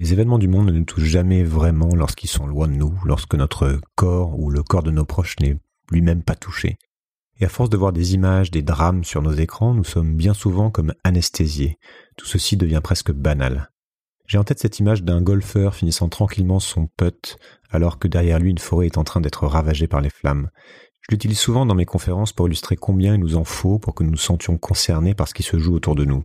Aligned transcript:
Les 0.00 0.12
événements 0.12 0.38
du 0.38 0.46
monde 0.46 0.68
ne 0.68 0.78
nous 0.78 0.84
touchent 0.84 1.02
jamais 1.02 1.42
vraiment 1.42 1.92
lorsqu'ils 1.92 2.30
sont 2.30 2.46
loin 2.46 2.68
de 2.68 2.72
nous, 2.72 2.96
lorsque 3.04 3.34
notre 3.34 3.80
corps 3.96 4.38
ou 4.38 4.48
le 4.48 4.62
corps 4.62 4.84
de 4.84 4.92
nos 4.92 5.04
proches 5.04 5.34
n'est 5.40 5.58
lui-même 5.90 6.22
pas 6.22 6.36
touché. 6.36 6.78
Et 7.40 7.44
à 7.44 7.48
force 7.48 7.68
de 7.68 7.76
voir 7.76 7.92
des 7.92 8.14
images, 8.14 8.52
des 8.52 8.62
drames 8.62 9.02
sur 9.02 9.22
nos 9.22 9.32
écrans, 9.32 9.74
nous 9.74 9.82
sommes 9.82 10.14
bien 10.14 10.34
souvent 10.34 10.70
comme 10.70 10.94
anesthésiés. 11.02 11.78
Tout 12.16 12.26
ceci 12.26 12.56
devient 12.56 12.80
presque 12.82 13.10
banal. 13.10 13.70
J'ai 14.26 14.38
en 14.38 14.44
tête 14.44 14.60
cette 14.60 14.78
image 14.78 15.02
d'un 15.02 15.20
golfeur 15.20 15.74
finissant 15.74 16.08
tranquillement 16.08 16.60
son 16.60 16.86
putt 16.86 17.36
alors 17.70 17.98
que 17.98 18.06
derrière 18.06 18.38
lui 18.38 18.50
une 18.50 18.58
forêt 18.58 18.86
est 18.86 18.98
en 18.98 19.04
train 19.04 19.20
d'être 19.20 19.48
ravagée 19.48 19.88
par 19.88 20.00
les 20.00 20.10
flammes. 20.10 20.50
Je 21.00 21.08
l'utilise 21.10 21.40
souvent 21.40 21.66
dans 21.66 21.74
mes 21.74 21.86
conférences 21.86 22.32
pour 22.32 22.46
illustrer 22.46 22.76
combien 22.76 23.14
il 23.14 23.20
nous 23.20 23.36
en 23.36 23.44
faut 23.44 23.80
pour 23.80 23.96
que 23.96 24.04
nous 24.04 24.12
nous 24.12 24.16
sentions 24.16 24.58
concernés 24.58 25.14
par 25.14 25.26
ce 25.26 25.34
qui 25.34 25.42
se 25.42 25.58
joue 25.58 25.74
autour 25.74 25.96
de 25.96 26.04
nous. 26.04 26.22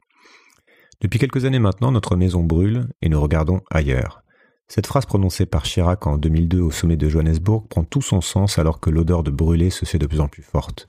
Depuis 1.04 1.20
quelques 1.20 1.44
années 1.44 1.60
maintenant, 1.60 1.92
notre 1.92 2.16
maison 2.16 2.44
brûle 2.44 2.88
et 3.02 3.10
nous 3.10 3.22
regardons 3.22 3.60
ailleurs. 3.70 4.24
Cette 4.70 4.88
phrase 4.88 5.06
prononcée 5.06 5.46
par 5.46 5.64
Chirac 5.64 6.08
en 6.08 6.18
2002 6.18 6.62
au 6.62 6.72
sommet 6.72 6.96
de 6.96 7.10
Johannesburg 7.10 7.68
prend 7.68 7.84
tout 7.84 8.02
son 8.02 8.22
sens 8.22 8.58
alors 8.58 8.80
que 8.80 8.90
l'odeur 8.90 9.22
de 9.22 9.30
brûler 9.30 9.70
se 9.70 9.84
fait 9.84 10.00
de 10.00 10.08
plus 10.08 10.22
en 10.22 10.30
plus 10.30 10.44
forte. 10.44 10.88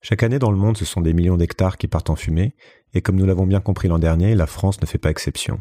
Chaque 0.00 0.22
année 0.22 0.38
dans 0.38 0.52
le 0.52 0.56
monde, 0.56 0.76
ce 0.76 0.84
sont 0.84 1.00
des 1.00 1.12
millions 1.12 1.36
d'hectares 1.36 1.76
qui 1.76 1.88
partent 1.88 2.08
en 2.08 2.14
fumée, 2.14 2.54
et 2.94 3.02
comme 3.02 3.16
nous 3.16 3.26
l'avons 3.26 3.46
bien 3.46 3.60
compris 3.60 3.88
l'an 3.88 3.98
dernier, 3.98 4.36
la 4.36 4.46
France 4.46 4.80
ne 4.80 4.86
fait 4.86 4.96
pas 4.96 5.10
exception. 5.10 5.58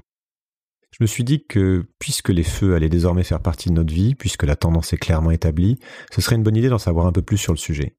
Je 0.92 1.00
me 1.02 1.08
suis 1.08 1.24
dit 1.24 1.46
que, 1.48 1.88
puisque 1.98 2.30
les 2.30 2.44
feux 2.44 2.76
allaient 2.76 2.90
désormais 2.90 3.24
faire 3.24 3.42
partie 3.42 3.70
de 3.70 3.74
notre 3.74 3.94
vie, 3.94 4.14
puisque 4.14 4.44
la 4.44 4.56
tendance 4.56 4.94
est 4.94 4.98
clairement 4.98 5.32
établie, 5.32 5.80
ce 6.12 6.22
serait 6.22 6.36
une 6.36 6.44
bonne 6.44 6.56
idée 6.56 6.70
d'en 6.70 6.78
savoir 6.78 7.08
un 7.08 7.12
peu 7.12 7.24
plus 7.24 7.38
sur 7.38 7.52
le 7.52 7.58
sujet. 7.58 7.98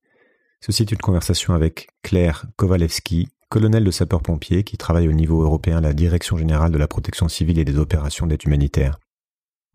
Ceci 0.60 0.82
est 0.82 0.92
une 0.92 0.98
conversation 0.98 1.54
avec 1.54 1.88
Claire 2.02 2.46
Kowalewski, 2.56 3.28
colonel 3.48 3.84
de 3.84 3.90
sapeurs-pompiers 3.90 4.62
qui 4.62 4.76
travaille 4.76 5.08
au 5.08 5.12
niveau 5.12 5.42
européen 5.42 5.78
à 5.78 5.80
la 5.80 5.94
Direction 5.94 6.36
générale 6.36 6.70
de 6.70 6.78
la 6.78 6.88
protection 6.88 7.28
civile 7.28 7.58
et 7.58 7.64
des 7.64 7.78
opérations 7.78 8.26
d'aide 8.26 8.44
humanitaire. 8.44 8.98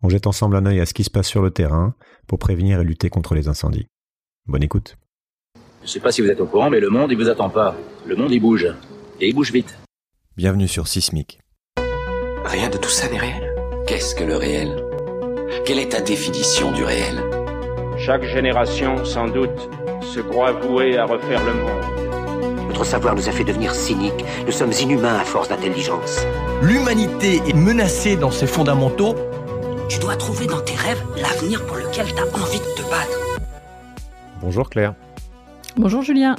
On 0.02 0.08
jette 0.08 0.26
ensemble 0.26 0.56
un 0.56 0.66
œil 0.66 0.80
à 0.80 0.86
ce 0.86 0.94
qui 0.94 1.04
se 1.04 1.10
passe 1.10 1.26
sur 1.26 1.42
le 1.42 1.50
terrain 1.50 1.94
pour 2.26 2.38
prévenir 2.38 2.80
et 2.80 2.84
lutter 2.84 3.10
contre 3.10 3.34
les 3.34 3.48
incendies. 3.48 3.86
Bonne 4.46 4.62
écoute. 4.62 4.96
Je 5.80 5.86
ne 5.86 5.88
sais 5.88 6.00
pas 6.00 6.12
si 6.12 6.22
vous 6.22 6.28
êtes 6.28 6.40
au 6.40 6.46
courant, 6.46 6.70
mais 6.70 6.80
le 6.80 6.88
monde, 6.88 7.10
il 7.10 7.18
vous 7.18 7.28
attend 7.28 7.50
pas. 7.50 7.76
Le 8.06 8.16
monde, 8.16 8.30
il 8.30 8.40
bouge. 8.40 8.68
Et 9.20 9.28
il 9.28 9.34
bouge 9.34 9.52
vite. 9.52 9.78
Bienvenue 10.36 10.68
sur 10.68 10.88
Sismic. 10.88 11.40
Rien 12.44 12.70
de 12.70 12.78
tout 12.78 12.90
ça 12.90 13.08
n'est 13.10 13.18
réel. 13.18 13.54
Qu'est-ce 13.86 14.14
que 14.14 14.24
le 14.24 14.36
réel? 14.36 14.84
Quelle 15.64 15.78
est 15.78 15.90
ta 15.90 16.00
définition 16.00 16.72
du 16.72 16.84
réel? 16.84 17.22
Chaque 17.98 18.24
génération, 18.24 19.04
sans 19.04 19.28
doute, 19.28 19.68
se 20.02 20.20
croit 20.20 20.52
vouée 20.52 20.96
à 20.96 21.06
refaire 21.06 21.44
le 21.44 21.54
monde. 21.54 22.23
Notre 22.74 22.86
savoir 22.86 23.14
nous 23.14 23.28
a 23.28 23.30
fait 23.30 23.44
devenir 23.44 23.72
cyniques. 23.72 24.24
Nous 24.46 24.50
sommes 24.50 24.72
inhumains 24.72 25.14
à 25.14 25.24
force 25.24 25.48
d'intelligence. 25.48 26.26
L'humanité 26.60 27.36
est 27.46 27.54
menacée 27.54 28.16
dans 28.16 28.32
ses 28.32 28.48
fondamentaux. 28.48 29.14
Tu 29.88 30.00
dois 30.00 30.16
trouver 30.16 30.48
dans 30.48 30.60
tes 30.60 30.74
rêves 30.74 31.00
l'avenir 31.16 31.64
pour 31.66 31.76
lequel 31.76 32.06
tu 32.06 32.20
as 32.20 32.26
envie 32.26 32.58
de 32.58 32.74
te 32.74 32.82
battre. 32.90 33.38
Bonjour 34.40 34.68
Claire. 34.68 34.96
Bonjour 35.76 36.02
Julien. 36.02 36.34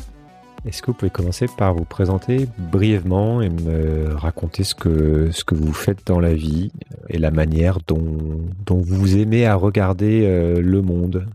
Est-ce 0.66 0.81
que 0.81 0.88
vous 0.88 0.97
pouvez 0.97 1.09
commencer 1.09 1.45
par 1.58 1.73
vous 1.73 1.86
présenter 1.86 2.49
brièvement 2.58 3.42
et 3.42 3.47
me 3.47 4.14
raconter 4.14 4.66
ce 4.66 4.75
que, 4.75 5.31
ce 5.31 5.45
que 5.45 5.55
vous 5.55 5.72
faites 5.72 6.05
dans 6.05 6.20
la 6.20 6.33
vie 6.33 6.70
et 7.08 7.17
la 7.17 7.31
manière 7.31 7.77
dont, 7.88 8.44
dont 8.66 8.81
vous 8.81 9.16
aimez 9.16 9.45
à 9.45 9.55
regarder 9.55 10.25
euh, 10.25 10.59
le 10.59 10.81
monde 10.81 11.30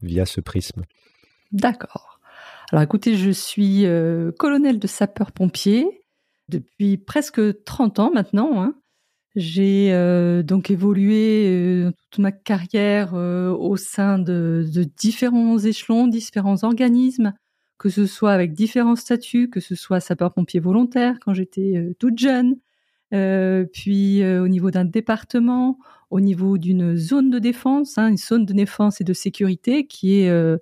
via 0.00 0.24
ce 0.26 0.40
prisme? 0.40 0.84
D'accord. 1.50 2.13
Alors 2.72 2.82
écoutez, 2.82 3.16
je 3.16 3.30
suis 3.30 3.84
euh, 3.84 4.32
colonel 4.38 4.78
de 4.78 4.86
sapeurs-pompiers 4.86 6.02
depuis 6.48 6.96
presque 6.96 7.40
30 7.64 7.98
ans 7.98 8.10
maintenant. 8.12 8.62
Hein. 8.62 8.74
J'ai 9.36 9.92
euh, 9.92 10.42
donc 10.42 10.70
évolué 10.70 11.46
euh, 11.48 11.92
toute 12.10 12.22
ma 12.22 12.32
carrière 12.32 13.14
au 13.14 13.76
sein 13.76 14.18
de, 14.18 14.66
de, 14.72 14.84
différents 14.84 15.58
échelons, 15.58 16.06
différents 16.06 16.64
organismes, 16.64 17.34
que 17.78 17.90
ce 17.90 18.06
soit 18.06 18.32
avec 18.32 18.54
différents 18.54 18.96
statuts, 18.96 19.50
que 19.50 19.60
ce 19.60 19.74
soit 19.74 20.00
sapeur-pompier 20.00 20.60
volontaire 20.60 21.18
quand 21.20 21.34
j'étais 21.34 21.94
toute 21.98 22.18
jeune, 22.18 22.56
puis 23.72 24.24
au 24.24 24.48
niveau 24.48 24.70
d'un 24.70 24.84
département, 24.84 25.78
au 26.14 26.20
niveau 26.20 26.58
d'une 26.58 26.94
zone 26.94 27.28
de 27.28 27.40
défense, 27.40 27.98
hein, 27.98 28.06
une 28.06 28.16
zone 28.16 28.46
de 28.46 28.52
défense 28.52 29.00
et 29.00 29.04
de 29.04 29.12
sécurité 29.12 29.88
qui 29.88 30.20
est 30.20 30.30
euh, 30.30 30.58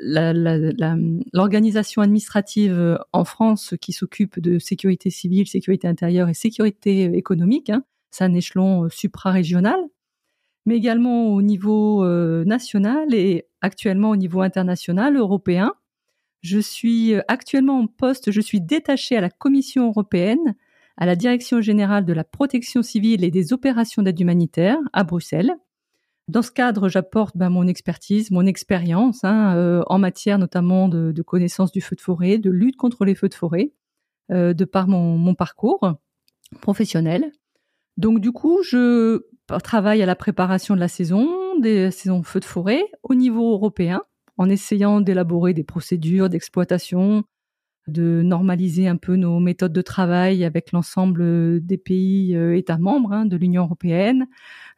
l'organisation 0.00 2.00
administrative 2.00 2.72
euh, 2.72 2.96
en 3.12 3.26
France 3.26 3.74
qui 3.78 3.92
s'occupe 3.92 4.40
de 4.40 4.58
sécurité 4.58 5.10
civile, 5.10 5.46
sécurité 5.48 5.86
intérieure 5.86 6.30
et 6.30 6.34
sécurité 6.34 7.14
économique. 7.14 7.68
Hein. 7.68 7.84
C'est 8.10 8.24
un 8.24 8.32
échelon 8.32 8.84
euh, 8.84 8.88
suprarégional, 8.88 9.78
mais 10.64 10.78
également 10.78 11.26
au 11.26 11.42
niveau 11.42 12.02
national 12.46 13.12
et 13.12 13.44
actuellement 13.60 14.08
au 14.08 14.16
niveau 14.16 14.40
international, 14.40 15.18
européen. 15.18 15.74
Je 16.40 16.58
suis 16.58 17.16
actuellement 17.28 17.80
en 17.80 17.86
poste, 17.86 18.30
je 18.30 18.40
suis 18.40 18.62
détachée 18.62 19.18
à 19.18 19.20
la 19.20 19.28
Commission 19.28 19.88
européenne 19.88 20.54
à 20.96 21.06
la 21.06 21.16
Direction 21.16 21.60
générale 21.60 22.04
de 22.04 22.12
la 22.12 22.24
protection 22.24 22.82
civile 22.82 23.24
et 23.24 23.30
des 23.30 23.52
opérations 23.52 24.02
d'aide 24.02 24.18
humanitaire 24.18 24.78
à 24.92 25.04
Bruxelles. 25.04 25.54
Dans 26.28 26.42
ce 26.42 26.50
cadre, 26.50 26.88
j'apporte 26.88 27.36
ben, 27.36 27.50
mon 27.50 27.68
expertise, 27.68 28.30
mon 28.30 28.46
expérience 28.46 29.22
hein, 29.22 29.54
euh, 29.56 29.82
en 29.86 29.98
matière 29.98 30.38
notamment 30.38 30.88
de, 30.88 31.22
connaissance 31.22 31.70
du 31.70 31.80
feu 31.80 31.94
de 31.94 32.00
forêt, 32.00 32.38
de 32.38 32.50
lutte 32.50 32.76
contre 32.76 33.04
les 33.04 33.14
feux 33.14 33.28
de 33.28 33.34
forêt, 33.34 33.72
euh, 34.32 34.52
de 34.52 34.64
par 34.64 34.88
mon, 34.88 35.16
mon, 35.18 35.34
parcours 35.34 35.98
professionnel. 36.60 37.30
Donc 37.96 38.20
du 38.20 38.32
coup, 38.32 38.62
je 38.62 39.22
travaille 39.62 40.02
à 40.02 40.06
la 40.06 40.16
préparation 40.16 40.74
de 40.74 40.80
la 40.80 40.88
saison, 40.88 41.58
des 41.60 41.90
saisons 41.90 42.22
feux 42.22 42.40
de 42.40 42.44
forêt 42.44 42.84
au 43.04 43.14
niveau 43.14 43.52
européen, 43.52 44.02
en 44.36 44.48
essayant 44.48 45.00
d'élaborer 45.00 45.54
des 45.54 45.64
procédures 45.64 46.28
d'exploitation, 46.28 47.24
de 47.86 48.22
normaliser 48.22 48.88
un 48.88 48.96
peu 48.96 49.16
nos 49.16 49.38
méthodes 49.38 49.72
de 49.72 49.82
travail 49.82 50.44
avec 50.44 50.72
l'ensemble 50.72 51.22
euh, 51.22 51.60
des 51.60 51.78
pays 51.78 52.34
euh, 52.34 52.56
États 52.56 52.78
membres 52.78 53.12
hein, 53.12 53.26
de 53.26 53.36
l'Union 53.36 53.62
européenne, 53.64 54.26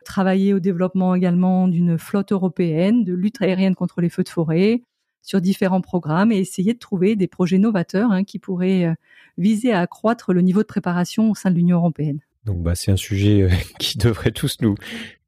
travailler 0.04 0.54
au 0.54 0.60
développement 0.60 1.14
également 1.14 1.68
d'une 1.68 1.98
flotte 1.98 2.32
européenne 2.32 3.04
de 3.04 3.14
lutte 3.14 3.40
aérienne 3.40 3.74
contre 3.74 4.00
les 4.00 4.10
feux 4.10 4.24
de 4.24 4.28
forêt 4.28 4.82
sur 5.22 5.40
différents 5.40 5.80
programmes 5.80 6.32
et 6.32 6.38
essayer 6.38 6.74
de 6.74 6.78
trouver 6.78 7.16
des 7.16 7.28
projets 7.28 7.58
novateurs 7.58 8.12
hein, 8.12 8.24
qui 8.24 8.38
pourraient 8.38 8.86
euh, 8.86 8.94
viser 9.36 9.72
à 9.72 9.80
accroître 9.80 10.32
le 10.32 10.42
niveau 10.42 10.60
de 10.60 10.66
préparation 10.66 11.30
au 11.30 11.34
sein 11.34 11.50
de 11.50 11.56
l'Union 11.56 11.78
européenne. 11.78 12.20
Donc 12.48 12.62
bah, 12.62 12.74
c'est 12.74 12.90
un 12.90 12.96
sujet 12.96 13.42
euh, 13.42 13.50
qui 13.78 13.98
devrait 13.98 14.30
tous 14.30 14.56
nous, 14.62 14.74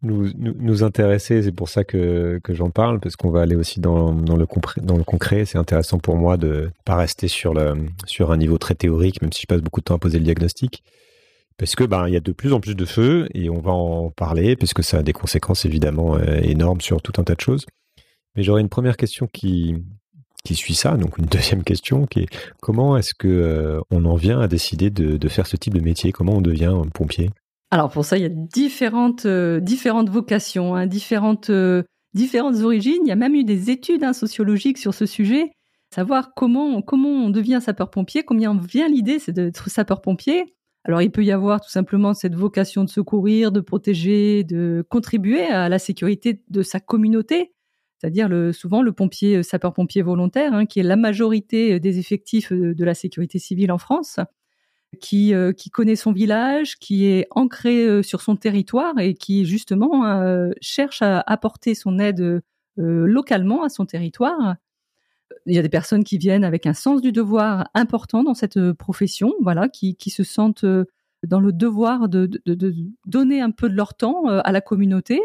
nous, 0.00 0.32
nous, 0.38 0.82
intéresser. 0.82 1.42
C'est 1.42 1.52
pour 1.52 1.68
ça 1.68 1.84
que, 1.84 2.40
que 2.42 2.54
j'en 2.54 2.70
parle, 2.70 2.98
parce 2.98 3.14
qu'on 3.14 3.30
va 3.30 3.42
aller 3.42 3.56
aussi 3.56 3.78
dans, 3.78 4.14
dans, 4.14 4.36
le, 4.36 4.46
dans 4.78 4.96
le 4.96 5.04
concret. 5.04 5.44
C'est 5.44 5.58
intéressant 5.58 5.98
pour 5.98 6.16
moi 6.16 6.38
de 6.38 6.70
pas 6.86 6.96
rester 6.96 7.28
sur, 7.28 7.52
le, 7.52 7.74
sur 8.06 8.32
un 8.32 8.38
niveau 8.38 8.56
très 8.56 8.74
théorique, 8.74 9.20
même 9.20 9.32
si 9.34 9.42
je 9.42 9.46
passe 9.46 9.60
beaucoup 9.60 9.80
de 9.80 9.84
temps 9.84 9.96
à 9.96 9.98
poser 9.98 10.18
le 10.18 10.24
diagnostic. 10.24 10.82
Parce 11.58 11.76
que 11.76 11.84
ben 11.84 12.08
y 12.08 12.16
a 12.16 12.20
de 12.20 12.32
plus 12.32 12.54
en 12.54 12.60
plus 12.60 12.74
de 12.74 12.86
feux 12.86 13.28
et 13.34 13.50
on 13.50 13.60
va 13.60 13.72
en 13.72 14.08
parler 14.08 14.56
parce 14.56 14.72
que 14.72 14.80
ça 14.80 14.96
a 14.96 15.02
des 15.02 15.12
conséquences 15.12 15.66
évidemment 15.66 16.16
euh, 16.16 16.40
énormes 16.40 16.80
sur 16.80 17.02
tout 17.02 17.12
un 17.18 17.24
tas 17.24 17.34
de 17.34 17.40
choses. 17.42 17.66
Mais 18.34 18.42
j'aurais 18.42 18.62
une 18.62 18.70
première 18.70 18.96
question 18.96 19.26
qui, 19.30 19.76
qui 20.44 20.54
suit 20.54 20.74
ça. 20.74 20.96
Donc 20.96 21.18
une 21.18 21.26
deuxième 21.26 21.62
question 21.62 22.06
qui 22.06 22.20
est 22.20 22.28
comment 22.60 22.96
est-ce 22.96 23.14
que 23.14 23.28
euh, 23.28 23.80
on 23.90 24.04
en 24.04 24.16
vient 24.16 24.40
à 24.40 24.48
décider 24.48 24.90
de, 24.90 25.28
faire 25.28 25.46
ce 25.46 25.56
type 25.56 25.74
de 25.74 25.80
métier? 25.80 26.12
Comment 26.12 26.36
on 26.36 26.40
devient 26.40 26.74
pompier? 26.92 27.30
Alors 27.70 27.90
pour 27.90 28.04
ça, 28.04 28.16
il 28.16 28.22
y 28.22 28.26
a 28.26 28.30
différentes 28.30 29.26
euh, 29.26 29.60
différentes 29.60 30.10
vocations, 30.10 30.74
hein, 30.74 30.86
différentes 30.86 31.50
euh, 31.50 31.82
différentes 32.14 32.56
origines. 32.56 33.00
Il 33.04 33.08
y 33.08 33.12
a 33.12 33.16
même 33.16 33.34
eu 33.34 33.44
des 33.44 33.70
études 33.70 34.02
hein, 34.02 34.12
sociologiques 34.12 34.78
sur 34.78 34.94
ce 34.94 35.06
sujet, 35.06 35.52
savoir 35.94 36.34
comment 36.34 36.82
comment 36.82 37.08
on 37.08 37.30
devient 37.30 37.60
sapeur-pompier, 37.62 38.24
combien 38.24 38.58
vient 38.58 38.88
l'idée 38.88 39.18
c'est 39.18 39.32
d'être 39.32 39.70
sapeur-pompier. 39.70 40.54
Alors 40.84 41.02
il 41.02 41.10
peut 41.10 41.24
y 41.24 41.30
avoir 41.30 41.60
tout 41.60 41.70
simplement 41.70 42.14
cette 42.14 42.34
vocation 42.34 42.84
de 42.84 42.88
secourir, 42.88 43.52
de 43.52 43.60
protéger, 43.60 44.44
de 44.44 44.84
contribuer 44.88 45.44
à 45.44 45.68
la 45.68 45.78
sécurité 45.78 46.42
de 46.48 46.62
sa 46.62 46.80
communauté 46.80 47.52
c'est-à-dire 48.00 48.28
le, 48.28 48.52
souvent 48.52 48.80
le 48.80 48.92
pompier 48.92 49.36
euh, 49.36 49.42
sapeur-pompier 49.42 50.02
volontaire, 50.02 50.54
hein, 50.54 50.64
qui 50.64 50.80
est 50.80 50.84
la 50.84 50.96
majorité 50.96 51.74
euh, 51.74 51.80
des 51.80 51.98
effectifs 51.98 52.50
euh, 52.52 52.74
de 52.74 52.84
la 52.84 52.94
sécurité 52.94 53.38
civile 53.38 53.72
en 53.72 53.78
France, 53.78 54.18
qui, 55.00 55.32
connaît 55.72 55.94
son 55.94 56.10
village, 56.10 56.76
qui 56.76 57.06
est 57.06 57.28
ancré 57.30 58.02
sur 58.02 58.22
son 58.22 58.34
territoire 58.34 58.98
et 58.98 59.14
qui 59.14 59.44
justement 59.44 60.04
cherche 60.60 61.00
à 61.00 61.22
apporter 61.28 61.76
son 61.76 62.00
aide 62.00 62.42
localement 62.76 63.62
à 63.62 63.68
son 63.68 63.86
territoire. 63.86 64.56
Il 65.46 65.54
y 65.54 65.60
a 65.60 65.62
des 65.62 65.68
personnes 65.68 66.02
qui 66.02 66.18
viennent 66.18 66.42
avec 66.42 66.66
un 66.66 66.74
sens 66.74 67.02
du 67.02 67.12
devoir 67.12 67.70
important 67.72 68.24
dans 68.24 68.34
cette 68.34 68.72
profession, 68.72 69.32
voilà, 69.40 69.68
qui, 69.68 69.94
se 70.10 70.24
sentent 70.24 70.66
dans 71.24 71.40
le 71.40 71.52
devoir 71.52 72.08
de, 72.08 72.26
de, 72.26 72.54
de 72.54 72.74
donner 73.06 73.40
un 73.40 73.52
peu 73.52 73.68
de 73.68 73.76
leur 73.76 73.94
temps 73.94 74.26
à 74.26 74.50
la 74.50 74.60
communauté, 74.60 75.20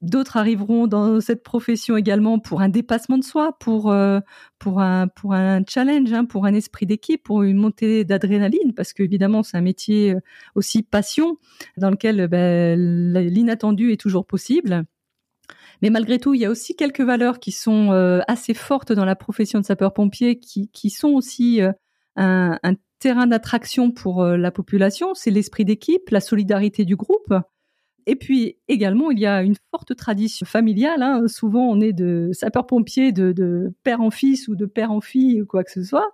D'autres 0.00 0.36
arriveront 0.36 0.86
dans 0.86 1.20
cette 1.20 1.42
profession 1.42 1.96
également 1.96 2.38
pour 2.38 2.60
un 2.60 2.68
dépassement 2.68 3.18
de 3.18 3.24
soi, 3.24 3.58
pour 3.58 3.90
euh, 3.90 4.20
pour 4.60 4.80
un 4.80 5.08
pour 5.08 5.34
un 5.34 5.62
challenge, 5.68 6.12
hein, 6.12 6.24
pour 6.24 6.46
un 6.46 6.54
esprit 6.54 6.86
d'équipe, 6.86 7.24
pour 7.24 7.42
une 7.42 7.56
montée 7.56 8.04
d'adrénaline, 8.04 8.74
parce 8.76 8.92
qu'évidemment 8.92 9.42
c'est 9.42 9.56
un 9.56 9.60
métier 9.60 10.14
euh, 10.14 10.20
aussi 10.54 10.84
passion 10.84 11.38
dans 11.78 11.90
lequel 11.90 12.28
ben, 12.28 12.78
l'inattendu 12.78 13.90
est 13.90 14.00
toujours 14.00 14.24
possible. 14.24 14.84
Mais 15.82 15.90
malgré 15.90 16.20
tout, 16.20 16.32
il 16.32 16.40
y 16.42 16.44
a 16.44 16.50
aussi 16.50 16.76
quelques 16.76 17.00
valeurs 17.00 17.40
qui 17.40 17.50
sont 17.50 17.90
euh, 17.90 18.20
assez 18.28 18.54
fortes 18.54 18.92
dans 18.92 19.04
la 19.04 19.16
profession 19.16 19.58
de 19.58 19.64
sapeur-pompier, 19.64 20.38
qui 20.38 20.68
qui 20.68 20.90
sont 20.90 21.10
aussi 21.10 21.60
un 22.14 22.74
terrain 23.00 23.26
d'attraction 23.26 23.90
pour 23.90 24.24
la 24.24 24.50
population. 24.52 25.14
C'est 25.14 25.30
l'esprit 25.32 25.64
d'équipe, 25.64 26.10
la 26.10 26.20
solidarité 26.20 26.84
du 26.84 26.94
groupe. 26.94 27.34
Et 28.08 28.16
puis 28.16 28.56
également, 28.68 29.10
il 29.10 29.18
y 29.18 29.26
a 29.26 29.42
une 29.42 29.56
forte 29.70 29.94
tradition 29.94 30.46
familiale. 30.46 31.02
Hein. 31.02 31.28
Souvent, 31.28 31.68
on 31.68 31.78
est 31.78 31.92
de 31.92 32.30
sapeurs-pompiers 32.32 33.12
de, 33.12 33.74
père 33.82 34.00
en 34.00 34.10
fils 34.10 34.48
ou 34.48 34.56
de 34.56 34.64
père 34.64 34.92
en 34.92 35.02
fille 35.02 35.42
ou 35.42 35.46
quoi 35.46 35.62
que 35.62 35.70
ce 35.70 35.84
soit. 35.84 36.10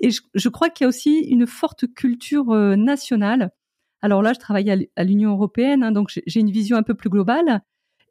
Et 0.00 0.10
je, 0.10 0.48
crois 0.48 0.68
qu'il 0.68 0.84
y 0.84 0.86
a 0.86 0.88
aussi 0.88 1.20
une 1.20 1.46
forte 1.46 1.86
culture 1.94 2.50
euh, 2.50 2.74
nationale. 2.74 3.52
Alors 4.00 4.20
là, 4.20 4.32
je 4.32 4.40
travaille 4.40 4.88
à 4.96 5.04
l'Union 5.04 5.30
européenne, 5.30 5.84
hein, 5.84 5.92
donc 5.92 6.10
j'ai 6.26 6.40
une 6.40 6.50
vision 6.50 6.76
un 6.76 6.82
peu 6.82 6.94
plus 6.94 7.08
globale. 7.08 7.60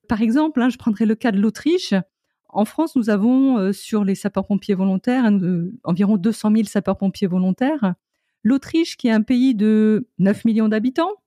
Par 0.08 0.22
exemple, 0.22 0.62
hein, 0.62 0.70
je 0.70 0.78
prendrai 0.78 1.06
le 1.06 1.16
cas 1.16 1.34
de 1.34 1.42
l'Autriche. 1.42 1.94
En 2.48 2.64
France, 2.64 2.96
nous 2.96 3.10
avons 3.10 3.58
euh, 3.58 3.74
sur 3.74 4.06
les 4.06 4.16
sapeurs-pompiers 4.16 4.76
volontaires 4.76 5.30
environ 5.84 6.16
200 6.16 6.52
000 6.52 6.64
sapeurs-pompiers 6.64 7.28
volontaires. 7.28 7.94
L'Autriche, 8.44 8.96
qui 8.96 9.10
est 9.10 9.12
un 9.12 9.22
pays 9.22 9.54
de 9.54 10.08
9 10.18 10.46
millions 10.46 10.70
d'habitants, 10.70 11.12
euh, 11.12 11.21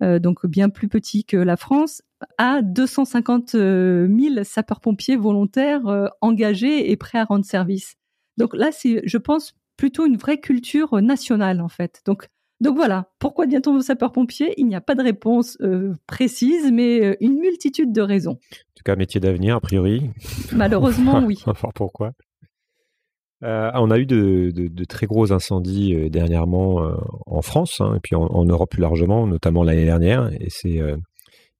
donc 0.00 0.46
bien 0.46 0.68
plus 0.68 0.88
petit 0.88 1.24
que 1.24 1.36
la 1.36 1.56
France, 1.56 2.02
a 2.36 2.62
250 2.62 3.50
000 3.50 3.62
euh, 3.62 4.44
sapeurs-pompiers 4.44 5.16
volontaires 5.16 5.86
euh, 5.86 6.06
engagés 6.20 6.90
et 6.90 6.96
prêts 6.96 7.18
à 7.18 7.24
rendre 7.24 7.44
service. 7.44 7.96
Donc 8.36 8.54
là, 8.54 8.70
c'est, 8.72 9.02
je 9.04 9.18
pense, 9.18 9.54
plutôt 9.76 10.06
une 10.06 10.16
vraie 10.16 10.38
culture 10.40 11.00
nationale 11.00 11.60
en 11.60 11.68
fait. 11.68 12.02
Donc 12.04 12.28
donc 12.60 12.74
voilà, 12.74 13.12
pourquoi 13.20 13.46
devient-on 13.46 13.80
sapeur-pompier 13.80 14.52
Il 14.56 14.66
n'y 14.66 14.74
a 14.74 14.80
pas 14.80 14.96
de 14.96 15.02
réponse 15.02 15.56
précise, 16.08 16.72
mais 16.72 17.16
une 17.20 17.38
multitude 17.38 17.92
de 17.92 18.00
raisons. 18.00 18.32
En 18.32 18.74
tout 18.74 18.82
cas, 18.84 18.96
métier 18.96 19.20
d'avenir, 19.20 19.54
a 19.54 19.60
priori. 19.60 20.10
Malheureusement, 20.52 21.22
oui. 21.24 21.40
enfin, 21.46 21.68
pourquoi? 21.72 22.14
Euh, 23.44 23.70
on 23.74 23.90
a 23.90 23.98
eu 23.98 24.06
de, 24.06 24.84
très 24.84 25.06
gros 25.06 25.32
incendies 25.32 25.94
euh, 25.94 26.08
dernièrement 26.08 26.82
euh, 26.82 26.96
en 27.26 27.40
France 27.40 27.80
hein, 27.80 27.94
et 27.96 28.00
puis 28.00 28.16
en, 28.16 28.44
Europe 28.44 28.70
plus 28.70 28.82
largement, 28.82 29.26
notamment 29.26 29.62
l'année 29.62 29.84
dernière. 29.84 30.30
Et 30.40 30.48
c'est, 30.48 30.80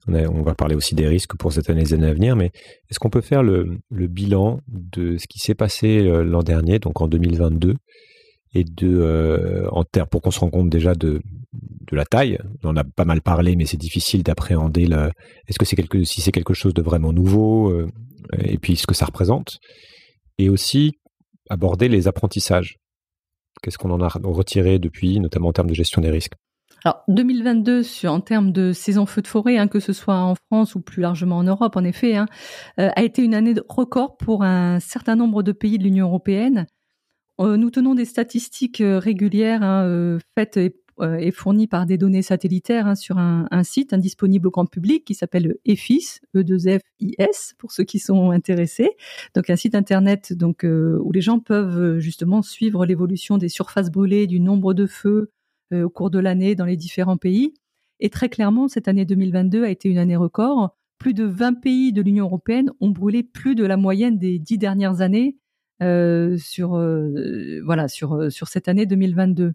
on, 0.09 0.43
va 0.43 0.55
parler 0.55 0.75
aussi 0.75 0.95
des 0.95 1.07
risques 1.07 1.37
pour 1.37 1.53
cette 1.53 1.71
année 1.71 1.83
et 1.83 1.85
les 1.85 1.95
années 1.95 2.09
à 2.09 2.15
venir. 2.15 2.35
Mais 2.35 2.51
est-ce 2.91 2.99
qu'on 2.99 3.11
peut 3.11 3.21
faire 3.21 3.43
le, 3.43 3.79
bilan 3.91 4.61
de 4.67 5.19
ce 5.19 5.27
qui 5.29 5.39
s'est 5.39 5.55
passé 5.55 6.03
l'an 6.03 6.43
dernier, 6.43 6.79
donc 6.79 7.01
en 7.01 7.07
2022, 7.07 7.75
et 8.55 8.65
de 8.65 9.67
en 9.71 9.85
terre 9.85 10.09
pour 10.09 10.23
qu'on 10.23 10.31
se 10.31 10.41
rende 10.41 10.51
compte 10.51 10.71
déjà 10.71 10.95
de 10.95 11.21
de 11.53 11.97
la 11.97 12.05
taille. 12.05 12.39
On 12.65 12.71
en 12.71 12.77
a 12.77 12.85
pas 12.85 13.05
mal 13.05 13.21
parlé, 13.21 13.57
mais 13.57 13.67
c'est 13.67 13.77
difficile 13.77 14.23
d'appréhender. 14.23 14.89
Est-ce 15.47 15.59
que 15.59 15.65
c'est 15.65 15.77
quelque 15.77 16.03
si 16.05 16.23
c'est 16.23 16.33
quelque 16.33 16.55
chose 16.55 16.75
de 16.75 16.83
vraiment 16.83 17.13
nouveau 17.13 17.87
et 18.39 18.59
puis 18.59 18.77
ce 18.77 18.87
que 18.87 18.95
ça 18.95 19.05
représente? 19.05 19.59
Et 20.39 20.49
aussi 20.49 20.95
aborder 21.51 21.89
les 21.89 22.09
apprentissages. 22.09 22.79
Qu'est-ce 23.63 23.79
qu'on 23.79 23.91
en 23.91 24.01
a 24.01 24.09
retiré 24.09 24.79
depuis, 24.79 25.19
notamment 25.21 25.49
en 25.49 25.53
termes 25.53 25.69
de 25.69 25.75
gestion 25.75 26.01
des 26.01 26.11
risques? 26.11 26.35
Alors 26.85 27.03
2022, 27.09 27.83
en 28.07 28.21
termes 28.21 28.53
de 28.53 28.73
saison 28.73 29.05
feu 29.05 29.23
de 29.23 29.27
forêt, 29.27 29.59
hein, 29.59 29.67
que 29.67 29.81
ce 29.81 29.93
soit 29.93 30.17
en 30.17 30.35
France 30.47 30.75
ou 30.75 30.81
plus 30.81 31.03
largement 31.03 31.39
en 31.39 31.43
Europe, 31.43 31.77
en 31.77 31.85
effet, 31.85 32.15
hein, 32.15 32.27
euh, 32.79 32.91
a 32.95 33.03
été 33.03 33.23
une 33.23 33.35
année 33.35 33.55
de 33.55 33.65
record 33.69 34.17
pour 34.17 34.45
un 34.45 34.79
certain 34.79 35.17
nombre 35.17 35.43
de 35.43 35.53
pays 35.53 35.79
de 35.79 35.85
l'Union 35.85 36.07
européenne. 36.07 36.67
Euh, 37.41 37.57
nous 37.57 37.71
tenons 37.71 37.95
des 37.95 38.05
statistiques 38.05 38.81
euh, 38.81 38.99
régulières 38.99 39.63
hein, 39.63 40.19
faites 40.37 40.57
et 40.57 40.77
est 41.03 41.31
fourni 41.31 41.67
par 41.67 41.87
des 41.87 41.99
données 41.99 42.23
satellitaires 42.23 42.87
hein, 42.87 42.95
sur 42.95 43.19
un, 43.19 43.47
site 43.63 43.93
indisponible 43.93 44.49
au 44.49 44.51
grand 44.51 44.67
public 44.67 45.05
qui 45.05 45.15
s'appelle 45.15 45.57
EFIS, 45.65 46.21
E2FIS, 46.35 47.55
pour 47.59 47.73
ceux 47.73 47.85
qui 47.85 47.99
sont 47.99 48.31
intéressés. 48.31 48.91
Donc 49.35 49.51
un 49.51 49.57
site 49.57 49.75
internet 49.75 50.33
donc 50.33 50.65
euh, 50.65 50.99
où 51.03 51.13
les 51.13 51.21
gens 51.21 51.39
peuvent 51.39 51.81
euh, 51.81 51.99
justement 51.99 52.43
suivre 52.43 52.87
l'évolution 52.87 53.39
des 53.39 53.49
surfaces 53.49 53.91
brûlées, 53.91 54.27
du 54.27 54.41
nombre 54.41 54.75
de 54.75 54.87
feux 54.87 55.31
au 55.71 55.91
cours 55.91 56.11
de 56.11 56.19
l'année 56.19 56.55
dans 56.55 56.65
les 56.65 56.79
différents 56.79 57.19
pays. 57.19 57.53
Et 58.01 58.09
très 58.09 58.31
clairement, 58.31 58.69
cette 58.69 58.89
année 58.89 59.05
2022 59.05 59.65
a 59.65 59.69
été 59.69 59.91
une 59.91 59.99
année 59.99 60.17
record. 60.17 60.75
Plus 60.99 61.13
de 61.13 61.25
20 61.25 61.61
pays 61.61 61.93
de 61.93 62.01
l'Union 62.01 62.25
européenne 62.25 62.71
ont 62.81 62.89
brûlé 62.89 63.23
plus 63.23 63.55
de 63.55 63.67
la 63.67 63.77
moyenne 63.77 64.19
des 64.19 64.39
dix 64.39 64.57
dernières 64.57 65.03
années 65.03 65.37
sur 66.39 66.71
voilà 67.65 67.87
sur 67.87 68.33
sur 68.33 68.49
cette 68.49 68.67
année 68.67 68.87
2022 68.87 69.53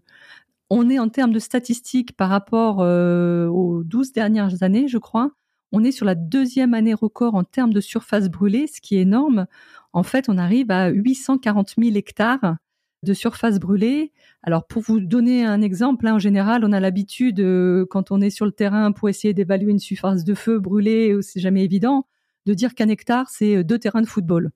on 0.70 0.88
est 0.90 0.98
en 0.98 1.08
termes 1.08 1.32
de 1.32 1.38
statistiques 1.38 2.16
par 2.16 2.30
rapport 2.30 2.80
euh, 2.80 3.46
aux 3.48 3.84
12 3.84 4.12
dernières 4.12 4.62
années, 4.62 4.88
je 4.88 4.98
crois, 4.98 5.32
on 5.72 5.82
est 5.84 5.92
sur 5.92 6.06
la 6.06 6.14
deuxième 6.14 6.74
année 6.74 6.94
record 6.94 7.34
en 7.34 7.44
termes 7.44 7.72
de 7.72 7.80
surface 7.80 8.28
brûlée, 8.28 8.66
ce 8.66 8.80
qui 8.80 8.96
est 8.96 9.02
énorme. 9.02 9.46
En 9.92 10.02
fait, 10.02 10.28
on 10.28 10.38
arrive 10.38 10.70
à 10.70 10.88
840 10.88 11.74
000 11.78 11.96
hectares 11.96 12.56
de 13.02 13.12
surface 13.12 13.58
brûlée. 13.58 14.12
Alors, 14.42 14.66
pour 14.66 14.82
vous 14.82 15.00
donner 15.00 15.44
un 15.44 15.60
exemple, 15.62 16.06
hein, 16.06 16.14
en 16.14 16.18
général, 16.18 16.64
on 16.64 16.72
a 16.72 16.80
l'habitude, 16.80 17.40
euh, 17.40 17.86
quand 17.90 18.10
on 18.12 18.20
est 18.20 18.30
sur 18.30 18.46
le 18.46 18.52
terrain 18.52 18.92
pour 18.92 19.08
essayer 19.08 19.34
d'évaluer 19.34 19.72
une 19.72 19.78
surface 19.78 20.24
de 20.24 20.34
feu 20.34 20.58
brûlée, 20.60 21.16
c'est 21.22 21.40
jamais 21.40 21.64
évident, 21.64 22.06
de 22.46 22.54
dire 22.54 22.74
qu'un 22.74 22.88
hectare, 22.88 23.28
c'est 23.28 23.64
deux 23.64 23.78
terrains 23.78 24.02
de 24.02 24.06
football. 24.06 24.50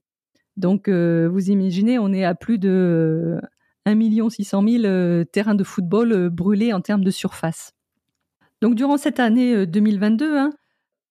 Donc, 0.57 0.89
euh, 0.89 1.29
vous 1.29 1.51
imaginez, 1.51 1.99
on 1.99 2.13
est 2.13 2.25
à 2.25 2.35
plus 2.35 2.59
de 2.59 3.41
1 3.89 4.31
600 4.31 4.65
000 4.67 5.25
terrains 5.33 5.55
de 5.55 5.65
football 5.65 6.13
euh, 6.13 6.31
brûlés 6.31 6.73
en 6.73 6.81
termes 6.81 7.05
de 7.05 7.11
surface. 7.11 7.73
Donc 8.61 8.75
durant 8.75 8.97
cette 8.97 9.21
année 9.21 9.67
2022, 9.67 10.25
euh, 10.25 10.39
hein, 10.39 10.51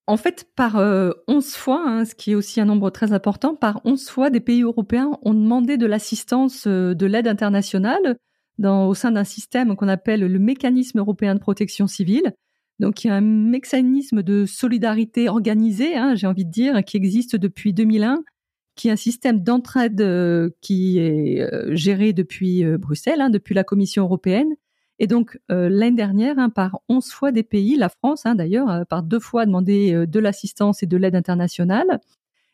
en 0.05 0.17
fait, 0.17 0.47
par 0.55 0.75
11 0.75 0.79
euh, 0.79 1.41
fois, 1.41 1.83
hein, 1.85 2.05
ce 2.05 2.15
qui 2.15 2.31
est 2.31 2.35
aussi 2.35 2.61
un 2.61 2.65
nombre 2.65 2.89
très 2.89 3.11
important, 3.13 3.55
par 3.55 3.81
11 3.83 4.09
fois, 4.09 4.29
des 4.29 4.39
pays 4.39 4.61
européens 4.61 5.11
ont 5.21 5.33
demandé 5.33 5.77
de 5.77 5.85
l'assistance 5.85 6.67
de 6.67 7.05
l'aide 7.05 7.27
internationale 7.27 8.17
au 8.63 8.93
sein 8.95 9.11
d'un 9.11 9.23
système 9.23 9.75
qu'on 9.75 9.87
appelle 9.87 10.21
le 10.21 10.39
mécanisme 10.39 10.97
européen 10.97 11.35
de 11.35 11.39
protection 11.39 11.85
civile. 11.85 12.33
Donc, 12.79 13.03
il 13.03 13.07
y 13.07 13.09
a 13.09 13.15
un 13.15 13.21
mécanisme 13.21 14.23
de 14.23 14.45
solidarité 14.45 15.29
organisée, 15.29 15.95
hein, 15.95 16.15
j'ai 16.15 16.25
envie 16.25 16.45
de 16.45 16.51
dire, 16.51 16.83
qui 16.83 16.97
existe 16.97 17.35
depuis 17.35 17.73
2001 17.73 18.23
qui 18.77 18.87
est 18.87 18.91
un 18.91 18.95
système 18.95 19.43
d'entraide 19.43 19.99
euh, 19.99 20.51
qui 20.61 20.99
est 20.99 21.41
euh, 21.41 21.75
géré 21.75 22.13
depuis 22.13 22.63
euh, 22.63 22.77
Bruxelles, 22.77 23.19
hein, 23.19 23.29
depuis 23.29 23.55
la 23.55 23.65
Commission 23.65 24.03
européenne. 24.03 24.55
Et 24.99 25.05
donc 25.05 25.37
l'année 25.47 25.95
dernière, 25.95 26.39
hein, 26.39 26.49
par 26.49 26.79
11 26.89 27.11
fois 27.11 27.31
des 27.31 27.43
pays, 27.43 27.75
la 27.75 27.87
France 27.87 28.25
hein, 28.25 28.33
d'ailleurs, 28.33 28.83
par 28.87 29.03
deux 29.03 29.19
fois 29.19 29.45
demandé 29.45 30.07
de 30.07 30.19
l'assistance 30.19 30.81
et 30.81 30.87
de 30.87 30.97
l'aide 30.97 31.13
internationale. 31.13 31.99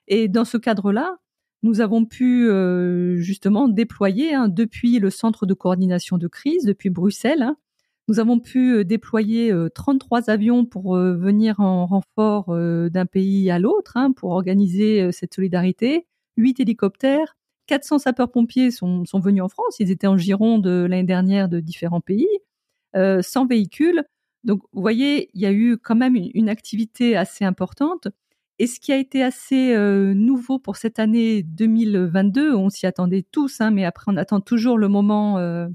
Et 0.10 0.28
dans 0.28 0.44
ce 0.44 0.58
cadre-là, 0.58 1.20
nous 1.62 1.80
avons 1.80 2.04
pu 2.04 2.50
justement 3.16 3.70
déployer 3.70 4.34
depuis 4.50 5.00
le 5.00 5.10
centre 5.10 5.46
de 5.46 5.54
coordination 5.54 6.18
de 6.18 6.28
crise, 6.28 6.66
depuis 6.66 6.90
Bruxelles, 6.90 7.50
nous 8.10 8.20
avons 8.20 8.42
pu 8.42 8.84
déployer 8.84 9.54
33 9.74 10.30
avions 10.30 10.66
pour 10.66 10.98
venir 10.98 11.62
en 11.62 11.86
renfort 11.86 12.54
d'un 12.54 13.06
pays 13.06 13.50
à 13.52 13.58
l'autre, 13.58 13.98
pour 14.18 14.32
organiser 14.32 15.14
cette 15.14 15.34
solidarité. 15.34 16.08
8 16.38 16.60
hélicoptères, 16.60 17.38
400 17.68 18.00
sapeurs-pompiers 18.00 18.72
sont, 18.72 19.06
sont, 19.06 19.20
venus 19.20 19.44
en 19.44 19.50
France, 19.50 19.78
ils 19.80 19.92
étaient 19.92 20.08
en 20.08 20.18
Gironde 20.18 20.68
l'année 20.68 21.04
dernière 21.04 21.50
de 21.50 21.60
différents 21.60 22.02
pays, 22.02 22.28
euh, 22.96 23.22
100 23.22 23.48
véhicules. 23.48 24.04
Donc, 24.44 24.62
vous 24.74 24.82
voyez, 24.82 25.30
il 25.34 25.42
y 25.42 25.46
a 25.46 25.52
eu 25.52 25.78
quand 25.78 25.96
même 25.96 26.16
une, 26.16 26.50
activité 26.50 27.16
assez 27.16 27.46
importante. 27.46 28.08
Et 28.60 28.68
ce 28.68 28.80
qui 28.80 28.92
a 28.92 28.98
été 28.98 29.24
assez 29.24 29.74
euh, 29.74 30.14
nouveau 30.14 30.60
pour 30.60 30.76
cette 30.76 31.00
année 31.00 31.44
2022, 31.44 32.54
on 32.54 32.70
s'y 32.70 32.86
attendait 32.86 33.26
tous, 33.32 33.62
hein, 33.62 33.72
mais 33.72 33.84
après 33.86 34.06
on 34.08 34.18
attend 34.18 34.42
toujours 34.42 34.78
le 34.78 34.88
moment 34.88 35.40
euh, 35.40 35.68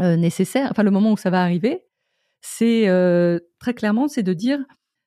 euh, 0.00 0.16
nécessaire, 0.16 0.68
enfin 0.70 0.82
le 0.82 0.90
moment 0.90 1.12
où 1.12 1.16
ça 1.16 1.30
va 1.30 1.42
arriver. 1.42 1.84
C'est 2.40 2.86
très 3.58 3.74
clairement, 3.74 4.08
c'est 4.08 4.22
de 4.22 4.32
dire 4.32 4.60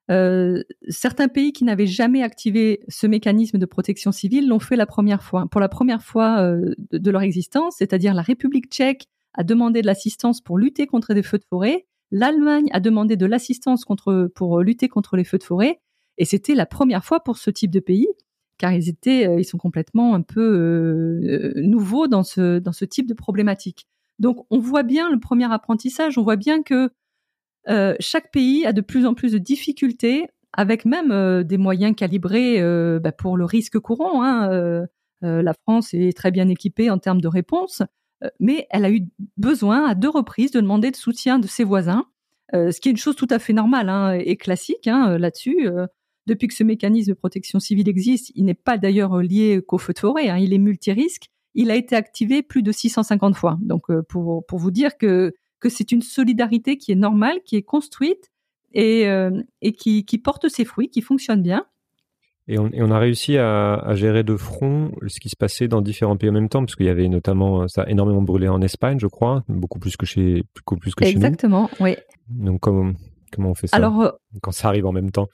euh, 0.10 0.64
certains 0.88 1.28
pays 1.28 1.54
qui 1.54 1.64
n'avaient 1.64 1.88
jamais 1.88 2.24
activé 2.24 2.82
ce 2.88 3.06
mécanisme 3.06 3.60
de 3.60 3.66
protection 3.66 4.12
civile 4.12 4.48
l'ont 4.48 4.60
fait 4.60 4.76
la 4.76 4.88
première 4.88 5.22
fois, 5.22 5.48
pour 5.52 5.62
la 5.62 5.70
première 5.70 6.02
fois 6.02 6.42
euh, 6.42 6.74
de, 6.92 7.12
leur 7.12 7.22
existence, 7.22 7.76
c'est-à-dire 7.78 8.14
la 8.16 8.24
République 8.24 8.70
tchèque 8.70 9.06
a 9.36 9.44
demandé 9.44 9.82
de 9.82 9.86
l'assistance 9.86 10.42
pour 10.42 10.58
lutter 10.58 10.88
contre 10.88 11.14
des 11.14 11.22
feux 11.22 11.38
de 11.38 11.46
forêt, 11.46 11.86
l'Allemagne 12.12 12.70
a 12.72 12.80
demandé 12.80 13.18
de 13.18 13.28
l'assistance 13.28 13.86
pour 14.34 14.62
lutter 14.62 14.88
contre 14.88 15.16
les 15.16 15.24
feux 15.24 15.38
de 15.38 15.44
forêt, 15.44 15.80
et 16.18 16.26
c'était 16.26 16.56
la 16.56 16.66
première 16.66 17.06
fois 17.06 17.20
pour 17.20 17.38
ce 17.38 17.52
type 17.52 17.70
de 17.70 17.80
pays, 17.80 18.08
car 18.58 18.74
ils 18.74 18.90
étaient, 18.90 19.28
euh, 19.28 19.40
ils 19.40 19.46
sont 19.46 19.60
complètement 19.60 20.16
un 20.16 20.22
peu 20.24 21.54
nouveaux 21.56 22.08
dans 22.08 22.24
ce, 22.24 22.58
dans 22.58 22.74
ce 22.74 22.86
type 22.86 23.08
de 23.08 23.14
problématique. 23.14 23.86
Donc 24.18 24.46
on 24.50 24.58
voit 24.58 24.84
bien 24.84 25.12
le 25.12 25.20
premier 25.20 25.52
apprentissage, 25.52 26.18
on 26.18 26.24
voit 26.24 26.36
bien 26.36 26.64
que 26.64 26.90
euh, 27.70 27.96
chaque 28.00 28.32
pays 28.32 28.66
a 28.66 28.74
de 28.74 28.82
plus 28.82 29.06
en 29.06 29.14
plus 29.14 29.32
de 29.34 29.38
difficultés 29.38 30.28
avec 30.54 30.86
même 30.86 31.44
des 31.44 31.58
moyens 31.58 31.96
calibrés 31.96 32.60
bah, 33.00 33.12
pour 33.12 33.38
le 33.38 33.46
risque 33.46 33.78
courant. 33.78 34.24
Hein, 34.24 34.88
la 35.22 35.54
France 35.54 35.94
est 35.94 36.16
très 36.18 36.32
bien 36.32 36.50
équipée 36.50 36.90
en 36.90 36.98
termes 36.98 37.22
de 37.22 37.28
réponse, 37.28 37.84
mais 38.40 38.66
elle 38.72 38.84
a 38.84 38.92
eu 38.92 39.08
besoin 39.38 39.86
à 39.86 39.94
deux 39.94 40.10
reprises 40.10 40.50
de 40.50 40.60
demander 40.60 40.90
de 40.90 40.96
soutien 40.96 41.38
de 41.38 41.46
ses 41.46 41.64
voisins, 41.64 42.06
ce 42.52 42.80
qui 42.80 42.90
est 42.90 42.92
une 42.92 42.98
chose 42.98 43.16
tout 43.16 43.28
à 43.30 43.38
fait 43.38 43.54
normale 43.54 43.90
hein, 43.90 44.14
et 44.14 44.38
classique 44.38 44.88
hein, 44.88 45.20
là-dessus. 45.20 45.70
depuis 46.26 46.48
que 46.48 46.56
ce 46.56 46.64
mécanisme 46.64 47.12
de 47.12 47.16
protection 47.16 47.60
civile 47.60 47.88
existe, 47.88 48.32
il 48.34 48.46
n'est 48.46 48.56
pas 48.56 48.80
d'ailleurs 48.80 49.20
lié 49.20 49.62
qu'au 49.66 49.78
feu 49.78 49.94
de 49.94 50.00
forêt, 50.00 50.42
il 50.42 50.52
est 50.52 50.58
multirisque. 50.58 51.28
Il 51.54 51.70
a 51.70 51.76
été 51.76 51.96
activé 51.96 52.42
plus 52.42 52.64
de 52.64 52.72
650 52.72 53.36
fois. 53.36 53.60
Donc, 53.62 53.86
pour 54.08 54.44
vous 54.50 54.72
dire 54.72 54.98
que, 54.98 55.36
que 55.60 55.70
c'est 55.70 55.92
une 55.92 56.02
solidarité 56.02 56.78
qui 56.78 56.92
est 56.92 56.96
normale, 56.96 57.40
qui 57.46 57.56
est 57.56 57.62
construite 57.62 58.32
et, 58.74 59.08
et 59.62 59.74
qui, 59.74 60.06
qui 60.06 60.18
porte 60.20 60.48
ses 60.48 60.64
fruits, 60.64 60.90
qui 60.90 61.02
fonctionne 61.02 61.42
bien. 61.42 61.66
Et 62.48 62.58
on, 62.58 62.70
on, 62.74 62.90
a 62.92 62.98
réussi 62.98 63.38
à, 63.38 63.76
à, 63.76 63.94
gérer 63.94 64.24
de 64.24 64.36
front 64.36 64.92
ce 65.08 65.20
qui 65.20 65.30
se 65.30 65.36
passait 65.36 65.68
dans 65.68 65.82
différents 65.82 66.18
pays 66.18 66.32
en 66.32 66.34
même 66.34 66.50
temps, 66.50 66.62
parce 66.62 66.76
qu'il 66.76 66.88
y 66.88 66.90
avait 66.90 67.08
notamment, 67.08 67.68
ça 67.68 67.84
a 67.84 67.90
énormément 67.90 68.24
brûlé 68.24 68.48
en 68.48 68.60
Espagne, 68.62 68.98
je 69.00 69.06
crois, 69.06 69.44
beaucoup 69.48 69.78
plus 69.78 69.96
que 69.98 70.08
chez, 70.08 70.44
beaucoup 70.56 70.76
plus 70.76 70.96
que 70.96 71.04
Exactement, 71.04 71.68
chez 71.68 71.76
nous. 71.80 71.86
oui. 71.86 71.96
Donc 72.28 72.60
comment, 72.62 72.92
comment 73.32 73.52
on 73.52 73.56
fait 73.56 73.68
ça 73.68 73.78
Alors, 73.78 74.02
euh, 74.02 74.10
quand 74.42 74.52
ça 74.52 74.68
arrive 74.68 74.88
en 74.88 74.92
même 74.92 75.12
temps? 75.12 75.28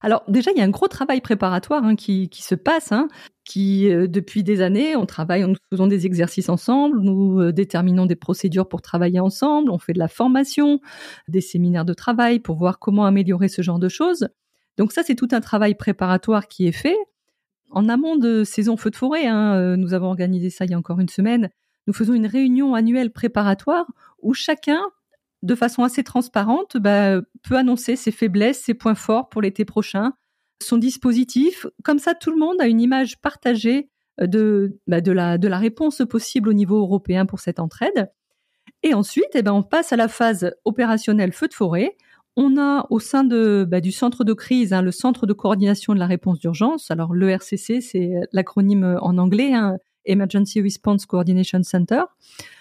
Alors 0.00 0.22
déjà, 0.28 0.52
il 0.52 0.58
y 0.58 0.60
a 0.60 0.64
un 0.64 0.70
gros 0.70 0.86
travail 0.86 1.20
préparatoire 1.20 1.82
hein, 1.84 1.96
qui, 1.96 2.30
se 2.32 2.54
passe, 2.54 2.92
hein, 2.92 3.08
qui 3.44 3.92
euh, 3.92 4.06
depuis 4.06 4.44
des 4.44 4.60
années, 4.60 4.94
on 4.94 5.06
travaille, 5.06 5.42
nous 5.42 5.56
faisons 5.72 5.88
des 5.88 6.06
exercices 6.06 6.48
ensemble, 6.48 7.00
nous 7.00 7.40
euh, 7.40 7.52
déterminons 7.52 8.06
des 8.06 8.14
procédures 8.14 8.68
pour 8.68 8.80
travailler 8.80 9.18
ensemble, 9.18 9.70
on 9.70 9.78
fait 9.78 9.94
de 9.94 9.98
la 9.98 10.08
formation, 10.08 10.80
des 11.26 11.40
séminaires 11.40 11.84
de 11.84 11.94
travail 11.94 12.38
pour 12.38 12.56
voir 12.56 12.78
comment 12.78 13.06
améliorer 13.06 13.48
ce 13.48 13.60
genre 13.62 13.80
de 13.80 13.88
choses. 13.88 14.28
Donc 14.76 14.92
ça, 14.92 15.02
c'est 15.02 15.16
tout 15.16 15.28
un 15.32 15.40
travail 15.40 15.74
préparatoire 15.74 16.46
qui 16.46 16.68
est 16.68 16.72
fait. 16.72 16.96
En 17.70 17.88
amont 17.88 18.16
de 18.16 18.44
saison 18.44 18.76
feu 18.76 18.90
de 18.90 18.96
forêt, 18.96 19.26
hein, 19.26 19.56
euh, 19.56 19.76
nous 19.76 19.94
avons 19.94 20.06
organisé 20.06 20.48
ça 20.48 20.64
il 20.64 20.70
y 20.70 20.74
a 20.74 20.78
encore 20.78 21.00
une 21.00 21.08
semaine, 21.08 21.50
nous 21.88 21.92
faisons 21.92 22.14
une 22.14 22.26
réunion 22.26 22.74
annuelle 22.74 23.10
préparatoire 23.10 23.86
où 24.22 24.32
chacun, 24.32 24.80
de 25.42 25.54
façon 25.54 25.82
assez 25.82 26.02
transparente, 26.02 26.76
bah, 26.76 27.20
peut 27.42 27.56
annoncer 27.56 27.96
ses 27.96 28.10
faiblesses, 28.10 28.62
ses 28.62 28.74
points 28.74 28.94
forts 28.94 29.28
pour 29.28 29.42
l'été 29.42 29.64
prochain, 29.64 30.12
son 30.62 30.78
dispositif. 30.78 31.66
Comme 31.84 31.98
ça, 31.98 32.14
tout 32.14 32.30
le 32.30 32.38
monde 32.38 32.60
a 32.60 32.66
une 32.66 32.80
image 32.80 33.20
partagée 33.20 33.88
de, 34.20 34.78
bah, 34.86 35.00
de, 35.00 35.12
la, 35.12 35.58
réponse 35.58 36.02
possible 36.08 36.48
au 36.48 36.52
niveau 36.52 36.78
européen 36.78 37.26
pour 37.26 37.40
cette 37.40 37.60
entraide. 37.60 38.10
Et 38.82 38.94
ensuite, 38.94 39.30
eh 39.34 39.42
ben, 39.42 39.52
on 39.52 39.62
passe 39.62 39.92
à 39.92 39.96
la 39.96 40.08
phase 40.08 40.52
opérationnelle 40.64 41.32
feu 41.32 41.48
de 41.48 41.54
forêt, 41.54 41.96
on 42.36 42.56
a 42.56 42.86
au 42.90 43.00
sein 43.00 43.24
de, 43.24 43.66
bah, 43.68 43.80
du 43.80 43.90
centre 43.90 44.22
de 44.22 44.32
crise, 44.32 44.72
hein, 44.72 44.82
le 44.82 44.92
centre 44.92 45.26
de 45.26 45.32
coordination 45.32 45.94
de 45.94 45.98
la 45.98 46.06
réponse 46.06 46.38
d'urgence. 46.38 46.90
Alors 46.90 47.12
le 47.12 47.30
RCC, 47.30 47.80
c'est 47.80 48.12
l'acronyme 48.32 48.98
en 49.00 49.18
anglais, 49.18 49.54
hein, 49.54 49.78
Emergency 50.08 50.60
Response 50.60 51.06
Coordination 51.06 51.62
Center. 51.62 52.02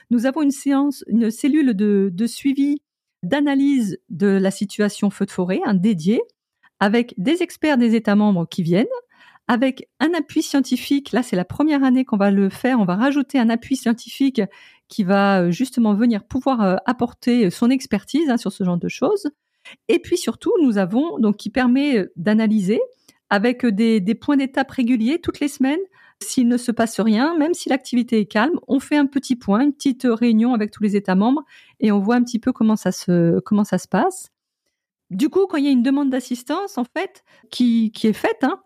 Nous 0.10 0.26
avons 0.26 0.42
une 0.42 0.52
séance, 0.52 1.04
une 1.08 1.32
cellule 1.32 1.74
de, 1.74 2.28
suivi, 2.28 2.82
d'analyse 3.24 4.00
de 4.10 4.28
la 4.28 4.52
situation 4.52 5.10
feu 5.10 5.26
de 5.26 5.32
forêt, 5.32 5.62
un 5.66 5.74
dédié, 5.74 6.22
avec 6.80 7.14
des 7.18 7.42
experts 7.42 7.78
des 7.78 7.96
États 7.96 8.16
membres 8.16 8.48
qui 8.48 8.64
viennent, 8.64 8.86
avec 9.48 9.88
un 10.00 10.14
appui 10.14 10.44
scientifique. 10.44 11.12
Là, 11.12 11.24
c'est 11.24 11.36
la 11.36 11.46
première 11.46 11.84
année 11.84 12.06
qu'on 12.06 12.18
va 12.18 12.32
le 12.32 12.50
faire. 12.50 12.80
On 12.80 12.86
va 12.86 12.96
rajouter 12.96 13.40
un 13.40 13.50
appui 13.50 13.76
scientifique 13.76 14.42
qui 14.88 15.04
va 15.04 15.42
euh, 15.42 15.52
justement 15.52 15.94
venir 15.94 16.24
pouvoir 16.24 16.62
euh, 16.62 16.76
apporter 16.86 17.50
son 17.50 17.70
expertise 17.70 18.30
hein, 18.30 18.38
sur 18.38 18.52
ce 18.52 18.64
genre 18.64 18.78
de 18.78 18.90
choses. 18.90 19.30
Et 19.88 20.00
puis 20.00 20.18
surtout, 20.18 20.52
nous 20.62 20.78
avons 20.78 21.18
donc 21.20 21.38
qui 21.38 21.50
permet 21.50 21.98
euh, 21.98 22.12
d'analyser 22.16 22.82
avec 23.30 23.66
des 23.66 24.16
points 24.16 24.38
d'étape 24.38 24.72
réguliers 24.72 25.20
toutes 25.20 25.42
les 25.42 25.50
semaines. 25.50 25.80
S'il 26.22 26.48
ne 26.48 26.58
se 26.58 26.72
passe 26.72 27.00
rien, 27.00 27.38
même 27.38 27.54
si 27.54 27.70
l'activité 27.70 28.20
est 28.20 28.26
calme, 28.26 28.60
on 28.68 28.80
fait 28.80 28.98
un 28.98 29.06
petit 29.06 29.36
point, 29.36 29.62
une 29.62 29.74
petite 29.74 30.08
réunion 30.10 30.54
avec 30.54 30.72
tous 30.72 30.84
les 30.84 30.96
États 30.96 31.16
membres 31.16 31.44
et 31.80 31.92
on 31.92 32.00
voit 32.00 32.16
un 32.16 32.24
petit 32.24 32.40
peu 32.40 32.52
comment 32.52 32.76
ça 32.76 32.92
se 32.92 33.88
passe. 33.90 34.32
Du 35.10 35.30
coup, 35.30 35.48
quand 35.48 35.58
il 35.58 35.66
y 35.66 35.68
a 35.68 35.72
une 35.72 35.84
demande 35.84 36.10
d'assistance, 36.10 36.78
en 36.78 36.84
fait, 36.84 37.24
qui, 37.50 37.92
qui 37.92 38.08
est 38.08 38.14
faite, 38.14 38.44
hein, 38.44 38.60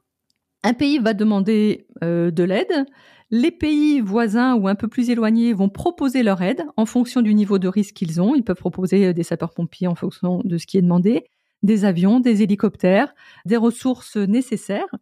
un 0.63 0.73
pays 0.73 0.99
va 0.99 1.13
demander 1.13 1.87
euh, 2.03 2.31
de 2.31 2.43
l'aide. 2.43 2.85
Les 3.29 3.51
pays 3.51 4.01
voisins 4.01 4.55
ou 4.55 4.67
un 4.67 4.75
peu 4.75 4.87
plus 4.87 5.09
éloignés 5.09 5.53
vont 5.53 5.69
proposer 5.69 6.23
leur 6.23 6.41
aide 6.41 6.63
en 6.77 6.85
fonction 6.85 7.21
du 7.21 7.33
niveau 7.33 7.59
de 7.59 7.67
risque 7.67 7.95
qu'ils 7.95 8.21
ont. 8.21 8.35
Ils 8.35 8.43
peuvent 8.43 8.57
proposer 8.57 9.07
euh, 9.07 9.13
des 9.13 9.23
sapeurs-pompiers 9.23 9.87
en 9.87 9.95
fonction 9.95 10.41
de 10.43 10.57
ce 10.57 10.67
qui 10.67 10.77
est 10.77 10.81
demandé, 10.81 11.25
des 11.63 11.85
avions, 11.85 12.19
des 12.19 12.41
hélicoptères, 12.43 13.13
des 13.45 13.57
ressources 13.57 14.17
nécessaires. 14.17 14.95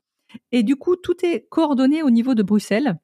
Et 0.51 0.63
du 0.63 0.75
coup, 0.75 0.95
tout 0.95 1.25
est 1.25 1.48
coordonné 1.50 2.03
au 2.03 2.09
niveau 2.09 2.36
de 2.36 2.43
Bruxelles, 2.43 2.98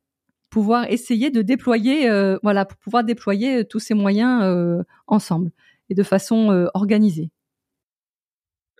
pouvoir 0.50 0.90
essayer 0.90 1.32
de 1.32 1.42
déployer, 1.42 2.10
euh, 2.10 2.38
voilà, 2.44 2.66
pour 2.66 2.78
pouvoir 2.78 3.04
déployer 3.04 3.58
euh, 3.58 3.64
tous 3.64 3.80
ces 3.80 3.94
moyens 3.94 4.44
euh, 4.44 4.84
ensemble 5.08 5.52
et 5.90 5.96
de 5.96 6.04
façon 6.04 6.68
organisée. 6.74 7.30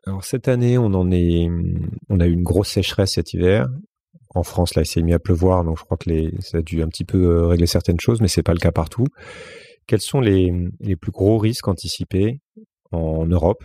Alors 0.08 0.24
cette 0.24 0.48
année, 0.48 0.78
on 0.78 0.94
en 0.94 1.12
est, 1.12 1.48
on 2.10 2.20
a 2.20 2.28
eu 2.28 2.32
une 2.32 2.44
grosse 2.44 2.70
sécheresse 2.70 3.14
cet 3.14 3.34
hiver 3.34 3.68
en 4.36 4.44
France, 4.44 4.76
là, 4.76 4.82
il 4.82 4.86
s'est 4.86 5.02
mis 5.02 5.14
à 5.14 5.20
pleuvoir, 5.20 5.64
donc 5.64 5.80
je 5.80 5.86
crois 5.86 5.96
que 5.96 6.42
ça 6.42 6.58
a 6.58 6.62
dû 6.62 6.84
un 6.84 6.90
petit 6.90 7.06
peu 7.06 7.46
régler 7.46 7.68
certaines 7.68 8.02
choses, 8.02 8.20
mais 8.20 8.28
c'est 8.28 8.44
pas 8.44 8.54
le 8.54 8.60
cas 8.60 8.74
partout. 8.74 9.06
Quels 9.88 10.02
sont 10.02 10.20
les, 10.20 10.52
les 10.82 10.98
plus 10.98 11.12
gros 11.12 11.38
risques 11.38 11.70
anticipés 11.70 12.42
en 12.92 13.26
Europe? 13.26 13.64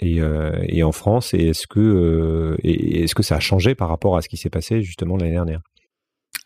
Et, 0.00 0.20
euh, 0.20 0.52
et 0.68 0.82
en 0.82 0.92
France 0.92 1.32
est-ce 1.34 1.66
que, 1.66 1.80
euh, 1.80 2.56
est-ce 2.62 3.14
que 3.14 3.22
ça 3.22 3.36
a 3.36 3.40
changé 3.40 3.74
par 3.74 3.88
rapport 3.88 4.16
à 4.16 4.22
ce 4.22 4.28
qui 4.28 4.36
s'est 4.36 4.50
passé 4.50 4.82
justement 4.82 5.16
l'année 5.16 5.32
dernière? 5.32 5.60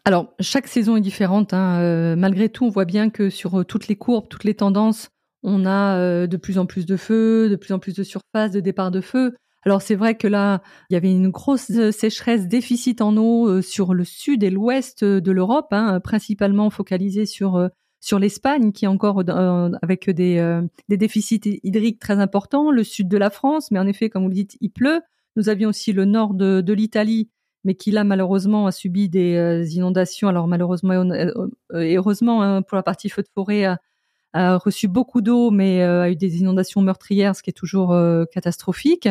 Alors, 0.05 0.33
chaque 0.41 0.67
saison 0.67 0.97
est 0.97 1.03
différente. 1.03 1.53
Hein. 1.53 1.81
Euh, 1.81 2.17
malgré 2.17 2.49
tout, 2.49 2.65
on 2.65 2.71
voit 2.71 2.87
bien 2.87 3.11
que 3.11 3.29
sur 3.29 3.65
toutes 3.67 3.89
les 3.89 3.97
courbes, 3.97 4.29
toutes 4.29 4.45
les 4.45 4.55
tendances, 4.55 5.11
on 5.43 5.67
a 5.67 6.27
de 6.27 6.37
plus 6.37 6.59
en 6.59 6.67
plus 6.67 6.87
de 6.87 6.97
feux, 6.97 7.49
de 7.49 7.57
plus 7.57 7.73
en 7.73 7.79
plus 7.79 7.95
de 7.95 8.03
surface, 8.03 8.51
de 8.53 8.61
départ 8.61 8.91
de 8.91 9.01
feu. 9.01 9.35
Alors 9.65 9.83
c'est 9.83 9.95
vrai 9.95 10.17
que 10.17 10.27
là, 10.27 10.63
il 10.89 10.95
y 10.95 10.97
avait 10.97 11.11
une 11.11 11.29
grosse 11.29 11.71
sécheresse, 11.91 12.49
déficit 12.49 13.03
en 13.03 13.17
eau 13.17 13.61
sur 13.63 13.93
le 13.95 14.05
sud 14.05 14.43
et 14.43 14.51
l'ouest 14.51 15.05
de 15.05 15.33
l'Europe, 15.33 15.69
hein, 15.73 16.01
principalement 16.01 16.71
focalisé 16.71 17.27
sur 17.27 17.71
sur 18.01 18.19
l'Espagne, 18.19 18.73
qui 18.73 18.87
est 18.87 18.89
encore 18.89 19.23
euh, 19.29 19.71
avec 19.83 20.09
des, 20.11 20.39
euh, 20.39 20.63
des 20.89 20.97
déficits 20.97 21.61
hydriques 21.63 22.01
très 22.01 22.19
importants, 22.19 22.71
le 22.71 22.85
sud 22.85 23.09
de 23.09 23.17
la 23.17 23.31
France, 23.31 23.71
mais 23.71 23.79
en 23.79 23.87
effet, 23.87 24.09
comme 24.09 24.23
vous 24.23 24.29
le 24.29 24.35
dites, 24.35 24.57
il 24.61 24.71
pleut. 24.71 25.01
Nous 25.37 25.49
avions 25.49 25.69
aussi 25.69 25.93
le 25.93 26.05
nord 26.05 26.35
de, 26.35 26.61
de 26.61 26.73
l'Italie, 26.73 27.29
mais 27.65 27.75
qui 27.75 27.91
là 27.91 28.05
malheureusement 28.05 28.67
a 28.67 28.73
subi 28.73 29.09
des 29.09 29.37
euh, 29.37 29.65
inondations. 29.65 30.29
Alors 30.29 30.49
malheureusement 30.49 31.15
et 31.75 31.97
heureusement 31.97 32.43
hein, 32.43 32.63
pour 32.63 32.77
la 32.77 32.83
partie 32.83 33.11
feu 33.11 33.23
de 33.23 33.29
forêt 33.35 33.65
a, 33.65 33.79
a 34.33 34.57
reçu 34.57 34.89
beaucoup 34.89 35.21
d'eau, 35.21 35.51
mais 35.51 35.83
a 35.83 36.11
eu 36.11 36.17
des 36.17 36.41
inondations 36.41 36.81
meurtrières, 36.81 37.37
ce 37.37 37.43
qui 37.43 37.51
est 37.51 37.55
toujours 37.55 37.97
catastrophique. 38.33 39.09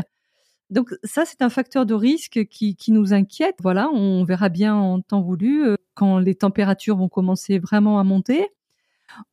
Donc 0.70 0.94
ça, 1.04 1.26
c'est 1.26 1.42
un 1.42 1.50
facteur 1.50 1.86
de 1.86 1.94
risque 1.94 2.46
qui, 2.46 2.76
qui, 2.76 2.92
nous 2.92 3.14
inquiète. 3.14 3.56
Voilà, 3.62 3.90
on 3.92 4.24
verra 4.24 4.50
bien 4.50 4.76
en 4.76 5.02
temps 5.02 5.22
voulu 5.22 5.66
euh, 5.66 5.76
quand 5.96 6.20
les 6.20 6.36
températures 6.36 6.98
vont 6.98 7.10
commencer 7.10 7.58
vraiment 7.58 8.00
à 8.00 8.04
monter. 8.04 8.48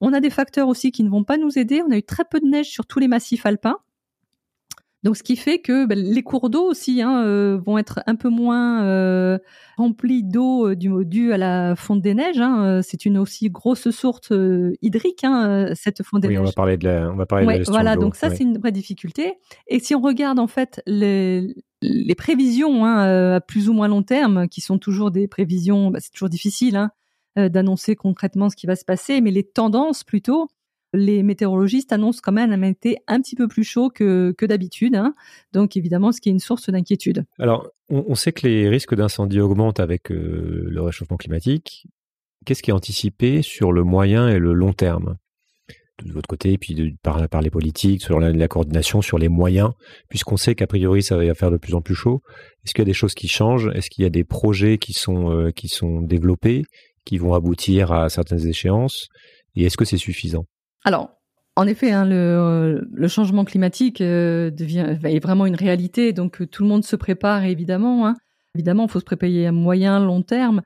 On 0.00 0.12
a 0.12 0.20
des 0.20 0.30
facteurs 0.30 0.68
aussi 0.68 0.92
qui 0.92 1.04
ne 1.04 1.10
vont 1.10 1.24
pas 1.24 1.36
nous 1.36 1.58
aider. 1.58 1.82
On 1.86 1.90
a 1.90 1.96
eu 1.96 2.02
très 2.02 2.24
peu 2.24 2.40
de 2.40 2.46
neige 2.46 2.70
sur 2.70 2.86
tous 2.86 2.98
les 2.98 3.08
massifs 3.08 3.46
alpins. 3.46 3.78
Donc, 5.02 5.16
ce 5.16 5.22
qui 5.22 5.36
fait 5.36 5.60
que 5.60 5.86
ben, 5.86 5.96
les 5.96 6.22
cours 6.24 6.50
d'eau 6.50 6.64
aussi 6.64 7.00
hein, 7.00 7.22
euh, 7.24 7.60
vont 7.64 7.78
être 7.78 8.00
un 8.06 8.16
peu 8.16 8.28
moins 8.28 8.82
euh, 8.84 9.38
remplis 9.76 10.24
d'eau 10.24 10.74
du 10.74 10.90
dû 11.04 11.32
à 11.32 11.38
la 11.38 11.76
fonte 11.76 12.02
des 12.02 12.14
neiges. 12.14 12.40
Hein. 12.40 12.80
C'est 12.82 13.04
une 13.04 13.16
aussi 13.16 13.48
grosse 13.48 13.90
source 13.90 14.32
euh, 14.32 14.72
hydrique, 14.82 15.22
hein, 15.22 15.70
cette 15.74 16.02
fonte 16.02 16.22
des 16.22 16.28
oui, 16.28 16.34
neiges. 16.34 16.42
on 16.42 16.46
va 16.46 16.52
parler 16.52 16.76
de 16.76 16.88
la, 16.88 17.12
on 17.12 17.14
va 17.14 17.26
parler 17.26 17.46
Ouais, 17.46 17.52
de 17.52 17.58
la 17.58 17.60
gestion 17.60 17.74
voilà, 17.74 17.94
de 17.94 18.00
donc 18.00 18.16
ça 18.16 18.30
ouais. 18.30 18.36
c'est 18.36 18.42
une 18.42 18.58
vraie 18.58 18.72
difficulté. 18.72 19.34
Et 19.68 19.78
si 19.78 19.94
on 19.94 20.00
regarde 20.00 20.40
en 20.40 20.48
fait 20.48 20.82
les, 20.86 21.54
les 21.82 22.14
prévisions 22.14 22.86
euh, 22.86 23.36
à 23.36 23.40
plus 23.40 23.68
ou 23.68 23.74
moins 23.74 23.88
long 23.88 24.02
terme, 24.02 24.48
qui 24.48 24.60
sont 24.60 24.78
toujours 24.78 25.10
des 25.10 25.28
prévisions, 25.28 25.90
bah, 25.90 26.00
c'est 26.00 26.10
toujours 26.10 26.30
difficile 26.30 26.76
euh, 26.76 26.86
d'annoncer 27.36 27.96
concrètement 27.96 28.48
ce 28.48 28.56
qui 28.56 28.66
va 28.66 28.76
se 28.76 28.84
passer, 28.84 29.20
mais 29.20 29.30
les 29.30 29.44
tendances 29.44 30.04
plutôt, 30.04 30.48
les 30.92 31.22
météorologistes 31.22 31.92
annoncent 31.92 32.20
quand 32.22 32.32
même 32.32 32.52
un 32.52 32.62
été 32.62 32.98
un 33.06 33.20
petit 33.20 33.36
peu 33.36 33.48
plus 33.48 33.64
chaud 33.64 33.90
que, 33.90 34.34
que 34.36 34.46
d'habitude. 34.46 34.96
Hein. 34.96 35.14
Donc 35.52 35.76
évidemment, 35.76 36.12
ce 36.12 36.20
qui 36.20 36.28
est 36.28 36.32
une 36.32 36.40
source 36.40 36.70
d'inquiétude. 36.70 37.24
Alors, 37.38 37.68
on, 37.88 38.14
sait 38.14 38.32
que 38.32 38.46
les 38.46 38.68
risques 38.68 38.94
d'incendie 38.94 39.40
augmentent 39.40 39.80
avec 39.80 40.10
euh, 40.10 40.64
le 40.68 40.82
réchauffement 40.82 41.16
climatique. 41.16 41.86
Qu'est-ce 42.44 42.62
qui 42.62 42.70
est 42.70 42.74
anticipé 42.74 43.42
sur 43.42 43.72
le 43.72 43.84
moyen 43.84 44.28
et 44.28 44.38
le 44.38 44.52
long 44.52 44.72
terme? 44.72 45.16
De 46.04 46.12
votre 46.12 46.28
côté, 46.28 46.58
puis 46.58 46.94
par, 47.02 47.40
les 47.40 47.50
politiques, 47.50 48.02
sur 48.02 48.20
la, 48.20 48.30
la 48.30 48.48
coordination, 48.48 49.00
sur 49.00 49.16
les 49.16 49.28
moyens, 49.30 49.70
puisqu'on 50.10 50.36
sait 50.36 50.54
qu'a 50.54 50.66
priori 50.66 51.02
ça 51.02 51.16
va 51.16 51.34
faire 51.34 51.50
de 51.50 51.56
plus 51.56 51.74
en 51.74 51.80
plus 51.80 51.94
chaud. 51.94 52.20
Est-ce 52.64 52.74
qu'il 52.74 52.82
y 52.82 52.86
a 52.86 52.86
des 52.86 52.92
choses 52.92 53.14
qui 53.14 53.28
changent? 53.28 53.70
Est-ce 53.74 53.88
qu'il 53.88 54.04
y 54.04 54.06
a 54.06 54.10
des 54.10 54.24
projets 54.24 54.76
qui 54.76 54.92
sont, 54.92 55.30
euh, 55.30 55.52
qui 55.52 55.68
sont 55.68 56.02
développés, 56.02 56.64
qui 57.06 57.16
vont 57.16 57.32
aboutir 57.32 57.92
à 57.92 58.10
certaines 58.10 58.46
échéances 58.46 59.08
Et 59.54 59.64
est-ce 59.64 59.78
que 59.78 59.86
c'est 59.86 59.96
suffisant? 59.96 60.44
Alors, 60.84 61.10
En 61.56 61.66
effet, 61.66 61.90
hein, 61.90 62.04
le, 62.04 62.86
le, 62.92 63.08
changement 63.08 63.46
climatique 63.46 64.02
euh, 64.02 64.50
devient 64.50 64.98
est 65.02 65.22
vraiment 65.22 65.46
une 65.46 65.54
réalité, 65.54 66.12
donc 66.12 66.42
euh, 66.42 66.46
tout 66.46 66.62
le 66.64 66.68
monde 66.68 66.84
se 66.84 66.96
prépare 66.96 67.44
évidemment. 67.44 68.06
Hein. 68.06 68.14
Évidemment, 68.54 68.84
il 68.84 68.90
faut 68.90 69.00
se 69.00 69.04
préparer 69.04 69.46
à 69.46 69.52
moyen, 69.52 69.98
long 69.98 70.20
terme. 70.20 70.60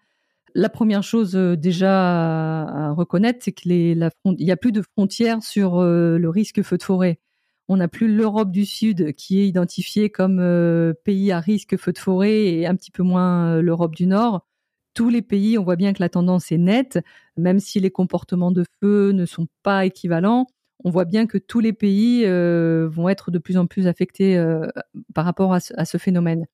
La 0.56 0.68
première 0.68 1.04
chose 1.04 1.36
euh, 1.36 1.54
déjà 1.56 2.62
à, 2.62 2.90
reconnaître, 2.92 3.38
c'est 3.42 3.52
qu'il 3.52 4.10
n'y 4.26 4.50
a 4.50 4.56
plus 4.56 4.72
de 4.72 4.82
frontières 4.82 5.42
sur 5.44 5.80
le 5.80 6.28
risque 6.28 6.62
feu 6.62 6.76
de 6.76 6.82
forêt. 6.82 7.20
On 7.68 7.76
n'a 7.76 7.86
plus 7.86 8.12
l'Europe 8.12 8.50
du 8.50 8.66
Sud 8.66 9.12
qui 9.14 9.38
est 9.38 9.46
identifiée 9.46 10.10
comme 10.10 10.42
pays 11.04 11.30
à 11.30 11.38
risque 11.38 11.76
feu 11.76 11.92
de 11.92 11.98
forêt 11.98 12.46
et 12.46 12.66
un 12.66 12.74
petit 12.74 12.90
peu 12.90 13.04
moins 13.04 13.62
l'Europe 13.62 13.94
du 13.94 14.08
Nord 14.08 14.44
tous 14.94 15.08
les 15.08 15.22
pays, 15.22 15.58
on 15.58 15.64
voit 15.64 15.76
bien 15.76 15.92
que 15.92 16.00
la 16.00 16.08
tendance 16.08 16.52
est 16.52 16.58
nette, 16.58 16.98
même 17.36 17.60
si 17.60 17.80
les 17.80 17.90
comportements 17.90 18.50
de 18.50 18.64
feu 18.80 19.12
ne 19.12 19.26
sont 19.26 19.46
pas 19.62 19.86
équivalents 19.86 20.46
on 20.84 20.90
voit 20.90 21.04
bien 21.04 21.26
que 21.26 21.38
tous 21.38 21.60
les 21.60 21.72
pays 21.72 22.24
euh, 22.24 22.88
vont 22.90 23.08
être 23.08 23.30
de 23.30 23.38
plus 23.38 23.56
en 23.56 23.66
plus 23.66 23.86
affectés 23.86 24.36
euh, 24.36 24.66
par 25.14 25.24
rapport 25.24 25.52
à 25.52 25.60
ce, 25.60 25.98
phénomène. 25.98 26.46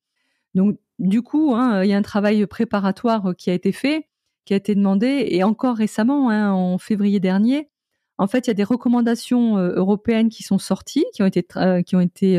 Donc, 0.53 0.77
du 0.99 1.21
coup, 1.21 1.53
hein, 1.55 1.83
il 1.83 1.89
y 1.89 1.93
a 1.93 1.97
un 1.97 2.01
travail 2.01 2.45
préparatoire 2.47 3.33
qui 3.37 3.49
a 3.49 3.53
été 3.53 3.71
fait, 3.71 4.07
qui 4.45 4.53
a 4.53 4.57
été 4.57 4.75
demandé, 4.75 5.27
et 5.29 5.43
encore 5.43 5.77
récemment, 5.77 6.29
hein, 6.29 6.51
en 6.51 6.77
février 6.77 7.19
dernier, 7.19 7.69
en 8.17 8.27
fait, 8.27 8.47
il 8.47 8.49
y 8.49 8.51
a 8.51 8.55
des 8.55 8.63
recommandations 8.63 9.57
euh, 9.57 9.75
européennes 9.75 10.29
qui 10.29 10.43
sont 10.43 10.57
sorties, 10.57 11.05
qui 11.13 11.21
ont 11.21 11.27
été, 11.27 11.45
qui 11.85 11.95
ont 11.95 12.01
été 12.01 12.37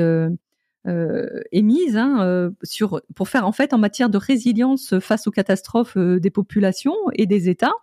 émises 1.52 1.96
hein, 1.96 2.50
sur, 2.62 3.02
pour 3.14 3.28
faire 3.28 3.46
en 3.46 3.52
fait 3.52 3.74
en 3.74 3.78
matière 3.78 4.08
de 4.08 4.16
résilience 4.16 4.98
face 5.00 5.26
aux 5.26 5.30
catastrophes 5.30 5.98
des 5.98 6.30
populations 6.30 6.96
et 7.14 7.26
des 7.26 7.48
États. 7.48 7.74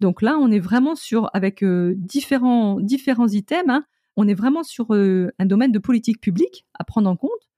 Donc 0.00 0.22
là, 0.22 0.38
on 0.38 0.50
est 0.50 0.58
vraiment 0.58 0.96
sur, 0.96 1.30
avec 1.34 1.62
euh, 1.62 1.94
différents, 1.96 2.80
différents 2.80 3.28
items, 3.28 3.68
hein, 3.68 3.84
on 4.16 4.26
est 4.26 4.34
vraiment 4.34 4.62
sur 4.62 4.94
euh, 4.94 5.30
un 5.38 5.46
domaine 5.46 5.72
de 5.72 5.78
politique 5.78 6.20
publique 6.20 6.66
à 6.78 6.84
prendre 6.84 7.08
en 7.08 7.16
compte. 7.16 7.48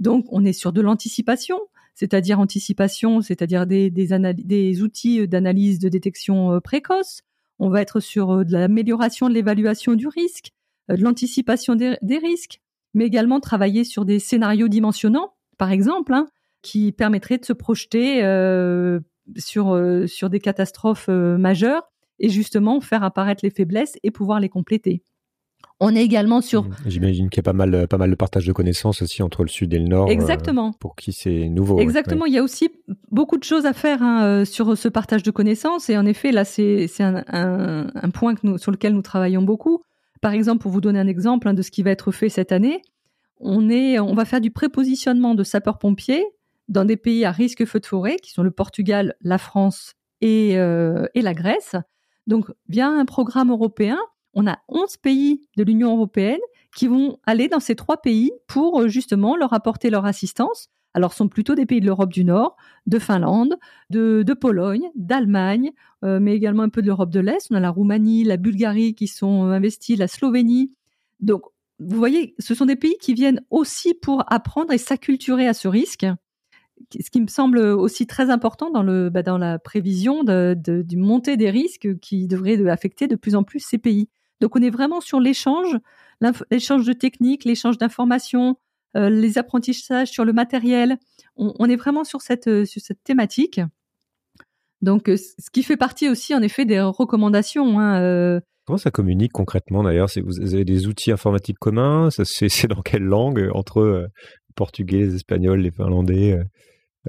Donc, 0.00 0.26
on 0.30 0.44
est 0.44 0.52
sur 0.52 0.72
de 0.72 0.80
l'anticipation, 0.80 1.60
c'est-à-dire 1.94 2.40
anticipation, 2.40 3.20
c'est-à-dire 3.20 3.66
des, 3.66 3.90
des, 3.90 4.82
outils 4.82 5.28
d'analyse 5.28 5.78
de 5.78 5.88
détection 5.88 6.52
euh, 6.52 6.60
précoce. 6.60 7.22
On 7.60 7.70
va 7.70 7.80
être 7.80 8.00
sur 8.00 8.44
de 8.44 8.52
l'amélioration 8.52 9.28
de 9.28 9.34
l'évaluation 9.34 9.94
du 9.94 10.08
risque, 10.08 10.50
de 10.88 11.00
l'anticipation 11.00 11.76
des, 11.76 12.18
risques, 12.18 12.60
mais 12.94 13.06
également 13.06 13.40
travailler 13.40 13.84
sur 13.84 14.04
des 14.04 14.18
scénarios 14.18 14.68
dimensionnants, 14.68 15.34
par 15.58 15.70
exemple, 15.70 16.12
hein, 16.14 16.26
qui 16.62 16.92
permettraient 16.92 17.38
de 17.38 17.44
se 17.44 17.52
projeter 17.52 18.20
sur, 19.36 19.80
sur 20.06 20.30
des 20.30 20.40
catastrophes 20.40 21.08
majeures 21.08 21.82
et 22.18 22.28
justement 22.28 22.80
faire 22.80 23.02
apparaître 23.02 23.40
les 23.44 23.50
faiblesses 23.50 23.96
et 24.02 24.10
pouvoir 24.10 24.40
les 24.40 24.48
compléter. 24.48 25.02
On 25.84 25.96
est 25.96 26.02
également 26.04 26.40
sur. 26.40 26.62
Mmh. 26.62 26.76
J'imagine 26.86 27.28
qu'il 27.28 27.38
y 27.38 27.40
a 27.40 27.42
pas 27.42 27.52
mal, 27.52 27.88
pas 27.88 27.98
mal 27.98 28.08
de 28.08 28.14
partage 28.14 28.46
de 28.46 28.52
connaissances 28.52 29.02
aussi 29.02 29.20
entre 29.20 29.42
le 29.42 29.48
sud 29.48 29.74
et 29.74 29.78
le 29.80 29.88
nord. 29.88 30.06
Euh, 30.06 30.12
Exactement. 30.12 30.72
pour 30.72 30.94
qui 30.94 31.12
c'est 31.12 31.48
nouveau. 31.48 31.80
Exactement. 31.80 32.24
Il 32.24 32.32
y 32.32 32.38
a 32.38 32.42
aussi 32.42 32.70
beaucoup 33.10 33.36
de 33.36 33.42
choses 33.42 33.66
à 33.66 33.72
faire 33.72 34.00
hein, 34.00 34.24
euh, 34.24 34.44
sur 34.44 34.78
ce 34.78 34.88
partage 34.88 35.24
de 35.24 35.32
connaissances. 35.32 35.90
Et 35.90 35.98
en 35.98 36.06
effet, 36.06 36.30
là, 36.30 36.44
c'est 36.44 36.88
un, 37.00 37.24
un, 37.28 38.10
point 38.10 38.36
que 38.36 38.40
nous, 38.44 38.58
sur 38.58 38.70
lequel 38.70 38.92
nous 38.94 39.02
travaillons 39.02 39.42
beaucoup. 39.42 39.82
Par 40.22 40.32
exemple, 40.32 40.62
pour 40.62 40.70
vous 40.70 40.80
donner 40.80 41.00
un 41.00 41.08
exemple 41.08 41.48
hein, 41.48 41.52
de 41.52 41.62
ce 41.62 41.70
qui 41.70 41.82
va 41.82 41.90
être 41.90 42.12
fait 42.12 42.30
cette 42.30 42.52
année, 42.52 42.80
on, 43.40 43.68
est, 43.68 43.98
on 43.98 44.14
va 44.14 44.24
faire 44.24 44.40
du 44.40 44.52
prépositionnement 44.52 45.34
de 45.34 45.42
sapeurs-pompiers 45.42 46.24
dans 46.68 46.84
des 46.84 46.96
pays 46.96 47.24
à 47.24 47.32
risque 47.32 47.64
feu 47.66 47.80
de 47.80 47.86
forêt, 47.86 48.16
qui 48.16 48.30
sont 48.30 48.44
le 48.44 48.52
Portugal, 48.52 49.16
la 49.20 49.36
France 49.36 49.94
et, 50.20 50.56
euh, 50.56 51.06
et 51.14 51.22
la 51.22 51.34
Grèce. 51.34 51.74
Donc, 52.28 52.46
via 52.68 52.86
un 52.88 53.04
programme 53.04 53.50
européen, 53.50 53.98
on 54.32 54.46
a 54.46 54.58
11 54.68 54.96
pays 54.98 55.48
de 55.56 55.64
l'Union 55.64 55.92
européenne 55.96 56.40
qui 56.76 56.86
vont 56.86 57.18
aller 57.26 57.48
dans 57.48 57.60
ces 57.60 57.74
trois 57.74 58.00
pays 58.00 58.30
pour 58.46 58.80
euh, 58.80 58.88
justement 58.88 59.36
leur 59.36 59.52
apporter 59.52 59.90
leur 59.90 60.06
assistance. 60.06 60.68
Alors, 60.94 61.12
sont 61.14 61.28
plutôt 61.28 61.54
des 61.54 61.66
pays 61.66 61.80
de 61.80 61.86
l'Europe 61.86 62.12
du 62.12 62.24
Nord, 62.24 62.56
de 62.86 62.98
Finlande, 62.98 63.56
de, 63.90 64.34
Pologne, 64.34 64.90
d'Allemagne, 64.94 65.72
euh, 66.04 66.20
mais 66.20 66.34
également 66.34 66.62
un 66.62 66.68
peu 66.68 66.82
de 66.82 66.86
l'Europe 66.86 67.10
de 67.10 67.20
l'Est. 67.20 67.48
On 67.50 67.54
a 67.54 67.60
la 67.60 67.70
Roumanie, 67.70 68.24
la 68.24 68.36
Bulgarie 68.36 68.94
qui 68.94 69.08
sont 69.08 69.46
euh, 69.46 69.52
investis, 69.52 69.98
la 69.98 70.08
Slovénie. 70.08 70.72
Donc, 71.20 71.42
vous 71.78 71.96
voyez, 71.96 72.34
ce 72.38 72.54
sont 72.54 72.66
des 72.66 72.76
pays 72.76 72.96
qui 73.00 73.14
viennent 73.14 73.40
aussi 73.50 73.94
pour 73.94 74.24
apprendre 74.32 74.72
et 74.72 74.78
s'acculturer 74.78 75.48
à 75.48 75.54
ce 75.54 75.68
risque 75.68 76.06
ce 77.00 77.10
qui 77.10 77.20
me 77.20 77.28
semble 77.28 77.58
aussi 77.58 78.06
très 78.06 78.30
important 78.30 78.70
dans, 78.70 78.82
le, 78.82 79.10
bah, 79.10 79.22
dans 79.22 79.38
la 79.38 79.58
prévision 79.58 80.24
du 80.24 80.96
montée 80.96 81.36
des 81.36 81.50
risques 81.50 81.98
qui 82.00 82.26
devrait 82.26 82.68
affecter 82.68 83.06
de 83.06 83.16
plus 83.16 83.34
en 83.34 83.44
plus 83.44 83.60
ces 83.60 83.78
pays. 83.78 84.08
Donc 84.40 84.56
on 84.56 84.62
est 84.62 84.70
vraiment 84.70 85.00
sur 85.00 85.20
l'échange, 85.20 85.78
l'échange 86.50 86.84
de 86.84 86.92
techniques, 86.92 87.44
l'échange 87.44 87.78
d'informations, 87.78 88.56
les 88.94 89.38
apprentissages 89.38 90.08
sur 90.08 90.24
le 90.24 90.32
matériel. 90.32 90.98
On, 91.36 91.68
est 91.68 91.76
vraiment 91.76 92.04
sur 92.04 92.20
cette, 92.20 92.64
sur 92.64 92.82
cette 92.82 93.02
thématique. 93.02 93.60
Donc 94.82 95.08
euh, 95.08 95.16
ce 95.16 95.50
qui 95.50 95.62
fait 95.62 95.76
partie 95.76 96.08
aussi 96.08 96.34
en 96.34 96.42
effet 96.42 96.64
des 96.64 96.80
recommandations. 96.80 97.78
Hein, 97.78 98.02
euh. 98.02 98.40
Comment 98.66 98.78
ça 98.78 98.90
communique 98.90 99.32
concrètement 99.32 99.82
d'ailleurs? 99.82 100.08
Vous 100.24 100.54
avez 100.54 100.64
des 100.64 100.86
outils 100.86 101.12
informatiques 101.12 101.58
communs? 101.58 102.10
C'est 102.10 102.68
dans 102.68 102.82
quelle 102.82 103.02
langue 103.02 103.48
entre 103.54 104.08
portugais, 104.54 104.98
les 104.98 105.14
espagnols, 105.14 105.60
les 105.60 105.70
finlandais 105.70 106.38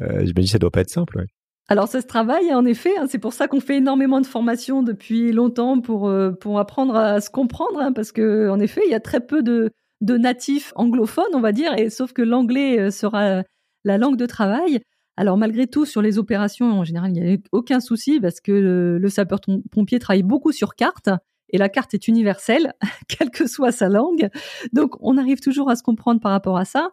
euh, 0.02 0.20
J'imagine 0.24 0.46
que 0.46 0.52
ça 0.52 0.60
doit 0.60 0.72
pas 0.72 0.82
être 0.82 0.90
simple. 0.90 1.26
Alors 1.70 1.88
ça 1.88 2.02
se 2.02 2.08
travaille 2.08 2.54
en 2.54 2.66
effet, 2.66 2.92
hein. 2.98 3.06
c'est 3.08 3.20
pour 3.20 3.34
ça 3.34 3.48
qu'on 3.48 3.62
fait 3.62 3.78
énormément 3.78 4.20
de 4.20 4.26
formations 4.26 4.84
depuis 4.84 5.32
longtemps 5.32 5.80
pour 5.80 6.10
euh, 6.10 6.32
pour 6.32 6.60
apprendre 6.60 6.96
à 6.96 7.22
se 7.22 7.30
comprendre, 7.30 7.80
hein, 7.80 7.94
parce 7.94 8.12
que 8.12 8.50
en 8.50 8.60
effet 8.60 8.82
il 8.86 8.92
y 8.92 8.96
a 8.96 9.00
très 9.00 9.22
peu 9.22 9.42
de 9.42 9.72
de 10.04 10.18
natifs 10.18 10.74
anglophones, 10.76 11.34
on 11.34 11.40
va 11.40 11.52
dire, 11.52 11.74
et 11.78 11.90
sauf 11.90 12.14
que 12.14 12.22
l'anglais 12.22 12.80
euh, 12.80 12.92
sera 12.92 13.44
la 13.84 13.98
langue 13.98 14.18
de 14.18 14.26
travail. 14.26 14.82
Alors 15.16 15.38
malgré 15.38 15.68
tout, 15.68 15.86
sur 15.86 16.02
les 16.02 16.20
opérations, 16.20 16.72
en 16.72 16.84
général, 16.84 17.12
il 17.16 17.24
n'y 17.24 17.34
a 17.34 17.38
aucun 17.52 17.80
souci 17.80 18.20
parce 18.20 18.42
que 18.42 18.52
le, 18.52 18.98
le 18.98 19.10
sapeur-pompier 19.10 20.00
travaille 20.00 20.24
beaucoup 20.24 20.52
sur 20.52 20.76
carte 20.76 21.10
et 21.50 21.58
la 21.58 21.70
carte 21.70 21.94
est 21.94 22.08
universelle, 22.08 22.74
quelle 23.08 23.30
que 23.30 23.48
soit 23.48 23.72
sa 23.72 23.88
langue. 23.88 24.30
Donc 24.74 24.96
on 25.00 25.18
arrive 25.18 25.40
toujours 25.40 25.70
à 25.70 25.76
se 25.76 25.84
comprendre 25.84 26.20
par 26.20 26.32
rapport 26.32 26.58
à 26.58 26.66
ça 26.66 26.90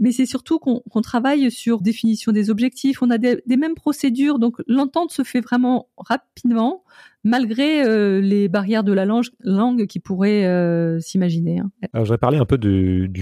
mais 0.00 0.12
c'est 0.12 0.26
surtout 0.26 0.58
qu'on 0.58 1.00
travaille 1.02 1.50
sur 1.50 1.82
définition 1.82 2.32
des 2.32 2.48
objectifs. 2.48 3.02
On 3.02 3.10
a 3.10 3.18
des, 3.18 3.36
mêmes 3.46 3.74
procédures, 3.74 4.38
donc 4.38 4.56
l'entente 4.66 5.12
se 5.12 5.22
fait 5.22 5.42
vraiment 5.42 5.88
rapidement, 5.98 6.84
malgré 7.22 7.84
euh, 7.84 8.18
les 8.22 8.48
barrières 8.48 8.82
de 8.82 8.94
la 8.94 9.04
langue, 9.04 9.86
qui 9.86 10.00
pourraient 10.00 10.46
euh, 10.46 10.98
s'imaginer. 11.00 11.58
Hein. 11.58 11.70
Alors, 11.92 12.06
j'aurais 12.06 12.18
parlé 12.18 12.38
un 12.38 12.46
peu 12.46 12.56
du, 12.56 13.12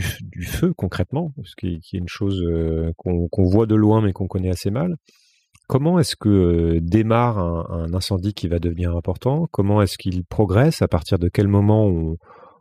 feu 0.43 0.73
concrètement, 0.73 1.35
ce 1.43 1.57
qui, 1.57 1.81
est 1.93 1.99
une 1.99 2.09
chose 2.09 2.41
euh, 2.47 2.93
qu'on 2.97 3.45
voit 3.45 3.67
de 3.67 3.75
loin 3.75 4.01
mais 4.01 4.12
qu'on 4.12 4.29
connaît 4.29 4.51
assez 4.51 4.71
mal. 4.71 4.97
Comment 5.67 5.99
est-ce 5.99 6.14
que 6.14 6.79
démarre 6.79 7.38
un, 7.38 7.93
incendie 7.93 8.35
qui 8.35 8.47
va 8.47 8.61
devenir 8.61 8.97
important? 8.97 9.49
Comment 9.51 9.83
est-ce 9.83 9.99
qu'il 9.99 10.25
progresse? 10.25 10.81
À 10.81 10.88
partir 10.88 11.19
de 11.19 11.29
quel 11.29 11.49
moment 11.49 12.17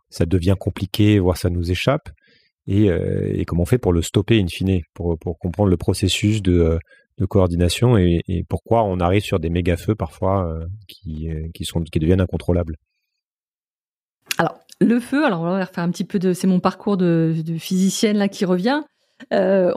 ça 0.10 0.26
devient 0.26 0.56
compliqué, 0.60 1.20
voire 1.20 1.38
ça 1.38 1.50
nous 1.52 1.72
échappe? 1.72 2.10
Euh, 2.70 3.32
et, 3.34 3.46
comment 3.46 3.64
on 3.64 3.66
fait 3.66 3.78
pour 3.78 3.94
le 3.94 4.02
stopper 4.02 4.40
in 4.42 4.48
fine, 4.48 4.82
pour, 4.94 5.18
comprendre 5.40 5.70
le 5.70 5.78
processus 5.78 6.42
de, 6.42 6.80
euh, 7.22 7.26
coordination 7.28 7.98
et, 7.98 8.46
pourquoi 8.48 8.84
on 8.84 9.00
arrive 9.00 9.24
sur 9.24 9.40
des 9.40 9.50
méga 9.50 9.78
feux 9.78 9.96
parfois 9.96 10.48
euh, 10.48 10.66
qui, 10.88 11.30
deviennent 12.00 12.22
incontrôlables. 12.22 12.76
Alors, 14.38 14.60
le 14.82 15.00
feu, 15.00 15.26
alors 15.26 15.42
on 15.42 15.58
va 15.58 15.66
faire 15.66 15.84
un 15.84 15.90
petit 15.90 16.04
peu 16.04 16.20
de. 16.20 16.34
C'est 16.34 16.48
mon 16.48 16.60
parcours 16.60 16.98
de, 16.98 17.34
physicienne 17.58 18.18
là 18.18 18.28
qui 18.28 18.46
revient. 18.46 18.82
on 19.32 19.36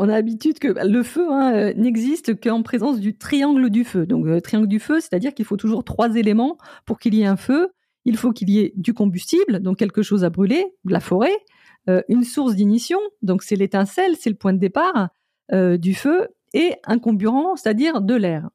a 0.08 0.12
l'habitude 0.12 0.58
que 0.58 0.86
le 0.86 1.02
feu 1.02 1.26
hein, 1.30 1.72
n'existe 1.74 2.38
qu'en 2.38 2.62
présence 2.62 3.00
du 3.00 3.16
triangle 3.16 3.70
du 3.70 3.84
feu. 3.84 4.04
Donc, 4.04 4.26
le 4.26 4.40
triangle 4.42 4.68
du 4.68 4.80
feu, 4.80 5.00
c'est-à-dire 5.00 5.32
qu'il 5.32 5.46
faut 5.46 5.56
toujours 5.56 5.84
trois 5.84 6.14
éléments 6.16 6.58
pour 6.84 6.98
qu'il 6.98 7.14
y 7.14 7.22
ait 7.22 7.26
un 7.26 7.36
feu. 7.36 7.68
Il 8.04 8.16
faut 8.16 8.32
qu'il 8.32 8.50
y 8.50 8.60
ait 8.60 8.72
du 8.76 8.92
combustible, 8.94 9.60
donc 9.60 9.78
quelque 9.78 10.02
chose 10.02 10.24
à 10.24 10.30
brûler, 10.30 10.64
de 10.84 10.92
la 10.92 11.00
forêt, 11.00 11.36
euh, 11.90 12.02
une 12.08 12.24
source 12.24 12.54
d'ignition, 12.54 13.00
donc 13.22 13.42
c'est 13.42 13.56
l'étincelle, 13.56 14.16
c'est 14.16 14.30
le 14.30 14.36
point 14.36 14.52
de 14.52 14.58
départ 14.58 15.08
euh, 15.52 15.76
du 15.76 15.94
feu, 15.94 16.28
et 16.54 16.76
un 16.84 16.98
comburant, 16.98 17.56
c'est-à-dire 17.56 18.00
de 18.00 18.14
l'air. 18.14 18.50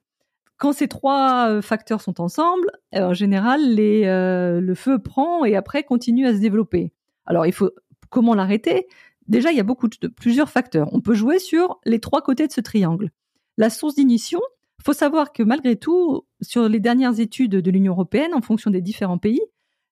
Quand 0.57 0.71
ces 0.71 0.87
trois 0.87 1.49
euh, 1.49 1.61
facteurs 1.61 2.01
sont 2.01 2.21
ensemble, 2.21 2.71
en 2.93 3.13
général, 3.13 3.75
le 3.75 4.73
feu 4.73 4.99
prend 4.99 5.43
et 5.43 5.55
après 5.55 5.83
continue 5.83 6.25
à 6.27 6.33
se 6.33 6.39
développer. 6.39 6.93
Alors, 7.25 7.45
il 7.45 7.51
faut 7.51 7.71
comment 8.09 8.35
l'arrêter? 8.35 8.87
Déjà, 9.27 9.51
il 9.51 9.57
y 9.57 9.59
a 9.59 9.63
beaucoup 9.63 9.89
de 9.89 10.07
plusieurs 10.07 10.49
facteurs. 10.49 10.89
On 10.93 11.01
peut 11.01 11.15
jouer 11.15 11.39
sur 11.39 11.79
les 11.85 11.99
trois 11.99 12.21
côtés 12.21 12.47
de 12.47 12.53
ce 12.53 12.61
triangle. 12.61 13.09
La 13.57 13.69
source 13.69 13.95
d'ignition, 13.95 14.39
il 14.79 14.83
faut 14.83 14.93
savoir 14.93 15.33
que 15.33 15.43
malgré 15.43 15.75
tout, 15.75 16.25
sur 16.41 16.69
les 16.69 16.79
dernières 16.79 17.19
études 17.19 17.51
de 17.51 17.71
l'Union 17.71 17.93
européenne, 17.93 18.33
en 18.33 18.41
fonction 18.41 18.71
des 18.71 18.81
différents 18.81 19.17
pays, 19.17 19.41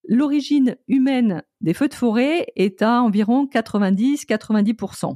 l'origine 0.07 0.75
humaine 0.87 1.43
des 1.61 1.73
feux 1.73 1.87
de 1.87 1.93
forêt 1.93 2.47
est 2.55 2.81
à 2.81 3.01
environ 3.01 3.45
90-90%. 3.45 5.15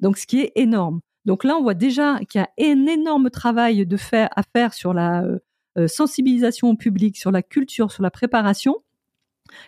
Donc, 0.00 0.18
ce 0.18 0.26
qui 0.26 0.40
est 0.40 0.52
énorme. 0.56 1.00
Donc 1.24 1.44
là, 1.44 1.56
on 1.56 1.62
voit 1.62 1.74
déjà 1.74 2.18
qu'il 2.28 2.40
y 2.40 2.44
a 2.44 2.50
un 2.72 2.86
énorme 2.86 3.30
travail 3.30 3.86
de 3.86 3.96
faire, 3.96 4.28
à 4.34 4.42
faire 4.42 4.74
sur 4.74 4.92
la 4.92 5.22
euh, 5.22 5.38
euh, 5.78 5.88
sensibilisation 5.88 6.70
au 6.70 6.76
public, 6.76 7.16
sur 7.16 7.30
la 7.30 7.42
culture, 7.42 7.92
sur 7.92 8.02
la 8.02 8.10
préparation. 8.10 8.82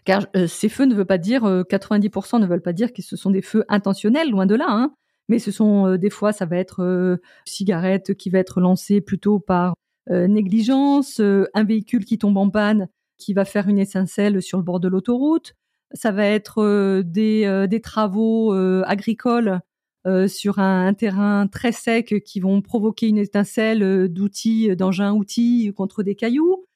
Car 0.04 0.26
euh, 0.34 0.46
ces 0.46 0.68
feux 0.68 0.86
ne 0.86 0.94
veulent 0.94 1.06
pas 1.06 1.18
dire, 1.18 1.42
90% 1.44 2.40
ne 2.40 2.46
veulent 2.46 2.62
pas 2.62 2.72
dire 2.72 2.92
que 2.92 3.02
ce 3.02 3.16
sont 3.16 3.30
des 3.30 3.42
feux 3.42 3.64
intentionnels, 3.68 4.30
loin 4.30 4.46
de 4.46 4.54
là. 4.54 4.66
Hein. 4.68 4.94
Mais 5.28 5.38
ce 5.38 5.50
sont 5.50 5.96
des 5.96 6.10
fois, 6.10 6.32
ça 6.32 6.44
va 6.44 6.56
être 6.56 7.18
cigarette 7.46 8.14
qui 8.14 8.28
va 8.28 8.40
être 8.40 8.60
lancée 8.60 9.00
plutôt 9.00 9.38
par 9.40 9.74
négligence, 10.10 11.18
un 11.18 11.64
véhicule 11.64 12.04
qui 12.04 12.18
tombe 12.18 12.36
en 12.36 12.50
panne, 12.50 12.88
qui 13.18 13.34
va 13.34 13.44
faire 13.44 13.68
une 13.68 13.78
étincelle 13.78 14.42
sur 14.42 14.58
le 14.58 14.64
bord 14.64 14.80
de 14.80 14.88
l'autoroute. 14.88 15.54
Ça 15.92 16.10
va 16.10 16.26
être 16.26 17.02
des, 17.02 17.66
des 17.68 17.80
travaux 17.80 18.52
agricoles 18.52 19.60
euh, 20.06 20.28
sur 20.28 20.58
un, 20.58 20.92
terrain 20.92 21.46
très 21.46 21.72
sec 21.72 22.22
qui 22.26 22.38
vont 22.38 22.60
provoquer 22.60 23.08
une 23.08 23.16
étincelle 23.16 23.82
euh, 23.82 24.06
d'outils, 24.06 24.76
d'engins 24.76 25.14
outils 25.14 25.72
contre 25.74 26.02
des 26.02 26.14
cailloux. 26.14 26.66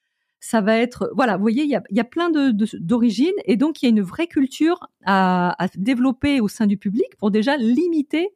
Ça 0.41 0.63
va 0.63 0.79
être, 0.79 1.11
voilà, 1.15 1.37
vous 1.37 1.43
voyez, 1.43 1.65
il 1.65 1.69
y 1.69 2.01
a, 2.01 2.05
plein 2.05 2.31
d'origines 2.31 3.35
et 3.45 3.57
donc 3.57 3.83
il 3.83 3.87
y 3.87 3.89
a 3.89 3.91
une 3.91 4.01
vraie 4.01 4.29
culture 4.29 4.89
à, 5.05 5.57
développer 5.75 6.41
au 6.41 6.49
sein 6.49 6.67
du 6.67 6.79
public 6.79 7.09
pour 7.19 7.31
déjà 7.31 7.59
limiter 7.59 8.31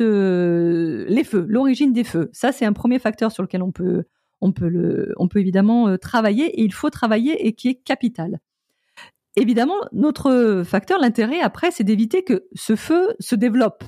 euh, 0.00 1.04
les 1.08 1.24
feux, 1.24 1.44
l'origine 1.46 1.92
des 1.92 2.04
feux. 2.04 2.30
Ça, 2.32 2.50
c'est 2.52 2.64
un 2.64 2.72
premier 2.72 3.00
facteur 3.00 3.30
sur 3.30 3.42
lequel 3.42 3.62
on 3.62 3.72
peut, 3.72 4.04
on 4.44 5.28
peut, 5.28 5.40
évidemment 5.40 5.96
travailler 5.98 6.60
et 6.60 6.62
il 6.62 6.72
faut 6.72 6.90
travailler 6.90 7.46
et 7.46 7.52
qui 7.54 7.68
est 7.68 7.74
capital. 7.74 8.40
Évidemment, 9.36 9.74
notre 9.92 10.62
facteur, 10.64 11.00
l'intérêt 11.00 11.40
après, 11.40 11.70
c'est 11.70 11.82
d'éviter 11.82 12.22
que 12.22 12.46
ce 12.54 12.76
feu 12.76 13.14
se 13.18 13.34
développe 13.34 13.82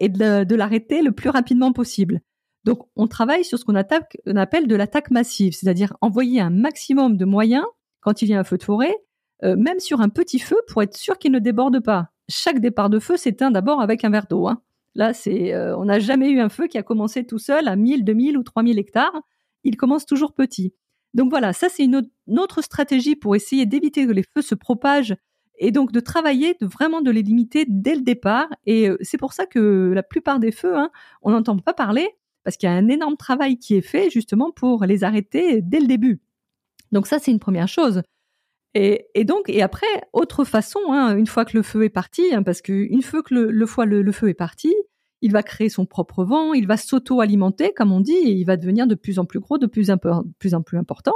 et 0.00 0.08
de, 0.08 0.54
l'arrêter 0.54 1.02
le 1.02 1.12
plus 1.12 1.30
rapidement 1.30 1.72
possible. 1.72 2.20
Donc, 2.64 2.80
on 2.96 3.06
travaille 3.06 3.44
sur 3.44 3.58
ce 3.58 3.64
qu'on 3.64 3.74
appelle 3.76 4.66
de 4.66 4.74
l'attaque 4.74 5.10
massive, 5.10 5.54
c'est-à-dire 5.54 5.96
envoyer 6.00 6.40
un 6.40 6.50
maximum 6.50 7.16
de 7.16 7.24
moyens 7.24 7.66
quand 8.00 8.22
il 8.22 8.28
y 8.28 8.34
a 8.34 8.40
un 8.40 8.44
feu 8.44 8.58
de 8.58 8.62
forêt, 8.62 8.96
euh, 9.44 9.54
même 9.56 9.80
sur 9.80 10.00
un 10.00 10.08
petit 10.08 10.38
feu, 10.38 10.56
pour 10.68 10.82
être 10.82 10.96
sûr 10.96 11.18
qu'il 11.18 11.32
ne 11.32 11.38
déborde 11.38 11.80
pas. 11.80 12.08
Chaque 12.28 12.60
départ 12.60 12.90
de 12.90 12.98
feu 12.98 13.16
s'éteint 13.16 13.50
d'abord 13.50 13.80
avec 13.80 14.04
un 14.04 14.10
verre 14.10 14.26
d'eau. 14.28 14.48
Hein. 14.48 14.62
Là, 14.94 15.12
c'est, 15.12 15.52
euh, 15.52 15.76
on 15.76 15.84
n'a 15.84 15.98
jamais 15.98 16.30
eu 16.30 16.40
un 16.40 16.48
feu 16.48 16.66
qui 16.66 16.78
a 16.78 16.82
commencé 16.82 17.26
tout 17.26 17.38
seul 17.38 17.68
à 17.68 17.76
1000, 17.76 18.04
2000 18.04 18.38
ou 18.38 18.42
3000 18.42 18.78
hectares. 18.78 19.20
Il 19.64 19.76
commence 19.76 20.06
toujours 20.06 20.34
petit. 20.34 20.74
Donc 21.14 21.30
voilà, 21.30 21.52
ça 21.52 21.68
c'est 21.68 21.84
une 21.84 22.02
autre 22.38 22.62
stratégie 22.62 23.16
pour 23.16 23.36
essayer 23.36 23.66
d'éviter 23.66 24.06
que 24.06 24.12
les 24.12 24.24
feux 24.34 24.42
se 24.42 24.54
propagent 24.54 25.16
et 25.58 25.70
donc 25.70 25.92
de 25.92 26.00
travailler, 26.00 26.56
de 26.60 26.66
vraiment 26.66 27.00
de 27.00 27.10
les 27.10 27.22
limiter 27.22 27.64
dès 27.68 27.94
le 27.94 28.02
départ. 28.02 28.48
Et 28.66 28.88
euh, 28.88 28.96
c'est 29.02 29.18
pour 29.18 29.32
ça 29.32 29.46
que 29.46 29.92
la 29.94 30.02
plupart 30.02 30.40
des 30.40 30.52
feux, 30.52 30.76
hein, 30.76 30.90
on 31.22 31.30
n'entend 31.30 31.56
pas 31.58 31.74
parler 31.74 32.08
parce 32.42 32.56
qu'il 32.56 32.68
y 32.68 32.72
a 32.72 32.74
un 32.74 32.88
énorme 32.88 33.16
travail 33.16 33.58
qui 33.58 33.74
est 33.76 33.82
fait 33.82 34.10
justement 34.10 34.50
pour 34.50 34.84
les 34.84 35.04
arrêter 35.04 35.62
dès 35.62 35.80
le 35.80 35.86
début. 35.86 36.20
Donc 36.92 37.06
ça, 37.06 37.18
c'est 37.18 37.30
une 37.30 37.40
première 37.40 37.68
chose. 37.68 38.02
Et, 38.76 39.24
donc, 39.24 39.48
et 39.48 39.62
après, 39.62 39.86
autre 40.12 40.44
façon, 40.44 40.80
hein, 40.88 41.16
une 41.16 41.28
fois 41.28 41.44
que 41.44 41.56
le 41.56 41.62
feu 41.62 41.84
est 41.84 41.90
parti, 41.90 42.22
hein, 42.34 42.42
parce 42.42 42.60
qu'une 42.60 43.02
fois 43.02 43.22
que 43.22 43.32
le, 43.32 43.66
feu 44.12 44.28
est 44.28 44.34
parti, 44.34 44.74
il 45.24 45.32
va 45.32 45.42
créer 45.42 45.70
son 45.70 45.86
propre 45.86 46.22
vent, 46.22 46.52
il 46.52 46.66
va 46.66 46.76
s'auto-alimenter, 46.76 47.72
comme 47.72 47.92
on 47.92 48.00
dit, 48.00 48.12
et 48.12 48.32
il 48.32 48.44
va 48.44 48.58
devenir 48.58 48.86
de 48.86 48.94
plus 48.94 49.18
en 49.18 49.24
plus 49.24 49.40
gros, 49.40 49.56
de 49.56 49.64
plus 49.64 49.90
en 49.90 49.96
plus, 49.96 50.52
important. 50.76 51.14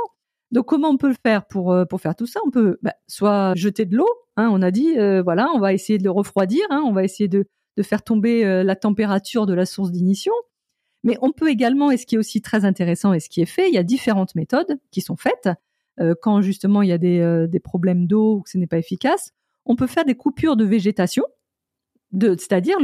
Donc 0.51 0.65
comment 0.65 0.89
on 0.89 0.97
peut 0.97 1.11
le 1.11 1.17
faire 1.23 1.47
pour 1.47 1.73
euh, 1.73 1.85
faire 1.99 2.17
tout 2.17 2.25
ça? 2.25 2.41
On 2.47 2.51
peut 2.51 2.79
bah, 2.81 2.95
soit 3.07 3.53
jeter 3.55 3.85
de 3.85 3.95
l'eau. 3.95 4.09
Hein, 4.39 4.49
on 4.51 4.63
a 4.63 4.71
dit 4.71 4.99
euh, 4.99 5.21
voilà, 5.23 5.51
on 5.55 5.59
va 5.59 5.75
essayer 5.75 5.99
de 5.99 6.05
le 6.05 6.11
refroidir. 6.11 6.65
Hein, 6.71 6.83
on 6.87 6.93
va 6.93 7.05
essayer 7.05 7.29
de 7.29 7.45
faire 7.83 8.03
tomber 8.03 8.47
euh, 8.47 8.65
la 8.65 8.77
température 8.77 9.45
de 9.45 9.53
la 9.53 9.67
source 9.67 9.91
d'ignition. 9.91 10.33
Mais 11.05 11.19
on 11.21 11.31
peut 11.31 11.51
également, 11.51 11.91
et 11.91 11.99
ce 11.99 12.07
qui 12.07 12.15
est 12.15 12.19
aussi 12.19 12.41
très 12.41 12.65
intéressant 12.65 13.13
et 13.13 13.21
ce 13.21 13.29
qui 13.29 13.43
est 13.43 13.47
fait, 13.47 13.69
il 13.69 13.75
y 13.75 13.79
a 13.79 13.83
différentes 13.83 14.35
méthodes 14.35 14.81
qui 14.91 15.03
sont 15.03 15.17
faites 15.17 15.51
quand 16.23 16.41
justement 16.43 16.81
il 16.83 16.89
y 16.89 16.93
a 16.93 16.99
des, 16.99 17.47
des 17.49 17.61
problèmes 17.61 18.07
d'eau 18.07 18.37
ou 18.37 18.43
que 18.43 18.51
ce 18.51 18.57
n'est 18.57 18.69
pas 18.69 18.79
efficace. 18.79 19.33
On 19.67 19.77
peut 19.77 19.87
faire 19.87 20.05
des 20.05 20.15
coupures 20.15 20.57
de 20.57 20.65
végétation, 20.65 21.25
de, 22.13 22.31
c'est-à-dire 22.39 22.79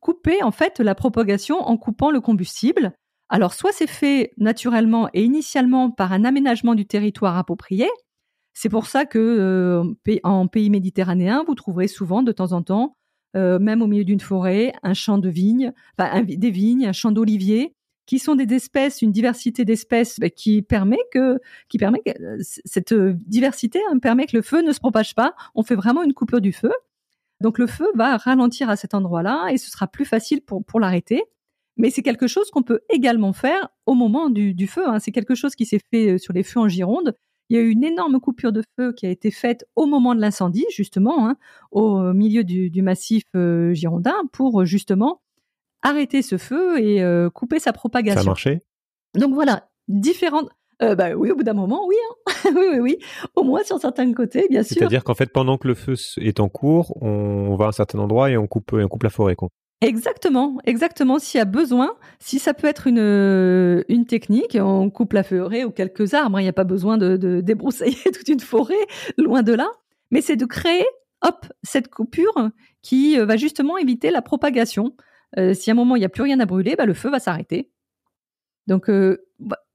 couper 0.00 0.42
en 0.42 0.50
fait 0.50 0.80
la 0.80 0.94
propagation 0.94 1.60
en 1.60 1.76
coupant 1.76 2.10
le 2.10 2.20
combustible 2.20 2.94
alors, 3.30 3.54
soit 3.54 3.70
c'est 3.72 3.86
fait 3.86 4.32
naturellement 4.36 5.08
et 5.14 5.22
initialement 5.22 5.90
par 5.90 6.12
un 6.12 6.24
aménagement 6.24 6.74
du 6.74 6.84
territoire 6.84 7.38
approprié. 7.38 7.88
C'est 8.54 8.68
pour 8.68 8.86
ça 8.86 9.06
que 9.06 9.18
euh, 9.18 10.18
en 10.24 10.48
pays 10.48 10.68
méditerranéen, 10.68 11.44
vous 11.46 11.54
trouverez 11.54 11.86
souvent 11.86 12.24
de 12.24 12.32
temps 12.32 12.52
en 12.52 12.62
temps, 12.62 12.96
euh, 13.36 13.60
même 13.60 13.82
au 13.82 13.86
milieu 13.86 14.04
d'une 14.04 14.20
forêt, 14.20 14.72
un 14.82 14.94
champ 14.94 15.18
de 15.18 15.28
vignes, 15.28 15.72
des 16.26 16.50
vignes, 16.50 16.86
un 16.86 16.92
champ 16.92 17.12
d'oliviers, 17.12 17.72
qui 18.06 18.18
sont 18.18 18.34
des 18.34 18.52
espèces, 18.52 19.00
une 19.00 19.12
diversité 19.12 19.64
d'espèces 19.64 20.18
bah, 20.18 20.28
qui 20.28 20.62
permet 20.62 20.98
que, 21.12 21.38
qui 21.68 21.78
permet 21.78 22.00
que 22.04 22.10
euh, 22.20 22.38
cette 22.40 22.92
diversité 22.92 23.78
hein, 23.92 24.00
permet 24.00 24.26
que 24.26 24.36
le 24.36 24.42
feu 24.42 24.62
ne 24.62 24.72
se 24.72 24.80
propage 24.80 25.14
pas. 25.14 25.36
On 25.54 25.62
fait 25.62 25.76
vraiment 25.76 26.02
une 26.02 26.14
coupure 26.14 26.40
du 26.40 26.52
feu. 26.52 26.72
Donc 27.40 27.58
le 27.58 27.66
feu 27.66 27.86
va 27.94 28.16
ralentir 28.16 28.68
à 28.70 28.76
cet 28.76 28.94
endroit-là 28.94 29.48
et 29.50 29.56
ce 29.56 29.70
sera 29.70 29.86
plus 29.86 30.04
facile 30.04 30.42
pour, 30.42 30.64
pour 30.64 30.80
l'arrêter 30.80 31.24
mais 31.80 31.90
c'est 31.90 32.02
quelque 32.02 32.26
chose 32.26 32.50
qu'on 32.50 32.62
peut 32.62 32.80
également 32.90 33.32
faire 33.32 33.68
au 33.86 33.94
moment 33.94 34.28
du, 34.28 34.66
feu. 34.66 34.86
Hein. 34.86 34.98
C'est 34.98 35.12
quelque 35.12 35.34
chose 35.34 35.54
qui 35.54 35.64
s'est 35.64 35.80
fait 35.90 36.12
euh, 36.12 36.18
sur 36.18 36.32
les 36.32 36.42
feux 36.42 36.60
en 36.60 36.68
Gironde. 36.68 37.16
Il 37.48 37.56
y 37.56 37.58
a 37.58 37.62
eu 37.62 37.70
une 37.70 37.82
énorme 37.82 38.20
coupure 38.20 38.52
de 38.52 38.62
feu 38.76 38.92
qui 38.92 39.06
a 39.06 39.10
été 39.10 39.30
faite 39.30 39.64
au 39.74 39.86
moment 39.86 40.14
de 40.14 40.20
l'incendie, 40.20 40.66
justement, 40.70 41.26
hein, 41.26 41.36
au 41.72 42.12
milieu 42.12 42.44
du, 42.44 42.82
massif 42.82 43.24
euh, 43.34 43.72
girondin, 43.72 44.14
pour 44.32 44.64
justement 44.64 45.20
arrêter 45.82 46.22
ce 46.22 46.38
feu 46.38 46.78
et 46.78 47.02
euh, 47.02 47.28
couper 47.28 47.58
sa 47.58 47.72
propagation. 47.72 48.20
Ça 48.20 48.28
a 48.28 48.30
marché? 48.30 48.62
Donc 49.14 49.34
voilà, 49.34 49.68
différentes. 49.88 50.48
Bah 50.80 51.10
oui, 51.14 51.30
au 51.30 51.36
bout 51.36 51.42
d'un 51.42 51.54
moment, 51.54 51.86
oui, 51.86 51.96
hein. 52.08 52.32
oui, 52.56 52.66
oui, 52.72 52.78
oui. 52.80 52.98
Au 53.36 53.42
moins 53.42 53.62
sur 53.64 53.78
certains 53.78 54.12
côtés, 54.12 54.46
bien 54.48 54.62
sûr. 54.62 54.76
C'est-à-dire 54.78 55.04
qu'en 55.04 55.14
fait, 55.14 55.30
pendant 55.30 55.58
que 55.58 55.68
le 55.68 55.74
feu 55.74 55.94
est 56.18 56.40
en 56.40 56.48
cours, 56.48 56.96
on 57.02 57.54
va 57.56 57.66
à 57.66 57.68
un 57.68 57.72
certain 57.72 57.98
endroit 57.98 58.30
et 58.30 58.36
on 58.36 58.46
coupe, 58.46 58.72
on 58.72 58.88
coupe 58.88 59.02
la 59.02 59.10
forêt. 59.10 59.36
Quoi. 59.36 59.50
Exactement, 59.82 60.58
exactement. 60.64 61.18
S'il 61.18 61.38
y 61.38 61.40
a 61.40 61.46
besoin, 61.46 61.96
si 62.18 62.38
ça 62.38 62.52
peut 62.52 62.66
être 62.66 62.86
une, 62.86 62.98
euh, 62.98 63.82
une 63.88 64.04
technique, 64.04 64.58
on 64.60 64.90
coupe 64.90 65.14
la 65.14 65.22
forêt 65.22 65.64
ou 65.64 65.70
quelques 65.70 66.12
arbres. 66.12 66.36
Hein. 66.36 66.40
Il 66.42 66.44
n'y 66.44 66.50
a 66.50 66.54
pas 66.54 66.64
besoin 66.64 66.98
de, 66.98 67.16
de 67.16 67.40
débroussailler 67.40 67.96
toute 68.12 68.28
une 68.28 68.40
forêt, 68.40 68.74
loin 69.16 69.42
de 69.42 69.54
là. 69.54 69.70
Mais 70.10 70.20
c'est 70.20 70.36
de 70.36 70.44
créer, 70.44 70.84
hop, 71.22 71.46
cette 71.62 71.88
coupure 71.88 72.50
qui 72.82 73.18
euh, 73.18 73.24
va 73.24 73.36
justement 73.36 73.78
éviter 73.78 74.10
la 74.10 74.20
propagation. 74.20 74.94
Euh, 75.38 75.54
si 75.54 75.70
à 75.70 75.72
un 75.72 75.76
moment 75.76 75.96
il 75.96 76.00
n'y 76.00 76.04
a 76.04 76.10
plus 76.10 76.24
rien 76.24 76.40
à 76.40 76.46
brûler, 76.46 76.76
bah, 76.76 76.84
le 76.84 76.94
feu 76.94 77.08
va 77.08 77.18
s'arrêter. 77.18 77.70
Donc, 78.66 78.90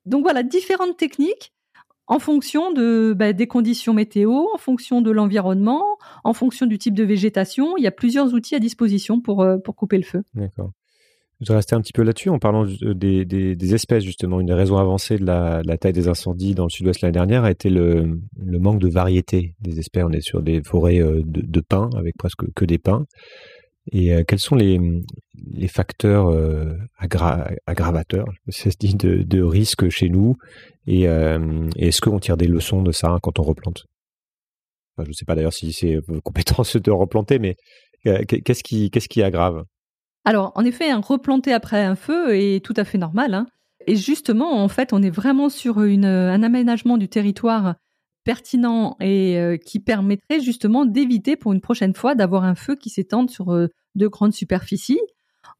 donc 0.05 0.23
voilà, 0.23 0.43
différentes 0.43 0.97
techniques 0.97 1.51
en 2.07 2.19
fonction 2.19 2.71
de, 2.71 3.13
bah, 3.17 3.33
des 3.33 3.47
conditions 3.47 3.93
météo, 3.93 4.45
en 4.53 4.57
fonction 4.57 5.01
de 5.01 5.11
l'environnement, 5.11 5.83
en 6.23 6.33
fonction 6.33 6.67
du 6.67 6.77
type 6.77 6.93
de 6.93 7.03
végétation. 7.03 7.77
Il 7.77 7.83
y 7.83 7.87
a 7.87 7.91
plusieurs 7.91 8.33
outils 8.33 8.55
à 8.55 8.59
disposition 8.59 9.21
pour, 9.21 9.41
euh, 9.41 9.57
pour 9.57 9.75
couper 9.75 9.97
le 9.97 10.03
feu. 10.03 10.23
D'accord. 10.35 10.71
Je 11.41 11.51
vais 11.51 11.57
rester 11.57 11.75
un 11.75 11.81
petit 11.81 11.91
peu 11.91 12.03
là-dessus 12.03 12.29
en 12.29 12.39
parlant 12.39 12.65
des, 12.65 13.25
des, 13.25 13.75
espèces, 13.75 14.05
justement. 14.05 14.39
Une 14.39 14.47
des 14.47 14.53
raisons 14.53 14.77
avancées 14.77 15.17
de 15.17 15.25
la, 15.25 15.77
taille 15.77 15.91
des 15.91 16.07
incendies 16.07 16.55
dans 16.55 16.63
le 16.63 16.69
sud-ouest 16.69 17.01
l'année 17.01 17.11
dernière 17.11 17.43
a 17.43 17.51
été 17.51 17.69
le, 17.69 18.19
le, 18.37 18.59
manque 18.59 18.79
de 18.79 18.87
variété 18.87 19.53
des 19.59 19.79
espèces. 19.79 20.05
On 20.05 20.11
est 20.11 20.21
sur 20.21 20.41
des 20.41 20.61
forêts 20.63 21.01
euh, 21.01 21.23
de 21.25 21.59
pins, 21.59 21.89
avec 21.97 22.15
presque 22.17 22.45
que 22.55 22.63
des 22.63 22.77
pins. 22.77 23.05
Et 23.91 24.13
euh, 24.13 24.23
quels 24.27 24.39
sont 24.39 24.55
les, 24.55 24.79
les 25.51 25.67
facteurs 25.67 26.29
euh, 26.29 26.73
aggravateurs, 26.97 28.27
c'est 28.49 28.79
dit, 28.79 28.95
de, 28.95 29.23
de 29.23 29.41
risque 29.41 29.89
chez 29.89 30.09
nous 30.09 30.35
Et 30.87 31.07
euh, 31.07 31.69
est-ce 31.75 32.01
qu'on 32.01 32.19
tire 32.19 32.37
des 32.37 32.47
leçons 32.47 32.81
de 32.81 32.91
ça 32.91 33.17
quand 33.21 33.39
on 33.39 33.43
replante? 33.43 33.85
Je 34.97 35.07
ne 35.07 35.13
sais 35.13 35.25
pas 35.25 35.35
d'ailleurs 35.35 35.53
si 35.53 35.73
c'est 35.73 35.97
vos 36.07 36.21
compétences 36.21 36.75
de 36.81 36.91
replanter, 36.91 37.37
mais 37.39 37.55
qu'est-ce 38.03 38.63
qui, 38.63 38.89
qui 38.89 39.23
aggrave? 39.23 39.65
Alors, 40.23 40.51
en 40.55 40.65
effet, 40.65 40.89
un 40.89 41.01
replanter 41.01 41.53
après 41.53 41.83
un 41.83 41.95
feu 41.95 42.35
est 42.35 42.63
tout 42.63 42.73
à 42.77 42.85
fait 42.85 42.97
normal. 42.97 43.33
Hein. 43.33 43.45
Et 43.85 43.95
justement, 43.95 44.63
en 44.63 44.67
fait, 44.67 44.93
on 44.93 45.03
est 45.03 45.11
vraiment 45.11 45.49
sur 45.49 45.83
une, 45.83 46.05
un 46.05 46.41
aménagement 46.41 46.97
du 46.97 47.07
territoire 47.07 47.75
pertinent 48.25 48.97
et 48.99 49.37
euh, 49.37 49.55
qui 49.55 49.79
permettrait 49.79 50.41
justement 50.41 50.83
d'éviter 50.83 51.37
pour 51.37 51.53
une 51.53 51.61
prochaine 51.61 51.93
fois 51.93 52.15
d'avoir 52.15 52.43
un 52.43 52.55
feu 52.55 52.75
qui 52.75 52.89
s'étende 52.89 53.29
sur 53.29 53.53
euh, 53.53 53.67
de 53.93 54.07
grandes 54.07 54.33
superficies 54.33 54.99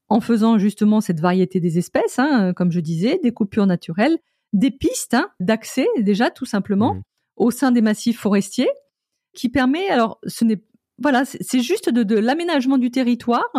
en 0.10 0.20
faisant 0.20 0.58
justement 0.58 1.00
cette 1.00 1.22
variété 1.22 1.60
des 1.60 1.78
espèces, 1.78 2.20
hein, 2.20 2.54
comme 2.54 2.72
je 2.72 2.80
disais, 2.80 3.20
des 3.24 3.32
coupures 3.32 3.66
naturelles, 3.66 4.18
des 4.52 4.72
pistes 4.72 5.14
hein, 5.14 5.30
d'accès 5.40 5.88
déjà 6.00 6.30
tout 6.30 6.46
simplement 6.46 6.96
mmh. 6.96 7.02
au 7.38 7.52
sein 7.52 7.72
des 7.72 7.82
massifs 7.82 8.20
forestiers, 8.20 8.70
qui 9.34 9.50
permet 9.50 9.88
alors 9.88 10.20
ce 10.26 10.44
n'est 10.44 10.62
voilà 11.02 11.24
c'est 11.26 11.62
juste 11.62 11.90
de, 11.90 12.16
l'aménagement 12.16 12.78
du 12.78 12.90
territoire 12.90 13.50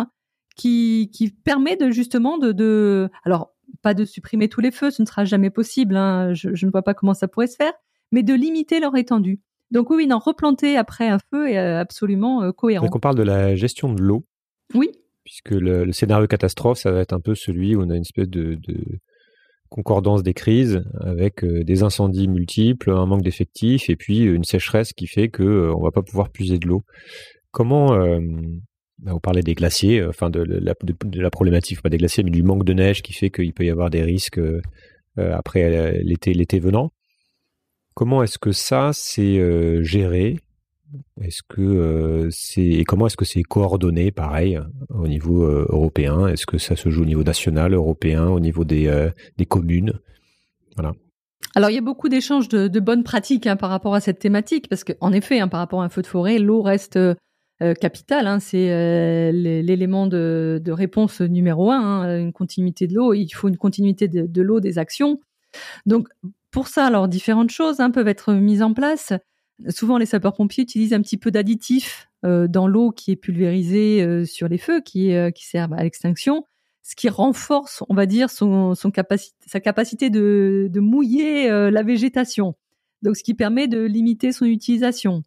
qui, 0.55 1.11
qui 1.13 1.29
permet 1.29 1.75
de 1.75 1.91
justement 1.91 2.37
de, 2.37 2.51
de 2.51 3.09
alors 3.23 3.53
pas 3.81 3.93
de 3.93 4.05
supprimer 4.05 4.49
tous 4.49 4.61
les 4.61 4.71
feux, 4.71 4.91
ce 4.91 5.01
ne 5.01 5.07
sera 5.07 5.23
jamais 5.23 5.49
possible. 5.49 5.95
Hein, 5.95 6.33
je, 6.33 6.55
je, 6.55 6.65
ne 6.65 6.71
vois 6.71 6.81
pas 6.81 6.93
comment 6.93 7.13
ça 7.13 7.27
pourrait 7.27 7.47
se 7.47 7.55
faire, 7.55 7.73
mais 8.11 8.23
de 8.23 8.33
limiter 8.33 8.79
leur 8.79 8.95
étendue. 8.95 9.39
Donc 9.71 9.89
oui, 9.89 10.07
non, 10.07 10.19
replanter 10.19 10.77
après 10.77 11.07
un 11.07 11.19
feu 11.31 11.49
est 11.49 11.57
euh, 11.57 11.79
absolument 11.79 12.43
euh, 12.43 12.51
cohérent. 12.51 12.85
Donc 12.85 12.95
on 12.95 12.99
parle 12.99 13.17
de 13.17 13.23
la 13.23 13.55
gestion 13.55 13.93
de 13.93 14.01
l'eau. 14.01 14.25
Oui. 14.73 14.91
Puisque 15.23 15.51
le, 15.51 15.91
scénario 15.91 16.25
catastrophe, 16.27 16.79
ça 16.79 16.91
va 16.91 17.01
être 17.01 17.13
un 17.13 17.19
peu 17.19 17.35
celui 17.35 17.75
où 17.75 17.81
on 17.81 17.89
a 17.89 17.95
une 17.95 18.01
espèce 18.01 18.29
de, 18.29 18.57
concordance 19.67 20.23
des 20.23 20.33
crises 20.33 20.81
avec 21.01 21.43
des 21.43 21.83
incendies 21.83 22.29
multiples, 22.29 22.91
un 22.91 23.05
manque 23.05 23.23
d'effectifs 23.23 23.89
et 23.89 23.97
puis 23.97 24.19
une 24.19 24.45
sécheresse 24.45 24.93
qui 24.93 25.07
fait 25.07 25.27
que 25.27 25.73
on 25.75 25.83
va 25.83 25.91
pas 25.91 26.01
pouvoir 26.01 26.29
puiser 26.29 26.59
de 26.59 26.67
l'eau. 26.67 26.85
Comment 27.51 27.87
bah, 28.99 29.11
vous 29.11 29.19
parlez 29.19 29.41
des 29.41 29.53
glaciers, 29.53 30.01
enfin 30.05 30.29
de, 30.29 30.41
la, 30.41 30.73
de, 30.81 31.21
la, 31.21 31.29
problématique 31.29 31.81
pas 31.81 31.89
des 31.89 31.97
glaciers, 31.97 32.23
mais 32.23 32.31
du 32.31 32.43
manque 32.43 32.63
de 32.63 32.71
neige 32.71 33.01
qui 33.01 33.11
fait 33.11 33.29
qu'il 33.29 33.53
peut 33.53 33.65
y 33.65 33.69
avoir 33.69 33.89
des 33.89 34.03
risques 34.03 34.39
après 35.17 36.01
l'été 36.03 36.33
l'été 36.33 36.59
venant. 36.59 36.93
Comment 37.97 38.21
est-ce 38.21 38.37
que 38.37 38.51
ça 38.51 38.91
c'est 38.93 39.83
géré? 39.83 40.37
Est-ce 41.19 41.41
que 41.41 42.27
c'est 42.29 42.61
et 42.61 42.83
comment 42.83 43.07
est-ce 43.07 43.17
que 43.17 43.25
c'est 43.25 43.41
coordonné, 43.41 44.11
pareil, 44.11 44.59
au 44.89 45.07
niveau 45.07 45.41
européen? 45.43 46.27
Est-ce 46.27 46.45
que 46.45 46.59
ça 46.59 46.75
se 46.75 46.91
joue 46.91 47.01
au 47.01 47.05
niveau 47.05 47.23
national, 47.23 47.73
européen, 47.73 48.27
au 48.27 48.39
niveau 48.39 48.65
des, 48.65 49.09
des 49.37 49.45
communes? 49.47 49.93
Voilà. 50.75 50.93
Alors 51.55 51.71
il 51.71 51.73
y 51.73 51.79
a 51.79 51.81
beaucoup 51.81 52.07
d'échanges 52.07 52.49
de, 52.49 52.79
bonnes 52.79 53.03
pratiques 53.03 53.47
hein, 53.47 53.55
par 53.55 53.71
rapport 53.71 53.95
à 53.95 53.99
cette 53.99 54.19
thématique, 54.19 54.69
parce 54.69 54.83
qu'en 54.83 55.11
effet, 55.11 55.39
hein, 55.39 55.47
par 55.47 55.59
rapport 55.59 55.81
à 55.81 55.85
un 55.85 55.89
feu 55.89 56.03
de 56.03 56.07
forêt, 56.07 56.37
l'eau 56.37 56.61
reste 56.61 56.99
capitale. 57.81 58.27
Hein, 58.27 58.39
c'est 58.39 59.31
l'élément 59.31 60.05
de, 60.05 60.61
réponse 60.67 61.21
numéro 61.21 61.71
un. 61.71 62.19
Une 62.19 62.31
continuité 62.31 62.85
de 62.85 62.93
l'eau, 62.93 63.15
il 63.15 63.29
faut 63.29 63.47
une 63.47 63.57
continuité 63.57 64.07
de, 64.07 64.27
de 64.27 64.41
l'eau, 64.43 64.59
des 64.59 64.77
actions. 64.77 65.19
Donc 65.87 66.09
pour 66.57 66.69
ça, 66.69 66.87
alors 66.87 67.07
différentes 67.07 67.51
choses 67.51 67.79
hein, 67.79 67.91
peuvent 67.91 68.07
être 68.07 68.33
mises 68.33 68.63
en 68.63 68.73
place. 68.73 69.13
Souvent, 69.69 69.99
les 69.99 70.07
sapeurs-pompiers 70.07 70.63
utilisent 70.63 70.95
un 70.95 71.03
petit 71.03 71.17
peu 71.17 71.29
d'additif 71.29 72.09
euh, 72.25 72.47
dans 72.47 72.67
l'eau 72.67 72.89
qui 72.89 73.11
est 73.11 73.15
pulvérisée 73.15 74.01
euh, 74.01 74.25
sur 74.25 74.47
les 74.47 74.57
feux, 74.57 74.81
qui, 74.81 75.13
euh, 75.13 75.29
qui 75.29 75.45
sert 75.45 75.71
à 75.71 75.83
l'extinction, 75.83 76.45
ce 76.81 76.95
qui 76.95 77.09
renforce, 77.09 77.83
on 77.89 77.93
va 77.93 78.07
dire, 78.07 78.31
son, 78.31 78.73
sa 78.73 79.59
capacité 79.59 80.09
de, 80.09 80.67
de 80.71 80.79
mouiller 80.79 81.47
la 81.69 81.83
végétation. 81.83 82.55
Donc, 83.03 83.17
ce 83.17 83.23
qui 83.23 83.35
permet 83.35 83.67
de 83.67 83.83
limiter 83.83 84.31
son 84.31 84.45
utilisation. 84.45 85.21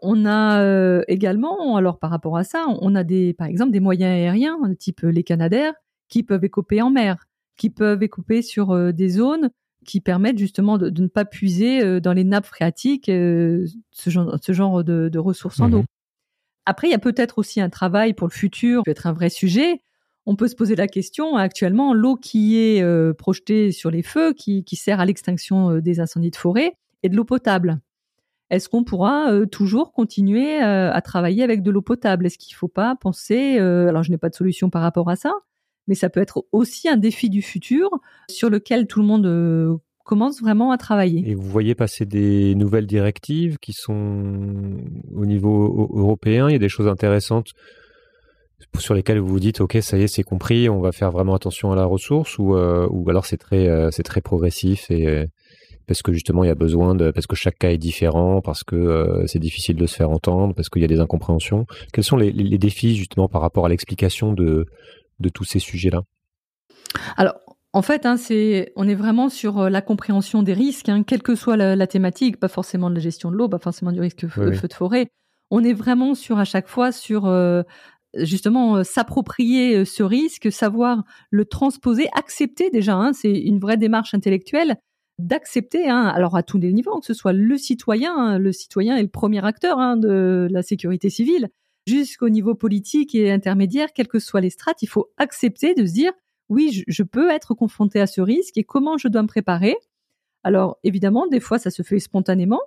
On 0.00 0.24
a 0.24 1.02
également, 1.08 1.76
alors 1.76 1.98
par 1.98 2.08
rapport 2.08 2.38
à 2.38 2.44
ça, 2.44 2.64
on 2.68 2.94
a 2.94 3.04
des, 3.04 3.34
par 3.34 3.48
exemple, 3.48 3.70
des 3.70 3.80
moyens 3.80 4.12
aériens, 4.12 4.58
type 4.78 5.02
les 5.02 5.24
Canadaires, 5.24 5.74
qui 6.08 6.22
peuvent 6.22 6.44
écoper 6.44 6.80
en 6.80 6.88
mer, 6.88 7.26
qui 7.58 7.68
peuvent 7.68 8.02
écoper 8.02 8.40
sur 8.40 8.94
des 8.94 9.08
zones 9.10 9.50
qui 9.84 10.00
permettent 10.00 10.38
justement 10.38 10.78
de, 10.78 10.90
ne 10.90 11.06
pas 11.06 11.24
puiser 11.24 11.82
euh, 11.82 12.00
dans 12.00 12.12
les 12.12 12.24
nappes 12.24 12.46
phréatiques 12.46 13.08
euh, 13.08 13.66
ce 13.90 14.10
genre, 14.10 14.36
ce 14.40 14.52
genre 14.52 14.82
de, 14.84 15.18
ressources 15.18 15.60
en 15.60 15.72
eau. 15.72 15.78
Mhm. 15.78 15.86
Après, 16.66 16.88
il 16.88 16.90
y 16.90 16.94
a 16.94 16.98
peut-être 16.98 17.38
aussi 17.38 17.60
un 17.60 17.68
travail 17.68 18.14
pour 18.14 18.26
le 18.26 18.32
futur, 18.32 18.80
qui 18.80 18.84
peut 18.86 18.90
être 18.90 19.06
un 19.06 19.12
vrai 19.12 19.28
sujet. 19.28 19.80
On 20.26 20.36
peut 20.36 20.48
se 20.48 20.56
poser 20.56 20.74
la 20.74 20.88
question, 20.88 21.36
actuellement, 21.36 21.92
l'eau 21.92 22.16
qui 22.16 22.58
est 22.58 22.82
euh, 22.82 23.12
projetée 23.12 23.70
sur 23.70 23.90
les 23.90 24.02
feux, 24.02 24.32
qui, 24.32 24.64
sert 24.72 24.98
à 24.98 25.04
l'extinction 25.04 25.78
des 25.78 26.00
incendies 26.00 26.30
de 26.30 26.36
forêt, 26.36 26.72
est 27.02 27.10
de 27.10 27.16
l'eau 27.16 27.24
potable. 27.24 27.80
Est-ce 28.48 28.70
qu'on 28.70 28.84
pourra 28.84 29.30
toujours 29.50 29.92
continuer 29.92 30.58
à 30.58 31.00
travailler 31.02 31.42
avec 31.42 31.62
de 31.62 31.70
l'eau 31.70 31.82
potable? 31.82 32.26
Est-ce 32.26 32.38
qu'il 32.38 32.54
ne 32.54 32.58
faut 32.58 32.68
pas 32.68 32.94
penser, 32.94 33.58
alors 33.58 34.02
je 34.02 34.10
n'ai 34.10 34.18
pas 34.18 34.30
de 34.30 34.34
solution 34.34 34.70
par 34.70 34.82
rapport 34.82 35.10
à 35.10 35.16
ça, 35.16 35.32
mais 35.86 35.94
ça 35.94 36.08
peut 36.08 36.20
être 36.20 36.44
aussi 36.52 36.88
un 36.88 36.96
défi 36.96 37.30
du 37.30 37.42
futur 37.42 37.90
sur 38.30 38.50
lequel 38.50 38.86
tout 38.86 39.00
le 39.00 39.06
monde 39.06 39.26
euh, 39.26 39.76
commence 40.04 40.40
vraiment 40.40 40.70
à 40.70 40.78
travailler. 40.78 41.22
Et 41.26 41.34
vous 41.34 41.48
voyez 41.48 41.74
passer 41.74 42.04
des 42.06 42.54
nouvelles 42.54 42.86
directives 42.86 43.58
qui 43.58 43.72
sont 43.72 44.76
au 45.14 45.26
niveau 45.26 45.90
européen, 45.94 46.48
il 46.48 46.52
y 46.52 46.56
a 46.56 46.58
des 46.58 46.68
choses 46.68 46.88
intéressantes 46.88 47.52
sur 48.78 48.94
lesquelles 48.94 49.18
vous 49.18 49.28
vous 49.28 49.40
dites 49.40 49.60
ok 49.60 49.78
ça 49.82 49.98
y 49.98 50.02
est 50.02 50.08
c'est 50.08 50.22
compris 50.22 50.68
on 50.68 50.80
va 50.80 50.90
faire 50.90 51.10
vraiment 51.10 51.34
attention 51.34 51.70
à 51.70 51.76
la 51.76 51.84
ressource 51.84 52.38
ou 52.38 52.56
euh, 52.56 52.88
alors 53.08 53.26
c'est 53.26 53.36
très 53.36 53.68
euh, 53.68 53.90
très 53.90 54.20
progressif 54.20 54.90
et 54.90 55.26
parce 55.86 56.02
que 56.02 56.12
justement 56.12 56.44
il 56.44 56.48
y 56.48 56.50
a 56.50 56.56
besoin 56.56 56.94
de 56.94 57.10
parce 57.10 57.26
que 57.26 57.36
chaque 57.36 57.58
cas 57.58 57.70
est 57.70 57.78
différent 57.78 58.40
parce 58.40 58.64
que 58.64 59.22
c'est 59.26 59.38
difficile 59.38 59.76
de 59.76 59.86
se 59.86 59.94
faire 59.94 60.10
entendre 60.10 60.54
parce 60.54 60.70
qu'il 60.70 60.82
y 60.82 60.84
a 60.84 60.88
des 60.88 60.98
incompréhensions 60.98 61.66
quels 61.92 62.04
sont 62.04 62.16
les, 62.16 62.32
les 62.32 62.58
défis 62.58 62.96
justement 62.96 63.28
par 63.28 63.42
rapport 63.42 63.66
à 63.66 63.68
l'explication 63.68 64.32
de 64.32 64.66
de 65.20 65.28
tous 65.28 65.44
ces 65.44 65.58
sujets-là? 65.58 66.02
Alors, 67.16 67.34
en 67.74 67.82
fait, 67.82 68.06
hein, 68.06 68.16
c'est, 68.16 68.72
on 68.76 68.86
est 68.86 68.94
vraiment 68.94 69.28
sur 69.28 69.58
euh, 69.58 69.68
la 69.68 69.82
compréhension 69.82 70.44
des 70.44 70.52
risques, 70.52 70.88
hein, 70.88 71.02
quelle 71.02 71.22
que 71.22 71.34
soit 71.34 71.56
la, 71.56 71.86
thématique, 71.88 72.38
pas 72.38 72.48
forcément 72.48 72.88
de 72.88 72.94
la 72.94 73.00
gestion 73.00 73.32
de 73.32 73.36
l'eau, 73.36 73.48
pas 73.48 73.58
forcément 73.58 73.90
du 73.90 74.00
risque 74.00 74.22
de 74.22 74.28
feu 74.28 74.50
de 74.50 74.72
forêt. 74.72 75.08
On 75.50 75.62
est 75.64 75.72
vraiment 75.72 76.14
sur 76.14 76.38
à 76.38 76.44
chaque 76.44 76.68
fois 76.68 76.92
sur 76.92 77.26
euh, 77.26 77.62
justement 78.16 78.76
euh, 78.76 78.84
s'approprier 78.84 79.84
ce 79.84 80.04
risque, 80.04 80.52
savoir 80.52 81.02
le 81.30 81.44
transposer, 81.46 82.06
accepter 82.16 82.70
déjà. 82.70 82.94
Hein, 82.94 83.12
c'est 83.12 83.32
une 83.32 83.58
vraie 83.58 83.76
démarche 83.76 84.14
intellectuelle 84.14 84.76
d'accepter, 85.18 85.88
alors 85.88 86.36
à 86.36 86.42
tous 86.42 86.58
les 86.58 86.72
niveaux, 86.72 86.98
que 86.98 87.06
ce 87.06 87.14
soit 87.14 87.32
le 87.32 87.56
citoyen, 87.56 88.36
le 88.36 88.50
citoyen 88.50 88.96
est 88.96 89.02
le 89.02 89.08
premier 89.08 89.44
acteur 89.44 89.96
de 89.96 90.48
la 90.50 90.62
sécurité 90.62 91.08
civile, 91.08 91.50
jusqu'au 91.86 92.28
niveau 92.28 92.54
politique 92.54 93.14
et 93.14 93.30
intermédiaire, 93.30 93.92
quelles 93.92 94.08
que 94.08 94.18
soient 94.18 94.40
les 94.40 94.50
strates, 94.50 94.82
il 94.82 94.88
faut 94.88 95.10
accepter 95.16 95.74
de 95.74 95.84
se 95.86 95.92
dire 95.92 96.12
oui, 96.48 96.84
je, 96.86 97.02
peux 97.02 97.30
être 97.30 97.54
confronté 97.54 98.00
à 98.00 98.06
ce 98.06 98.20
risque 98.20 98.58
et 98.58 98.64
comment 98.64 98.98
je 98.98 99.08
dois 99.08 99.22
me 99.22 99.28
préparer. 99.28 99.76
Alors 100.42 100.78
évidemment, 100.84 101.26
des 101.26 101.40
fois, 101.40 101.58
ça 101.58 101.70
se 101.70 101.82
fait 101.82 101.98
spontanément, 101.98 102.60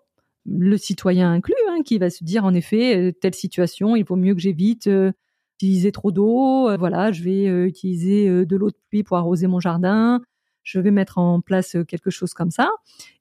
le 0.46 0.78
citoyen 0.78 1.32
inclus, 1.32 1.56
hein, 1.70 1.82
qui 1.86 1.98
va 2.00 2.10
se 2.10 2.24
dire 2.24 2.44
en 2.46 2.54
effet, 2.54 2.98
euh, 2.98 3.12
telle 3.12 3.36
situation, 3.36 3.96
il 3.96 4.04
vaut 4.04 4.16
mieux 4.16 4.34
que 4.34 4.42
j'évite 4.42 4.88
euh, 4.88 5.12
d'utiliser 5.60 5.92
trop 5.92 6.12
d'eau. 6.12 6.70
Euh, 6.70 6.78
voilà, 6.78 7.12
je 7.12 7.24
vais 7.24 7.46
utiliser 7.68 8.46
de 8.46 8.56
l'eau 8.56 8.70
de 8.70 8.78
pluie 8.90 9.04
pour 9.04 9.18
arroser 9.18 9.48
mon 9.48 9.60
jardin. 9.60 10.22
Je 10.64 10.80
vais 10.80 10.92
mettre 10.92 11.18
en 11.18 11.40
place 11.40 11.78
quelque 11.88 12.10
chose 12.10 12.34
comme 12.34 12.52
ça. 12.52 12.70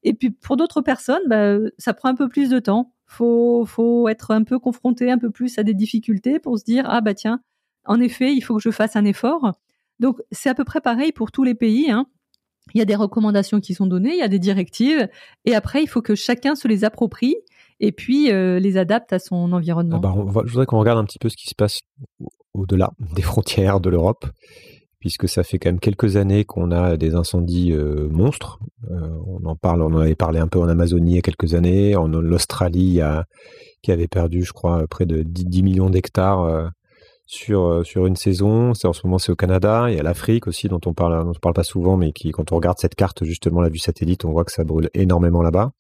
Et 0.02 0.14
puis 0.14 0.30
pour 0.30 0.56
d'autres 0.56 0.80
personnes, 0.80 1.22
bah, 1.28 1.58
ça 1.78 1.94
prend 1.94 2.08
un 2.08 2.14
peu 2.14 2.28
plus 2.28 2.50
de 2.50 2.58
temps 2.58 2.95
faut, 3.06 3.64
faut 3.66 4.08
être 4.08 4.32
un 4.32 4.42
peu 4.42 4.58
confronté 4.58 5.10
un 5.10 5.18
peu 5.18 5.30
plus 5.30 5.58
à 5.58 5.62
des 5.62 5.74
difficultés 5.74 6.38
pour 6.38 6.58
se 6.58 6.64
dire 6.64 6.84
ah 6.86 7.00
bah 7.00 7.14
tiens, 7.14 7.40
en 7.84 8.00
effet, 8.00 8.32
il 8.32 8.40
faut 8.40 8.56
que 8.56 8.62
je 8.62 8.70
fasse 8.70 8.96
un 8.96 9.04
effort. 9.04 9.52
Donc 10.00 10.18
c'est 10.30 10.48
à 10.48 10.54
peu 10.54 10.64
près 10.64 10.80
pareil 10.80 11.12
pour 11.12 11.30
tous 11.30 11.44
les 11.44 11.54
pays. 11.54 11.90
Hein. 11.90 12.06
Il 12.74 12.78
y 12.78 12.82
a 12.82 12.84
des 12.84 12.96
recommandations 12.96 13.60
qui 13.60 13.74
sont 13.74 13.86
données, 13.86 14.12
il 14.12 14.18
y 14.18 14.22
a 14.22 14.28
des 14.28 14.40
directives, 14.40 15.08
et 15.44 15.54
après 15.54 15.82
il 15.82 15.86
faut 15.86 16.02
que 16.02 16.16
chacun 16.16 16.56
se 16.56 16.66
les 16.66 16.84
approprie 16.84 17.36
et 17.78 17.92
puis 17.92 18.32
euh, 18.32 18.58
les 18.58 18.76
adapte 18.76 19.12
à 19.12 19.18
son 19.18 19.52
environnement. 19.52 20.00
Ah 20.02 20.24
bah, 20.32 20.42
je 20.44 20.50
voudrais 20.50 20.66
qu'on 20.66 20.78
regarde 20.78 20.98
un 20.98 21.04
petit 21.04 21.20
peu 21.20 21.28
ce 21.28 21.36
qui 21.36 21.46
se 21.46 21.54
passe 21.54 21.80
au-delà 22.54 22.90
des 23.14 23.22
frontières 23.22 23.80
de 23.80 23.90
l'Europe 23.90 24.26
puisque 24.98 25.28
ça 25.28 25.42
fait 25.42 25.58
quand 25.58 25.68
même 25.68 25.80
quelques 25.80 26.16
années 26.16 26.44
qu'on 26.44 26.70
a 26.70 26.96
des 26.96 27.14
incendies 27.14 27.72
euh, 27.72 28.08
monstres. 28.08 28.58
Euh, 28.90 29.10
on 29.26 29.44
en 29.46 29.56
parle, 29.56 29.82
on 29.82 29.92
en 29.94 30.00
avait 30.00 30.14
parlé 30.14 30.38
un 30.38 30.48
peu 30.48 30.58
en 30.58 30.68
Amazonie 30.68 31.12
il 31.12 31.16
y 31.16 31.18
a 31.18 31.22
quelques 31.22 31.54
années, 31.54 31.96
en 31.96 32.12
Australie 32.12 33.00
qui 33.82 33.92
avait 33.92 34.08
perdu, 34.08 34.42
je 34.42 34.52
crois, 34.52 34.86
près 34.88 35.06
de 35.06 35.22
10, 35.22 35.62
millions 35.62 35.90
d'hectares 35.90 36.42
euh, 36.42 36.66
sur 37.26 37.84
sur 37.84 38.06
une 38.06 38.16
saison. 38.16 38.70
En 38.70 38.92
ce 38.92 39.06
moment 39.06 39.18
c'est 39.18 39.32
au 39.32 39.36
Canada, 39.36 39.86
il 39.88 39.96
y 39.96 40.00
a 40.00 40.02
l'Afrique 40.02 40.46
aussi 40.46 40.68
dont 40.68 40.80
on 40.86 40.94
parle 40.94 41.24
dont 41.24 41.30
on 41.30 41.40
parle 41.40 41.54
pas 41.54 41.64
souvent, 41.64 41.96
mais 41.96 42.12
qui 42.12 42.30
quand 42.30 42.52
on 42.52 42.56
regarde 42.56 42.78
cette 42.78 42.94
carte 42.94 43.24
justement 43.24 43.60
la 43.60 43.68
vue 43.68 43.78
satellite, 43.78 44.24
on 44.24 44.30
voit 44.32 44.44
que 44.44 44.52
ça 44.52 44.64
brûle 44.64 44.90
énormément 44.94 45.42
là-bas. 45.42 45.72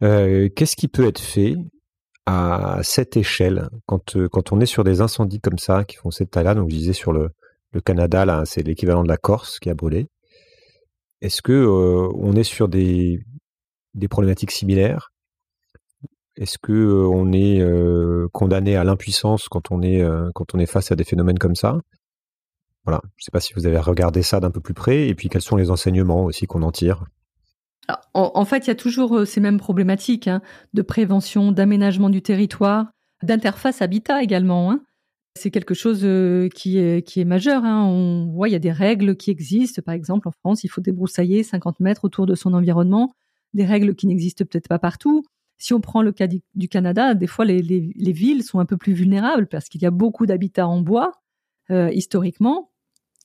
Qu'est-ce 0.00 0.76
qui 0.76 0.88
peut 0.88 1.06
être 1.06 1.20
fait 1.20 1.56
à 2.26 2.80
cette 2.82 3.16
échelle 3.16 3.68
quand 3.86 4.16
quand 4.28 4.52
on 4.52 4.60
est 4.60 4.66
sur 4.66 4.84
des 4.84 5.00
incendies 5.00 5.40
comme 5.40 5.58
ça 5.58 5.84
qui 5.84 5.96
font 5.96 6.10
cette 6.10 6.30
taille-là? 6.30 6.54
Donc 6.54 6.70
je 6.70 6.76
disais 6.76 6.92
sur 6.92 7.12
le 7.12 7.30
le 7.72 7.80
Canada, 7.80 8.24
là, 8.24 8.42
c'est 8.44 8.62
l'équivalent 8.62 9.02
de 9.02 9.08
la 9.08 9.16
Corse 9.16 9.58
qui 9.58 9.70
a 9.70 9.74
brûlé. 9.74 10.08
Est-ce 11.20 11.42
que 11.42 11.52
euh, 11.52 12.08
on 12.14 12.34
est 12.34 12.44
sur 12.44 12.68
des, 12.68 13.20
problématiques 14.08 14.50
similaires? 14.50 15.10
Est-ce 16.36 16.58
que 16.58 16.72
euh, 16.72 17.06
on 17.06 17.32
est 17.32 17.60
euh, 17.60 18.26
condamné 18.32 18.76
à 18.76 18.84
l'impuissance 18.84 19.48
quand 19.48 19.70
on 19.70 19.82
est 19.82 20.02
quand 20.34 20.54
on 20.54 20.58
est 20.58 20.66
face 20.66 20.90
à 20.90 20.96
des 20.96 21.04
phénomènes 21.04 21.38
comme 21.38 21.54
ça? 21.54 21.78
Voilà, 22.84 23.00
je 23.16 23.22
ne 23.22 23.24
sais 23.24 23.30
pas 23.30 23.40
si 23.40 23.52
vous 23.54 23.66
avez 23.66 23.78
regardé 23.78 24.22
ça 24.22 24.40
d'un 24.40 24.50
peu 24.50 24.60
plus 24.60 24.72
près, 24.72 25.08
et 25.08 25.14
puis 25.14 25.28
quels 25.28 25.42
sont 25.42 25.56
les 25.56 25.70
enseignements 25.70 26.24
aussi 26.24 26.46
qu'on 26.46 26.62
en 26.62 26.72
tire? 26.72 27.04
En, 28.14 28.44
fait, 28.44 28.66
il 28.66 28.68
y 28.68 28.70
a 28.70 28.76
toujours 28.76 29.26
ces 29.26 29.40
mêmes 29.40 29.58
problématiques 29.58 30.28
hein, 30.28 30.42
de 30.74 30.82
prévention, 30.82 31.50
d'aménagement 31.50 32.08
du 32.08 32.22
territoire, 32.22 32.86
d'interface 33.22 33.82
habitat 33.82 34.22
également. 34.22 34.70
Hein. 34.70 34.80
C'est 35.40 35.50
quelque 35.50 35.72
chose 35.72 36.02
euh, 36.04 36.50
qui 36.50 36.76
est, 36.76 37.24
majeur. 37.24 37.64
Hein. 37.64 37.86
On 37.86 38.26
voit, 38.26 38.50
il 38.50 38.52
y 38.52 38.56
a 38.56 38.58
des 38.58 38.72
règles 38.72 39.16
qui 39.16 39.30
existent. 39.30 39.80
Par 39.80 39.94
exemple, 39.94 40.28
en 40.28 40.32
France, 40.32 40.64
il 40.64 40.68
faut 40.68 40.82
débroussailler 40.82 41.42
50 41.42 41.80
mètres 41.80 42.04
autour 42.04 42.26
de 42.26 42.34
son 42.34 42.52
environnement. 42.52 43.14
Des 43.54 43.64
règles 43.64 43.94
qui 43.94 44.06
n'existent 44.06 44.44
peut-être 44.44 44.68
pas 44.68 44.78
partout. 44.78 45.22
Si 45.56 45.72
on 45.72 45.80
prend 45.80 46.02
le 46.02 46.12
cas 46.12 46.26
du, 46.26 46.68
Canada, 46.68 47.14
des 47.14 47.26
fois, 47.26 47.46
les, 47.46 47.62
les, 47.62 48.12
villes 48.12 48.42
sont 48.42 48.58
un 48.58 48.66
peu 48.66 48.76
plus 48.76 48.92
vulnérables 48.92 49.46
parce 49.46 49.70
qu'il 49.70 49.80
y 49.80 49.86
a 49.86 49.90
beaucoup 49.90 50.26
d'habitats 50.26 50.68
en 50.68 50.82
bois, 50.82 51.12
euh, 51.70 51.90
historiquement. 51.90 52.70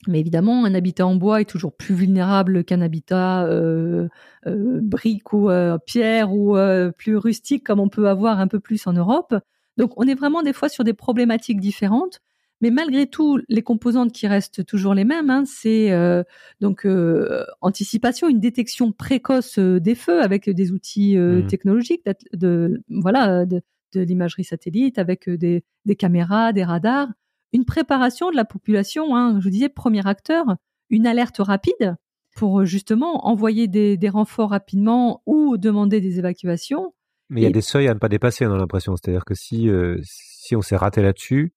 Mais 0.08 0.22
évidemment, 0.22 0.64
un 0.64 0.74
habitat 0.74 1.06
en 1.06 1.16
bois 1.16 1.42
est 1.42 1.50
toujours 1.50 1.76
plus 1.76 1.96
vulnérable 1.96 2.64
qu'un 2.64 2.82
habitat 2.82 3.46
euh 3.46 4.08
brique 4.46 5.34
ou 5.34 5.50
pierre 5.86 6.32
ou 6.32 6.56
plus 6.98 7.18
rustique 7.18 7.66
comme 7.66 7.80
on 7.80 7.90
peut 7.90 8.08
avoir 8.08 8.40
un 8.40 8.48
peu 8.48 8.60
plus 8.62 8.88
en 8.88 8.94
Europe. 8.94 9.36
Donc 9.78 9.94
on 9.98 10.04
est 10.08 10.16
vraiment 10.16 10.42
des 10.44 10.54
fois 10.54 10.70
sur 10.70 10.84
des 10.84 10.94
problématiques 10.94 11.60
différentes, 11.60 12.22
Mais 12.62 12.72
malgré 12.72 13.06
tout, 13.06 13.40
les 13.50 13.62
composantes 13.64 14.14
qui 14.14 14.28
restent 14.28 14.66
toujours 14.66 14.94
les 14.94 15.04
mêmes, 15.04 15.30
hein, 15.30 15.44
c'est 15.46 15.92
euh, 15.92 16.24
donc 16.62 16.86
euh, 16.86 17.44
anticipation, 17.62 18.30
une 18.30 18.40
détection 18.40 18.94
précoce 18.94 19.60
euh, 19.60 19.80
des 19.82 19.94
feux 19.96 20.22
avec 20.22 20.50
des 20.50 20.72
outils 20.72 21.18
Mhm. 21.18 21.48
technologiques, 21.48 22.04
de 22.34 22.82
voilà, 22.90 23.46
de, 23.46 23.62
de 23.94 24.02
l'imagerie 24.02 24.46
satellite, 24.46 24.98
avec 25.00 25.30
des, 25.30 25.64
des 25.86 25.96
caméras, 25.98 26.54
des 26.54 26.64
radars, 26.64 27.10
une 27.54 27.66
préparation 27.66 28.32
de 28.32 28.36
la 28.38 28.46
population. 28.46 29.16
Hein, 29.16 29.38
je 29.40 29.44
vous 29.44 29.50
disais, 29.52 29.70
premier 29.70 30.08
acteur, 30.08 30.56
une 30.90 31.08
alerte 31.08 31.38
rapide 31.40 31.96
pour 32.36 32.66
justement 32.66 33.28
envoyer 33.28 33.68
des, 33.68 33.98
des 33.98 34.10
renforts 34.10 34.50
rapidement 34.52 35.22
ou 35.26 35.58
demander 35.58 36.00
des 36.02 36.20
évacuations. 36.20 36.94
Mais 37.30 37.42
il 37.42 37.44
y 37.44 37.48
a 37.48 37.52
des 37.52 37.62
seuils 37.62 37.88
à 37.88 37.94
ne 37.94 38.00
pas 38.00 38.10
dépasser, 38.10 38.46
on 38.46 38.54
a 38.54 38.58
l'impression. 38.58 38.96
C'est-à-dire 38.96 39.26
que 39.26 39.34
si, 39.34 39.70
euh, 39.70 39.98
si 40.04 40.56
on 40.56 40.62
s'est 40.62 40.76
raté 40.76 41.02
là-dessus, 41.02 41.54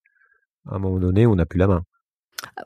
à 0.67 0.75
un 0.75 0.79
moment 0.79 0.99
donné, 0.99 1.25
on 1.27 1.35
n'a 1.35 1.45
plus 1.45 1.59
la 1.59 1.67
main. 1.67 1.83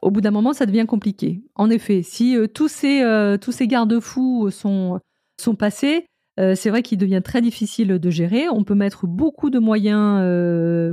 au 0.02 0.12
bout 0.12 0.22
d'un 0.22 0.32
moment, 0.32 0.54
ça 0.54 0.66
devient 0.66 0.86
compliqué. 0.88 1.42
En 1.56 1.70
effet, 1.70 2.04
si 2.04 2.38
euh, 2.38 2.48
tous 2.48 2.68
ces 2.68 3.02
euh, 3.02 3.38
tous 3.38 3.52
ces 3.52 3.68
garde-fous 3.68 4.52
sont 4.52 5.00
sont 5.40 5.56
passés, 5.56 6.06
c'est 6.38 6.70
vrai 6.70 6.82
qu'il 6.82 6.98
devient 6.98 7.22
très 7.24 7.42
difficile 7.42 8.00
de 8.00 8.10
gérer. 8.10 8.50
On 8.50 8.64
peut 8.64 8.74
mettre 8.76 9.06
beaucoup 9.06 9.52
de 9.52 9.60
moyens, 9.60 10.20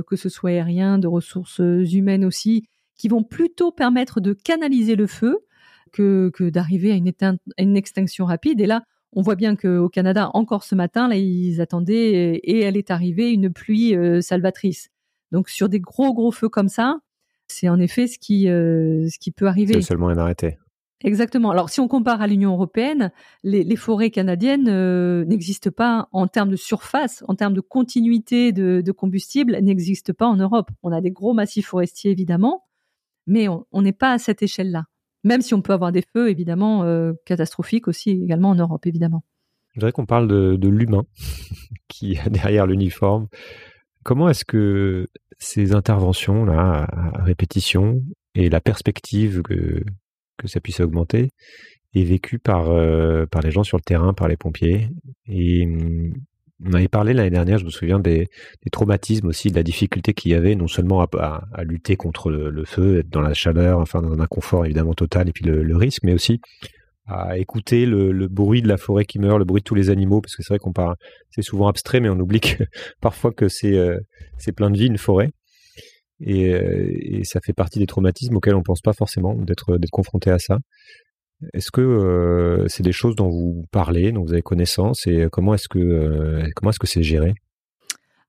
que 0.05 0.15
ce 0.15 0.29
soit 0.29 0.51
aériens, 0.51 0.99
de 0.99 1.07
ressources 1.07 1.59
humaines 1.59 2.25
aussi, 2.25 2.65
qui 2.95 3.07
vont 3.07 3.23
plutôt 3.23 3.71
permettre 3.71 4.19
de 4.21 4.33
canaliser 4.33 4.95
le 4.95 5.07
feu 5.07 5.39
que 5.93 6.29
que 6.35 6.49
d'arriver 6.51 6.91
à 6.91 6.95
une 6.95 7.07
éteinte- 7.07 7.39
à 7.57 7.63
une 7.63 7.75
extinction 7.75 8.25
rapide. 8.25 8.61
Et 8.61 8.67
là, 8.67 8.83
on 9.13 9.21
voit 9.21 9.35
bien 9.35 9.55
qu'au 9.55 9.89
Canada, 9.89 10.29
encore 10.33 10.63
ce 10.63 10.75
matin, 10.75 11.07
là, 11.07 11.15
ils 11.17 11.59
attendaient 11.61 12.35
et 12.43 12.61
elle 12.61 12.77
est 12.77 12.91
arrivée 12.91 13.31
une 13.31 13.51
pluie 13.51 13.95
euh, 13.95 14.21
salvatrice. 14.21 14.89
Donc 15.31 15.49
sur 15.49 15.69
des 15.69 15.79
gros 15.79 16.13
gros 16.13 16.31
feux 16.31 16.49
comme 16.49 16.69
ça, 16.69 16.99
c'est 17.47 17.69
en 17.69 17.79
effet 17.79 18.07
ce 18.07 18.17
qui, 18.17 18.47
euh, 18.47 19.07
ce 19.09 19.19
qui 19.19 19.31
peut 19.31 19.45
C'est 19.45 19.49
arriver. 19.49 19.73
le 19.75 19.81
seul 19.81 19.97
moyen 19.97 20.15
d'arrêter. 20.15 20.57
Exactement. 21.03 21.49
Alors, 21.49 21.69
si 21.71 21.79
on 21.79 21.87
compare 21.87 22.21
à 22.21 22.27
l'Union 22.27 22.51
européenne, 22.53 23.11
les, 23.43 23.63
les 23.63 23.75
forêts 23.75 24.11
canadiennes 24.11 24.67
euh, 24.69 25.25
n'existent 25.25 25.71
pas 25.71 26.07
en 26.11 26.27
termes 26.27 26.51
de 26.51 26.55
surface, 26.55 27.23
en 27.27 27.33
termes 27.33 27.55
de 27.55 27.61
continuité 27.61 28.51
de, 28.51 28.81
de 28.85 28.91
combustible, 28.91 29.57
n'existent 29.61 30.13
pas 30.13 30.27
en 30.27 30.35
Europe. 30.37 30.69
On 30.83 30.91
a 30.91 31.01
des 31.01 31.09
gros 31.09 31.33
massifs 31.33 31.65
forestiers, 31.67 32.11
évidemment, 32.11 32.65
mais 33.25 33.47
on 33.47 33.65
on 33.71 33.81
n'est 33.81 33.93
pas 33.93 34.11
à 34.13 34.17
cette 34.19 34.43
échelle-là. 34.43 34.85
Même 35.23 35.41
si 35.41 35.53
on 35.53 35.61
peut 35.61 35.73
avoir 35.73 35.91
des 35.91 36.03
feux, 36.13 36.29
évidemment, 36.29 36.83
euh, 36.83 37.13
catastrophiques 37.25 37.87
aussi, 37.87 38.11
également 38.11 38.49
en 38.49 38.55
Europe, 38.55 38.85
évidemment. 38.85 39.23
Je 39.73 39.79
voudrais 39.79 39.91
qu'on 39.91 40.05
parle 40.05 40.27
de, 40.27 40.67
l'humain 40.67 41.03
qui 41.87 42.13
est 42.13 42.29
derrière 42.29 42.65
l'uniforme. 42.65 43.27
Comment 44.03 44.29
est-ce 44.29 44.45
que 44.45 45.07
ces 45.37 45.73
interventions-là, 45.73 46.87
à 46.91 47.23
répétition, 47.23 48.03
et 48.35 48.49
la 48.49 48.61
perspective 48.61 49.41
que, 49.41 49.83
que 50.37 50.47
ça 50.47 50.59
puisse 50.59 50.79
augmenter, 50.79 51.29
est 51.93 52.03
vécue 52.03 52.39
par, 52.39 52.69
euh, 52.69 53.25
par 53.25 53.41
les 53.41 53.51
gens 53.51 53.63
sur 53.63 53.77
le 53.77 53.83
terrain, 53.83 54.13
par 54.13 54.27
les 54.27 54.37
pompiers? 54.37 54.89
Et 55.27 55.65
hum, 55.65 56.13
on 56.65 56.73
avait 56.73 56.87
parlé 56.87 57.13
l'année 57.13 57.29
dernière, 57.29 57.57
je 57.57 57.65
me 57.65 57.69
souviens, 57.69 57.99
des, 57.99 58.29
traumatismes 58.71 59.27
aussi, 59.27 59.49
de 59.49 59.55
la 59.55 59.63
difficulté 59.63 60.13
qu'il 60.13 60.31
y 60.31 60.35
avait, 60.35 60.55
non 60.55 60.67
seulement 60.67 61.01
à, 61.01 61.63
lutter 61.63 61.95
contre 61.95 62.29
le, 62.31 62.65
feu, 62.65 62.99
être 62.99 63.09
dans 63.09 63.21
la 63.21 63.33
chaleur, 63.33 63.79
enfin 63.79 64.01
dans 64.01 64.11
un 64.11 64.19
inconfort 64.19 64.65
évidemment 64.65 64.93
total, 64.93 65.29
et 65.29 65.31
puis 65.31 65.45
le, 65.45 65.75
risque, 65.75 66.03
mais 66.03 66.13
aussi 66.13 66.39
à 67.07 67.37
écouter 67.37 67.85
le, 67.85 68.27
bruit 68.27 68.61
de 68.61 68.67
la 68.67 68.77
forêt 68.77 69.05
qui 69.05 69.19
meurt, 69.19 69.39
le 69.39 69.45
bruit 69.45 69.61
de 69.61 69.65
tous 69.65 69.75
les 69.75 69.89
animaux, 69.89 70.21
parce 70.21 70.35
que 70.35 70.43
c'est 70.43 70.53
vrai 70.53 70.59
qu'on 70.59 70.73
parle, 70.73 70.95
c'est 71.29 71.41
souvent 71.41 71.67
abstrait, 71.67 71.99
mais 71.99 72.09
on 72.09 72.19
oublie 72.19 72.39
que 72.39 72.63
parfois 73.01 73.31
que 73.31 73.49
c'est 73.49 73.77
euh, 73.77 73.99
c'est 74.37 74.51
plein 74.51 74.69
de 74.69 74.77
vie 74.77 74.87
une 74.87 74.97
forêt, 74.97 75.31
et, 76.19 76.53
euh, 76.53 76.87
et 76.89 77.23
ça 77.23 77.39
fait 77.41 77.53
partie 77.53 77.79
des 77.79 77.87
traumatismes 77.87 78.35
auxquels 78.35 78.55
on 78.55 78.63
pense 78.63 78.81
pas 78.81 78.93
forcément 78.93 79.35
d'être 79.35 79.77
confronté 79.91 80.29
à 80.29 80.39
ça. 80.39 80.59
Est-ce 81.53 81.71
que 81.71 81.81
euh, 81.81 82.67
c'est 82.67 82.83
des 82.83 82.91
choses 82.91 83.15
dont 83.15 83.29
vous 83.29 83.65
parlez, 83.71 84.11
dont 84.11 84.23
vous 84.23 84.33
avez 84.33 84.41
connaissance, 84.41 85.07
et 85.07 85.27
comment 85.31 85.53
est-ce 85.53 85.67
que 85.67 85.79
euh, 85.79 86.43
comment 86.55 86.69
est-ce 86.71 86.79
que 86.79 86.87
c'est 86.87 87.03
géré? 87.03 87.33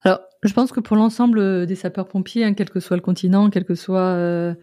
Alors, 0.02 0.20
je 0.42 0.52
pense 0.52 0.72
que 0.72 0.80
pour 0.80 0.96
l'ensemble 0.96 1.66
des 1.66 1.74
sapeurs-pompiers, 1.76 2.44
hein, 2.44 2.54
quel 2.54 2.70
que 2.70 2.80
soit 2.80 2.96
le 2.96 3.02
continent, 3.02 3.50
quel 3.50 3.64
que 3.64 3.74
soit 3.74 4.00
euh, 4.00 4.54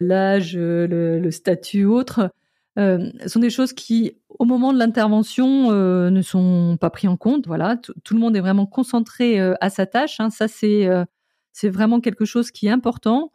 l'âge, 0.00 0.56
euh, 0.56 0.86
le, 0.88 1.20
le 1.20 1.30
statut 1.30 1.84
autre, 1.84 2.30
euh, 2.78 3.10
sont 3.26 3.40
des 3.40 3.50
choses 3.50 3.72
qui, 3.72 4.16
au 4.28 4.44
moment 4.44 4.72
de 4.72 4.78
l'intervention, 4.78 5.70
euh, 5.70 6.10
ne 6.10 6.22
sont 6.22 6.76
pas 6.80 6.90
pris 6.90 7.08
en 7.08 7.16
compte. 7.16 7.46
Voilà, 7.46 7.76
tout, 7.76 8.14
le 8.14 8.20
monde 8.20 8.36
est 8.36 8.40
vraiment 8.40 8.66
concentré 8.66 9.40
euh, 9.40 9.54
à 9.60 9.70
sa 9.70 9.86
tâche. 9.86 10.20
hein. 10.20 10.30
Ça, 10.30 10.48
c'est 10.48 10.86
euh, 10.86 11.04
c'est 11.52 11.68
vraiment 11.68 12.00
quelque 12.00 12.24
chose 12.24 12.50
qui 12.52 12.68
est 12.68 12.70
important. 12.70 13.32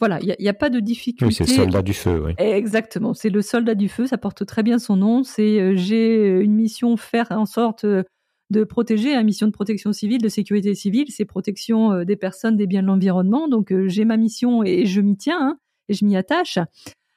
Voilà, 0.00 0.18
il 0.20 0.26
n'y 0.26 0.32
a, 0.32 0.36
il 0.38 0.44
y 0.44 0.48
a 0.48 0.54
pas 0.54 0.70
de 0.70 0.80
difficulté. 0.80 1.26
Oui, 1.26 1.32
c'est 1.32 1.46
le 1.46 1.64
soldat 1.64 1.82
du 1.82 1.94
feu, 1.94 2.22
oui. 2.24 2.32
Exactement, 2.38 3.14
c'est 3.14 3.30
le 3.30 3.42
soldat 3.42 3.74
du 3.74 3.88
feu, 3.88 4.06
ça 4.06 4.18
porte 4.18 4.44
très 4.46 4.62
bien 4.62 4.78
son 4.78 4.96
nom. 4.96 5.22
C'est 5.22 5.60
euh, 5.60 5.74
j'ai 5.76 6.40
une 6.40 6.54
mission 6.54 6.96
faire 6.96 7.28
en 7.30 7.46
sorte 7.46 7.84
euh, 7.84 8.02
de 8.50 8.64
protéger, 8.64 9.14
une 9.14 9.24
mission 9.24 9.46
de 9.46 9.52
protection 9.52 9.92
civile, 9.92 10.22
de 10.22 10.28
sécurité 10.28 10.74
civile, 10.74 11.06
c'est 11.08 11.24
protection 11.24 11.92
euh, 11.92 12.04
des 12.04 12.16
personnes, 12.16 12.56
des 12.56 12.66
biens 12.66 12.82
de 12.82 12.86
l'environnement. 12.86 13.48
Donc 13.48 13.72
euh, 13.72 13.88
j'ai 13.88 14.04
ma 14.04 14.16
mission 14.16 14.62
et 14.62 14.86
je 14.86 15.00
m'y 15.00 15.16
tiens 15.16 15.38
hein, 15.40 15.58
et 15.88 15.94
je 15.94 16.04
m'y 16.04 16.16
attache. 16.16 16.58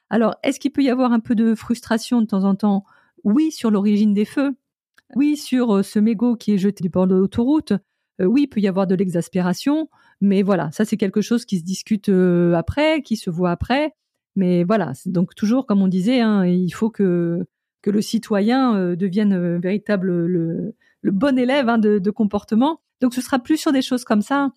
Alors 0.10 0.36
est-ce 0.44 0.60
qu'il 0.60 0.72
peut 0.72 0.84
y 0.84 0.90
avoir 0.90 1.12
un 1.12 1.20
peu 1.20 1.36
de 1.36 1.56
frustration 1.56 2.22
de 2.22 2.28
temps 2.28 2.44
en 2.44 2.56
temps? 2.56 2.86
Oui, 3.24 3.52
sur 3.52 3.72
l'origine 3.72 4.14
des 4.14 4.26
feux. 4.26 4.56
Oui, 5.16 5.38
sur 5.38 5.78
euh, 5.78 5.84
ce 5.84 6.00
mégot 6.00 6.36
qui 6.36 6.54
est 6.54 6.58
jeté 6.58 6.82
du 6.82 6.90
bord 6.90 7.08
de 7.08 7.16
l'autoroute. 7.16 7.74
Euh, 8.22 8.26
oui, 8.26 8.44
il 8.44 8.48
peut 8.48 8.60
y 8.60 8.68
avoir 8.68 8.88
de 8.88 8.96
l'exaspération. 8.96 9.90
Mais 10.22 10.42
voilà, 10.42 10.72
ça 10.72 10.86
c'est 10.86 10.98
quelque 10.98 11.22
chose 11.22 11.46
qui 11.46 11.60
se 11.60 11.64
discute 11.64 12.10
euh, 12.10 12.54
après, 12.54 13.02
qui 13.02 13.18
se 13.18 13.30
voit 13.30 13.52
après. 13.52 13.94
Mais 14.36 14.64
voilà, 14.64 14.94
donc 15.06 15.36
toujours, 15.36 15.66
comme 15.66 15.82
on 15.82 15.88
disait, 15.88 16.22
hein, 16.22 16.46
il 16.46 16.70
faut 16.72 16.90
que, 16.92 17.46
que 17.82 17.90
le 17.90 18.02
citoyen 18.02 18.76
euh, 18.76 18.96
devienne 18.96 19.34
euh, 19.34 19.60
véritable 19.60 20.26
le, 20.26 20.76
bon 21.04 21.38
élève 21.40 21.70
hein, 21.70 21.78
de, 21.78 22.12
comportement. 22.12 22.82
Donc 23.02 23.14
ce 23.14 23.22
sera 23.22 23.40
plus 23.40 23.58
sur 23.58 23.72
des 23.72 23.82
choses 23.82 24.04
comme 24.04 24.22
ça 24.22 24.52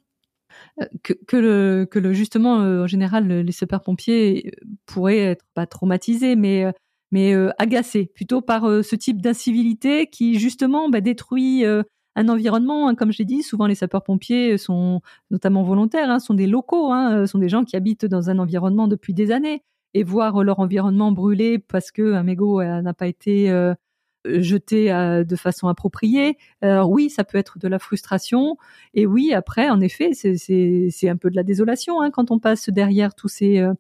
que, 1.03 1.13
que, 1.27 1.37
le, 1.37 1.87
que 1.89 1.99
le 1.99 2.13
justement 2.13 2.57
en 2.57 2.87
général 2.87 3.29
le- 3.29 3.43
les 3.43 3.53
sapeurs-pompiers 3.53 4.49
euh, 4.49 4.67
pourraient 4.87 5.19
être 5.19 5.45
pas 5.55 5.67
traumatisés, 5.67 6.37
mais 6.37 6.73
mais 7.13 7.35
agacés 7.59 8.07
plutôt 8.07 8.41
par 8.41 8.63
ce 8.85 8.95
type 8.95 9.21
d'incivilité 9.21 10.07
qui 10.07 10.39
justement 10.39 10.89
bah, 10.89 11.01
détruit 11.01 11.65
un 12.17 12.29
environnement. 12.29 12.89
hein. 12.89 12.95
Comme 12.95 13.13
j'ai 13.13 13.25
dit, 13.25 13.43
souvent 13.43 13.67
les 13.67 13.75
sapeurs-pompiers 13.75 14.59
sont 14.59 15.01
notamment 15.31 15.63
volontaires, 15.63 16.11
hein, 16.11 16.19
sont 16.19 16.35
des 16.35 16.47
locaux, 16.47 16.93
hein, 16.93 17.23
euh, 17.23 17.27
sont 17.27 17.39
des 17.39 17.49
gens 17.49 17.65
qui 17.65 17.77
habitent 17.77 18.07
dans 18.07 18.31
un 18.31 18.39
environnement 18.39 18.89
depuis 18.89 19.15
des 19.15 19.31
années 19.33 19.63
et 19.95 20.05
voir 20.05 20.45
leur 20.45 20.61
environnement 20.61 21.13
brûler 21.13 21.59
parce 21.59 21.91
que 21.91 22.15
un 22.15 22.23
mégot 22.23 22.61
euh, 22.61 22.83
n'a 22.83 22.95
pas 22.95 23.07
été 23.07 23.51
euh, 24.27 24.41
jeté 24.41 24.93
euh, 24.93 25.25
de 25.25 25.37
façon 25.37 25.69
appropriée. 25.69 26.37
Oui, 26.63 27.11
ça 27.11 27.25
peut 27.25 27.39
être 27.39 27.59
de 27.59 27.69
la 27.69 27.79
frustration 27.79 28.57
et 28.95 29.07
oui, 29.07 29.33
après, 29.33 29.71
en 29.71 29.81
effet, 29.81 30.13
c'est 30.13 31.09
un 31.09 31.17
peu 31.17 31.31
de 31.31 31.37
la 31.37 31.43
désolation 31.43 32.01
hein, 32.03 32.11
quand 32.11 32.31
on 32.31 32.39
passe 32.39 32.69
derrière 32.69 33.15
tous 33.15 33.29
ces 33.29 33.59
euh, 33.59 33.75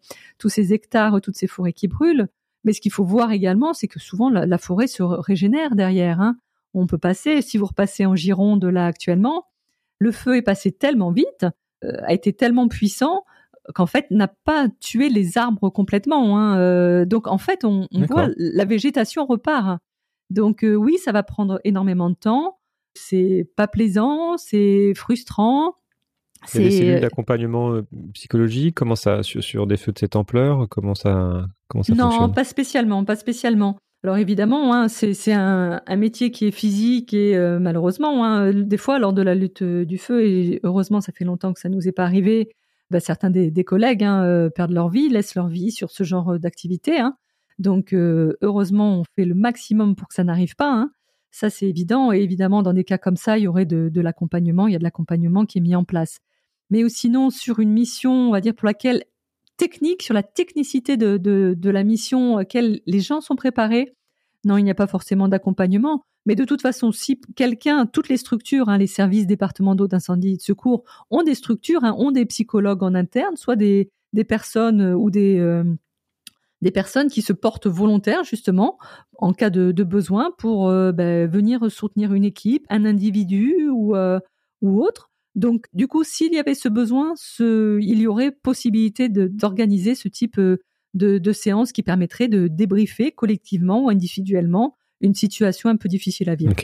hectares, 0.70 1.20
toutes 1.20 1.36
ces 1.36 1.46
forêts 1.46 1.72
qui 1.72 1.88
brûlent. 1.88 2.28
Mais 2.64 2.72
ce 2.72 2.80
qu'il 2.80 2.92
faut 2.92 3.04
voir 3.04 3.32
également, 3.32 3.72
c'est 3.74 3.88
que 3.88 3.98
souvent 3.98 4.30
la, 4.30 4.58
forêt 4.58 4.86
se 4.86 5.02
régénère 5.02 5.74
derrière. 5.74 6.32
On 6.74 6.86
peut 6.86 6.98
passer, 6.98 7.42
si 7.42 7.58
vous 7.58 7.66
repassez 7.66 8.06
en 8.06 8.14
Gironde 8.14 8.64
là 8.64 8.86
actuellement, 8.86 9.46
le 9.98 10.12
feu 10.12 10.36
est 10.36 10.42
passé 10.42 10.72
tellement 10.72 11.12
vite, 11.12 11.46
euh, 11.84 11.92
a 12.02 12.12
été 12.12 12.32
tellement 12.32 12.68
puissant 12.68 13.24
qu'en 13.74 13.86
fait 13.86 14.10
n'a 14.10 14.28
pas 14.28 14.68
tué 14.80 15.08
les 15.08 15.38
arbres 15.38 15.70
complètement. 15.70 16.38
Hein. 16.38 16.58
Euh, 16.58 17.04
donc 17.04 17.26
en 17.28 17.38
fait, 17.38 17.64
on, 17.64 17.86
voit 18.08 18.28
la 18.36 18.64
végétation 18.64 19.26
repart. 19.26 19.80
Donc 20.30 20.64
euh, 20.64 20.74
oui, 20.74 20.98
ça 20.98 21.12
va 21.12 21.22
prendre 21.22 21.60
énormément 21.64 22.10
de 22.10 22.16
temps. 22.16 22.58
C'est 22.94 23.48
pas 23.56 23.68
plaisant, 23.68 24.36
c'est 24.36 24.94
frustrant. 24.94 25.76
Il 26.54 26.62
y 26.62 26.64
a 26.64 26.68
des 26.68 26.76
cellules 26.76 27.00
d'accompagnement 27.00 27.82
psychologique, 28.14 28.74
comment 28.74 28.96
ça 28.96 29.22
sur, 29.22 29.44
sur 29.44 29.66
des 29.66 29.76
feux 29.76 29.92
de 29.92 29.98
cette 29.98 30.16
ampleur, 30.16 30.68
comment 30.70 30.94
ça 30.94 31.46
comment 31.68 31.84
ça 31.84 31.94
non, 31.94 32.10
fonctionne? 32.10 32.32
pas 32.32 32.44
spécialement, 32.44 33.04
pas 33.04 33.16
spécialement. 33.16 33.78
Alors 34.02 34.16
évidemment, 34.16 34.72
hein, 34.72 34.88
c'est 34.88 35.32
un, 35.32 35.82
métier 35.96 36.30
qui 36.30 36.46
est 36.46 36.50
physique 36.50 37.12
et 37.12 37.36
euh, 37.36 37.58
malheureusement, 37.58 38.24
hein, 38.24 38.50
des 38.50 38.78
fois 38.78 38.98
lors 38.98 39.12
de 39.12 39.20
la 39.20 39.34
lutte 39.34 39.60
euh, 39.60 39.84
du 39.84 39.98
feu, 39.98 40.24
et 40.24 40.60
heureusement 40.62 41.02
ça 41.02 41.12
fait 41.12 41.26
longtemps 41.26 41.52
que 41.52 41.60
ça 41.60 41.68
nous 41.68 41.86
est 41.86 41.92
pas 41.92 42.04
arrivé, 42.04 42.48
bah, 42.88 42.98
certains 42.98 43.28
des, 43.28 43.52
collègues 43.64 44.02
hein, 44.02 44.24
euh, 44.24 44.48
perdent 44.48 44.72
leur 44.72 44.88
vie, 44.88 45.10
laissent 45.10 45.34
leur 45.34 45.48
vie 45.48 45.70
sur 45.70 45.90
ce 45.90 46.02
genre 46.02 46.38
d'activité. 46.38 47.02
Donc 47.58 47.92
heureusement, 47.92 49.00
on 49.00 49.04
fait 49.16 49.26
le 49.26 49.34
maximum 49.34 49.94
pour 49.94 50.08
que 50.08 50.14
ça 50.14 50.24
n'arrive 50.24 50.56
pas. 50.56 50.88
Ça 51.30 51.50
c'est 51.50 51.66
évident. 51.68 52.10
Et 52.10 52.20
évidemment, 52.20 52.62
dans 52.62 52.72
des 52.72 52.84
cas 52.84 52.96
comme 52.96 53.16
ça, 53.16 53.36
il 53.36 53.44
y 53.44 53.48
aurait 53.48 53.66
de, 53.66 53.90
de 53.90 54.00
l'accompagnement. 54.00 54.66
Il 54.66 54.72
y 54.72 54.76
a 54.76 54.78
de 54.78 54.84
l'accompagnement 54.84 55.44
qui 55.44 55.58
est 55.58 55.60
mis 55.60 55.76
en 55.76 55.84
place. 55.84 56.20
Mais 56.70 56.88
sinon, 56.88 57.28
sur 57.28 57.58
une 57.60 57.72
mission, 57.72 58.12
on 58.12 58.30
va 58.32 58.40
dire 58.40 58.54
pour 58.54 58.66
laquelle 58.66 59.04
technique, 59.60 60.02
sur 60.02 60.14
la 60.14 60.22
technicité 60.22 60.96
de, 60.96 61.70
la 61.70 61.84
mission 61.84 62.38
à 62.38 62.40
laquelle 62.40 62.80
les 62.86 63.00
gens 63.00 63.20
sont 63.20 63.36
préparés. 63.36 63.94
Non, 64.46 64.56
il 64.56 64.64
n'y 64.64 64.70
a 64.70 64.74
pas 64.74 64.86
forcément 64.86 65.28
d'accompagnement. 65.28 66.02
Mais 66.24 66.34
de 66.34 66.44
toute 66.44 66.62
façon, 66.62 66.92
si 66.92 67.20
quelqu'un, 67.36 67.84
toutes 67.84 68.08
les 68.08 68.16
structures, 68.16 68.70
hein, 68.70 68.78
les 68.78 68.86
services 68.86 69.26
départementaux 69.26 69.86
d'incendie 69.86 70.32
et 70.32 70.36
de 70.38 70.42
secours 70.42 70.84
ont 71.10 71.22
des 71.22 71.34
structures, 71.34 71.84
hein, 71.84 71.94
ont 71.98 72.10
des 72.10 72.24
psychologues 72.24 72.82
en 72.82 72.94
interne, 72.94 73.36
soit 73.36 73.56
des, 73.56 73.90
personnes 74.26 74.94
ou 74.94 75.10
des 75.10 75.62
des 76.62 76.70
personnes 76.70 77.08
qui 77.08 77.22
se 77.22 77.32
portent 77.32 77.66
volontaires 77.66 78.24
justement 78.24 78.78
en 79.16 79.32
cas 79.32 79.48
de, 79.48 79.72
besoin 79.82 80.30
pour 80.36 80.68
ben, 80.68 81.26
venir 81.26 81.70
soutenir 81.70 82.12
une 82.12 82.24
équipe, 82.24 82.66
un 82.70 82.86
individu 82.86 83.68
ou 83.70 83.94
ou 84.62 84.82
autre. 84.82 85.09
Donc, 85.34 85.66
du 85.72 85.86
coup, 85.86 86.02
s'il 86.04 86.32
y 86.34 86.38
avait 86.38 86.54
ce 86.54 86.68
besoin, 86.68 87.14
il 87.38 88.00
y 88.00 88.06
aurait 88.06 88.32
possibilité 88.32 89.08
d'organiser 89.08 89.94
ce 89.94 90.08
type 90.08 90.40
de, 90.40 91.18
de 91.18 91.32
séance 91.32 91.72
qui 91.72 91.82
permettrait 91.82 92.28
de 92.28 92.48
débriefer 92.48 93.12
collectivement 93.12 93.84
ou 93.84 93.90
individuellement 93.90 94.76
une 95.00 95.14
situation 95.14 95.70
un 95.70 95.76
peu 95.76 95.88
difficile 95.88 96.28
à 96.30 96.34
vivre. 96.34 96.54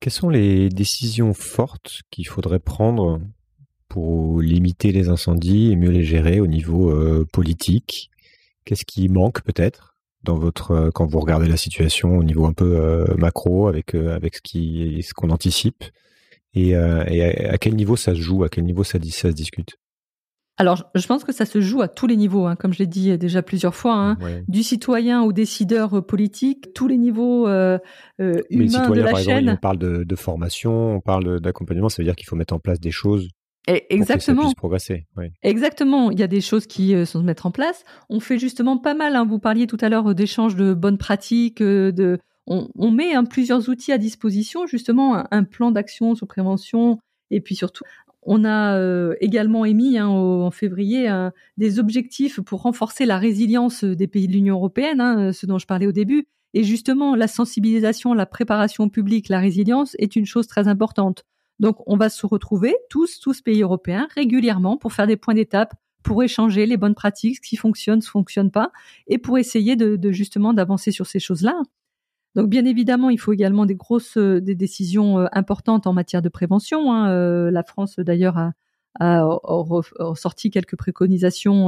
Quelles 0.00 0.12
sont 0.12 0.28
les 0.28 0.68
décisions 0.68 1.32
fortes 1.32 2.02
qu'il 2.10 2.26
faudrait 2.26 2.58
prendre 2.58 3.20
pour 3.88 4.42
limiter 4.42 4.92
les 4.92 5.08
incendies 5.08 5.70
et 5.70 5.76
mieux 5.76 5.90
les 5.90 6.04
gérer 6.04 6.40
au 6.40 6.46
niveau 6.46 6.90
euh, 6.90 7.24
politique? 7.32 8.10
Qu'est-ce 8.64 8.84
qui 8.84 9.08
manque 9.08 9.42
peut-être 9.42 9.96
euh, 10.28 10.90
quand 10.92 11.06
vous 11.06 11.20
regardez 11.20 11.48
la 11.48 11.56
situation 11.56 12.16
au 12.16 12.24
niveau 12.24 12.46
un 12.46 12.52
peu 12.52 12.76
euh, 12.76 13.14
macro 13.16 13.68
avec 13.68 13.92
ce 13.92 15.14
qu'on 15.14 15.30
anticipe? 15.30 15.84
Et, 16.54 16.74
à, 16.76 17.58
quel 17.58 17.74
niveau 17.74 17.96
ça 17.96 18.14
se 18.14 18.20
joue, 18.20 18.44
à 18.44 18.48
quel 18.48 18.64
niveau 18.64 18.84
ça, 18.84 18.98
ça 19.00 19.30
se 19.30 19.34
discute? 19.34 19.76
Alors, 20.56 20.88
je 20.94 21.04
pense 21.06 21.24
que 21.24 21.32
ça 21.32 21.46
se 21.46 21.60
joue 21.60 21.82
à 21.82 21.88
tous 21.88 22.06
les 22.06 22.16
niveaux, 22.16 22.46
hein, 22.46 22.54
comme 22.54 22.72
je 22.72 22.78
l'ai 22.78 22.86
dit 22.86 23.18
déjà 23.18 23.42
plusieurs 23.42 23.74
fois, 23.74 23.94
hein, 23.94 24.18
du 24.46 24.62
citoyen 24.62 25.22
au 25.22 25.32
décideur 25.32 26.06
politique, 26.06 26.72
tous 26.74 26.86
les 26.86 26.96
niveaux 26.96 27.48
euh, 27.48 27.78
euh, 28.20 28.40
humains 28.50 28.88
de 28.88 29.00
la 29.00 29.10
par 29.10 29.20
chaîne. 29.20 29.38
Exemple, 29.38 29.50
on 29.52 29.60
parle 29.60 29.78
de, 29.78 30.16
formation, 30.16 30.94
on 30.94 31.00
parle 31.00 31.40
d'accompagnement, 31.40 31.88
ça 31.88 32.02
veut 32.02 32.04
dire 32.06 32.14
qu'il 32.14 32.26
faut 32.26 32.36
mettre 32.36 32.54
en 32.54 32.60
place 32.60 32.78
des 32.78 32.92
choses 32.92 33.28
et 33.66 33.86
exactement. 33.94 34.42
Pour 34.42 34.70
que 34.70 34.78
ça 34.78 34.84
puisse 34.86 35.04
progresser. 35.06 35.06
Exactement. 35.42 36.10
Il 36.10 36.20
y 36.20 36.22
a 36.22 36.26
des 36.26 36.42
choses 36.42 36.66
qui 36.66 36.94
euh, 36.94 37.04
sont 37.04 37.20
se 37.20 37.24
mettre 37.24 37.46
en 37.46 37.50
place. 37.50 37.84
On 38.10 38.20
fait 38.20 38.38
justement 38.38 38.76
pas 38.76 38.94
mal. 38.94 39.16
Hein. 39.16 39.24
Vous 39.24 39.38
parliez 39.38 39.66
tout 39.66 39.78
à 39.80 39.88
l'heure 39.88 40.14
d'échanges 40.14 40.54
de 40.54 40.74
bonnes 40.74 40.98
pratiques. 40.98 41.62
De, 41.62 42.18
on, 42.46 42.68
on 42.76 42.90
met 42.90 43.14
hein, 43.14 43.24
plusieurs 43.24 43.68
outils 43.68 43.92
à 43.92 43.98
disposition, 43.98 44.66
justement 44.66 45.24
un, 45.30 45.44
plan 45.44 45.70
d'action 45.70 46.14
sur 46.14 46.26
prévention, 46.26 46.98
et 47.30 47.40
puis 47.40 47.54
surtout 47.54 47.84
on 48.26 48.44
a 48.44 48.78
euh, 48.78 49.14
également 49.20 49.64
émis 49.64 49.98
hein, 49.98 50.08
en 50.08 50.50
février 50.50 51.10
des 51.58 51.78
objectifs 51.78 52.40
pour 52.40 52.62
renforcer 52.62 53.04
la 53.04 53.18
résilience 53.18 53.84
des 53.84 54.06
pays 54.06 54.28
de 54.28 54.32
l'Union 54.32 54.56
européenne, 54.56 55.00
hein, 55.00 55.32
ce 55.32 55.44
dont 55.44 55.58
je 55.58 55.66
parlais 55.66 55.86
au 55.86 55.92
début. 55.92 56.26
Et 56.54 56.62
justement, 56.62 57.16
la 57.16 57.28
sensibilisation, 57.28 58.14
la 58.14 58.26
préparation 58.26 58.88
publique, 58.88 59.28
la 59.28 59.40
résilience 59.40 59.94
est 59.98 60.16
une 60.16 60.24
chose 60.24 60.46
très 60.46 60.68
importante. 60.68 61.24
Donc, 61.58 61.78
on 61.86 61.96
va 61.96 62.08
se 62.08 62.26
retrouver 62.26 62.74
tous, 62.88 63.20
tous 63.20 63.42
pays 63.42 63.62
européens, 63.62 64.08
régulièrement 64.14 64.76
pour 64.76 64.92
faire 64.92 65.06
des 65.06 65.16
points 65.16 65.34
d'étape, 65.34 65.74
pour 66.02 66.22
échanger 66.22 66.66
les 66.66 66.76
bonnes 66.76 66.94
pratiques, 66.94 67.36
ce 67.36 67.40
qui 67.40 67.56
fonctionne, 67.56 68.00
ce 68.00 68.06
qui 68.06 68.12
fonctionne 68.12 68.50
pas, 68.50 68.70
et 69.06 69.18
pour 69.18 69.36
essayer 69.36 69.76
de 69.76 70.12
justement 70.12 70.52
d'avancer 70.52 70.92
sur 70.92 71.06
ces 71.06 71.18
choses-là. 71.18 71.60
Donc 72.34 72.48
bien 72.48 72.64
évidemment, 72.64 73.10
il 73.10 73.18
faut 73.18 73.32
également 73.32 73.64
des 73.64 73.76
grosses 73.76 74.16
euh, 74.16 74.40
décisions 74.40 75.20
euh, 75.20 75.26
importantes 75.32 75.86
en 75.86 75.92
matière 75.92 76.22
de 76.22 76.28
prévention. 76.28 76.92
Hein. 76.92 77.10
Euh, 77.10 77.50
la 77.50 77.62
France 77.62 77.98
d'ailleurs 77.98 78.36
a, 78.36 78.52
a, 78.98 79.24
sorti 80.16 80.50
quelques 80.50 80.76
préconisations 80.76 81.66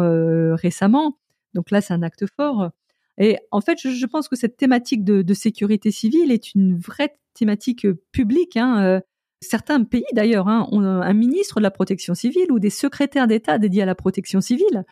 récemment. 0.55 1.19
Donc 1.55 1.71
là, 1.71 1.81
c'est 1.81 1.95
un 1.95 2.03
acte 2.03 2.25
fort. 2.27 2.71
Et 3.19 3.39
en 3.51 3.61
fait, 3.61 3.79
je, 3.81 4.07
pense 4.07 4.29
que 4.29 4.37
cette 4.37 4.57
thématique 4.57 5.03
de, 5.03 5.35
sécurité 5.35 5.91
civile 5.91 6.31
est 6.31 6.55
une 6.55 6.77
vraie 6.77 7.17
thématique 7.35 7.87
publique. 8.13 8.57
Hein. 8.57 9.01
Certains 9.41 9.83
pays 9.85 10.05
d'ailleurs 10.13 10.49
hein, 10.49 10.69
ont 10.71 10.83
un 10.83 11.13
ministre 11.15 11.59
de 11.59 11.63
la 11.63 11.71
protection 11.71 12.15
civile 12.15 12.53
ou 12.53 12.59
des 12.59 12.71
secrétaires 12.71 13.27
d'État 13.27 13.59
dédiés 13.59 13.83
à 13.83 13.87
la 13.87 13.95
protection 13.95 14.41
civile 14.41 14.85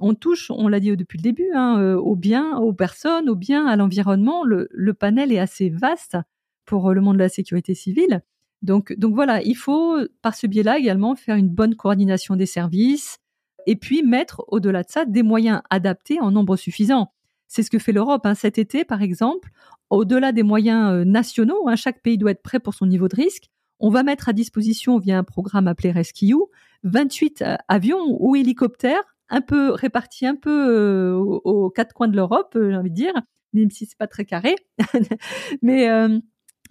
on 0.00 0.14
touche, 0.14 0.50
on 0.50 0.68
l'a 0.68 0.80
dit 0.80 0.96
depuis 0.96 1.18
le 1.18 1.22
début, 1.22 1.50
hein, 1.54 1.78
euh, 1.80 1.96
aux 1.96 2.16
biens, 2.16 2.56
aux 2.58 2.72
personnes, 2.72 3.28
aux 3.28 3.34
biens, 3.34 3.66
à 3.66 3.76
l'environnement. 3.76 4.44
Le, 4.44 4.92
panel 4.92 5.32
est 5.32 5.38
assez 5.38 5.70
vaste 5.70 6.16
pour 6.64 6.90
euh, 6.90 6.94
le 6.94 7.00
monde 7.00 7.16
de 7.16 7.22
la 7.22 7.28
sécurité 7.28 7.74
civile. 7.74 8.22
Donc, 8.62 8.92
donc 8.94 9.14
voilà, 9.14 9.42
il 9.42 9.56
faut 9.56 9.98
par 10.22 10.34
ce 10.34 10.46
biais-là 10.46 10.78
également 10.78 11.14
faire 11.14 11.36
une 11.36 11.48
bonne 11.48 11.76
coordination 11.76 12.34
des 12.34 12.46
services 12.46 13.18
et 13.66 13.76
puis 13.76 14.02
mettre 14.02 14.44
au-delà 14.48 14.82
de 14.82 14.90
ça 14.90 15.04
des 15.04 15.22
moyens 15.22 15.62
adaptés 15.70 16.20
en 16.20 16.30
nombre 16.30 16.56
suffisant. 16.56 17.12
C'est 17.46 17.62
ce 17.62 17.70
que 17.70 17.78
fait 17.78 17.92
l'Europe. 17.92 18.26
Hein. 18.26 18.34
Cet 18.34 18.58
été, 18.58 18.84
par 18.84 19.02
exemple, 19.02 19.50
au-delà 19.90 20.32
des 20.32 20.42
moyens 20.42 20.92
euh, 20.92 21.04
nationaux, 21.04 21.68
hein, 21.68 21.76
chaque 21.76 22.02
pays 22.02 22.18
doit 22.18 22.32
être 22.32 22.42
prêt 22.42 22.60
pour 22.60 22.74
son 22.74 22.86
niveau 22.86 23.08
de 23.08 23.16
risque. 23.16 23.50
On 23.80 23.90
va 23.90 24.02
mettre 24.02 24.28
à 24.28 24.32
disposition 24.32 24.98
via 24.98 25.18
un 25.18 25.24
programme 25.24 25.68
appelé 25.68 25.92
Rescue 25.92 26.34
28 26.82 27.44
avions 27.68 28.16
ou 28.20 28.36
hélicoptères 28.36 29.17
un 29.30 29.40
peu 29.40 29.70
répartis 29.72 30.26
un 30.26 30.36
peu 30.36 30.50
euh, 30.50 31.14
aux, 31.16 31.70
quatre 31.70 31.92
coins 31.92 32.08
de 32.08 32.16
l'Europe, 32.16 32.54
euh, 32.56 32.70
j'ai 32.70 32.76
envie 32.76 32.90
de 32.90 32.94
dire, 32.94 33.14
même 33.52 33.70
si 33.70 33.86
c'est 33.86 33.98
pas 33.98 34.06
très 34.06 34.24
carré. 34.24 34.54
Mais 35.62 35.88
euh, 35.88 36.18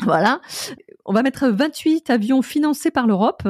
voilà, 0.01 0.41
on 1.05 1.13
va 1.13 1.23
mettre 1.23 1.47
28 1.47 2.09
avions 2.09 2.41
financés 2.41 2.91
par 2.91 3.07
l'Europe 3.07 3.47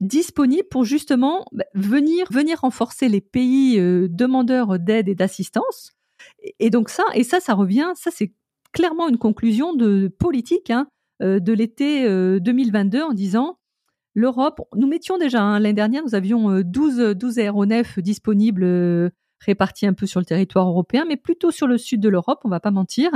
disponibles 0.00 0.68
pour 0.68 0.84
justement 0.84 1.46
bah, 1.52 1.64
venir 1.74 2.26
venir 2.30 2.60
renforcer 2.60 3.08
les 3.08 3.20
pays 3.20 3.76
demandeurs 4.08 4.78
d'aide 4.78 5.08
et 5.08 5.14
d'assistance. 5.14 5.92
Et 6.58 6.70
donc 6.70 6.88
ça, 6.88 7.04
et 7.14 7.24
ça, 7.24 7.40
ça 7.40 7.54
revient, 7.54 7.92
ça 7.94 8.10
c'est 8.12 8.34
clairement 8.72 9.08
une 9.08 9.18
conclusion 9.18 9.74
de 9.74 10.08
politique 10.08 10.70
hein, 10.70 10.88
de 11.20 11.52
l'été 11.52 12.08
2022 12.40 13.02
en 13.02 13.12
disant 13.12 13.58
l'Europe, 14.14 14.60
nous 14.76 14.86
mettions 14.86 15.18
déjà, 15.18 15.42
hein, 15.42 15.58
l'année 15.58 15.74
dernière, 15.74 16.02
nous 16.04 16.14
avions 16.14 16.60
12, 16.60 17.00
euh, 17.00 17.14
12 17.14 17.38
aéronefs 17.38 17.98
disponibles 17.98 18.64
euh, 18.64 19.10
répartis 19.40 19.86
un 19.86 19.94
peu 19.94 20.06
sur 20.06 20.20
le 20.20 20.26
territoire 20.26 20.68
européen, 20.68 21.04
mais 21.06 21.16
plutôt 21.16 21.50
sur 21.50 21.66
le 21.66 21.78
sud 21.78 22.00
de 22.00 22.08
l'Europe, 22.08 22.40
on 22.44 22.48
va 22.48 22.60
pas 22.60 22.70
mentir. 22.70 23.10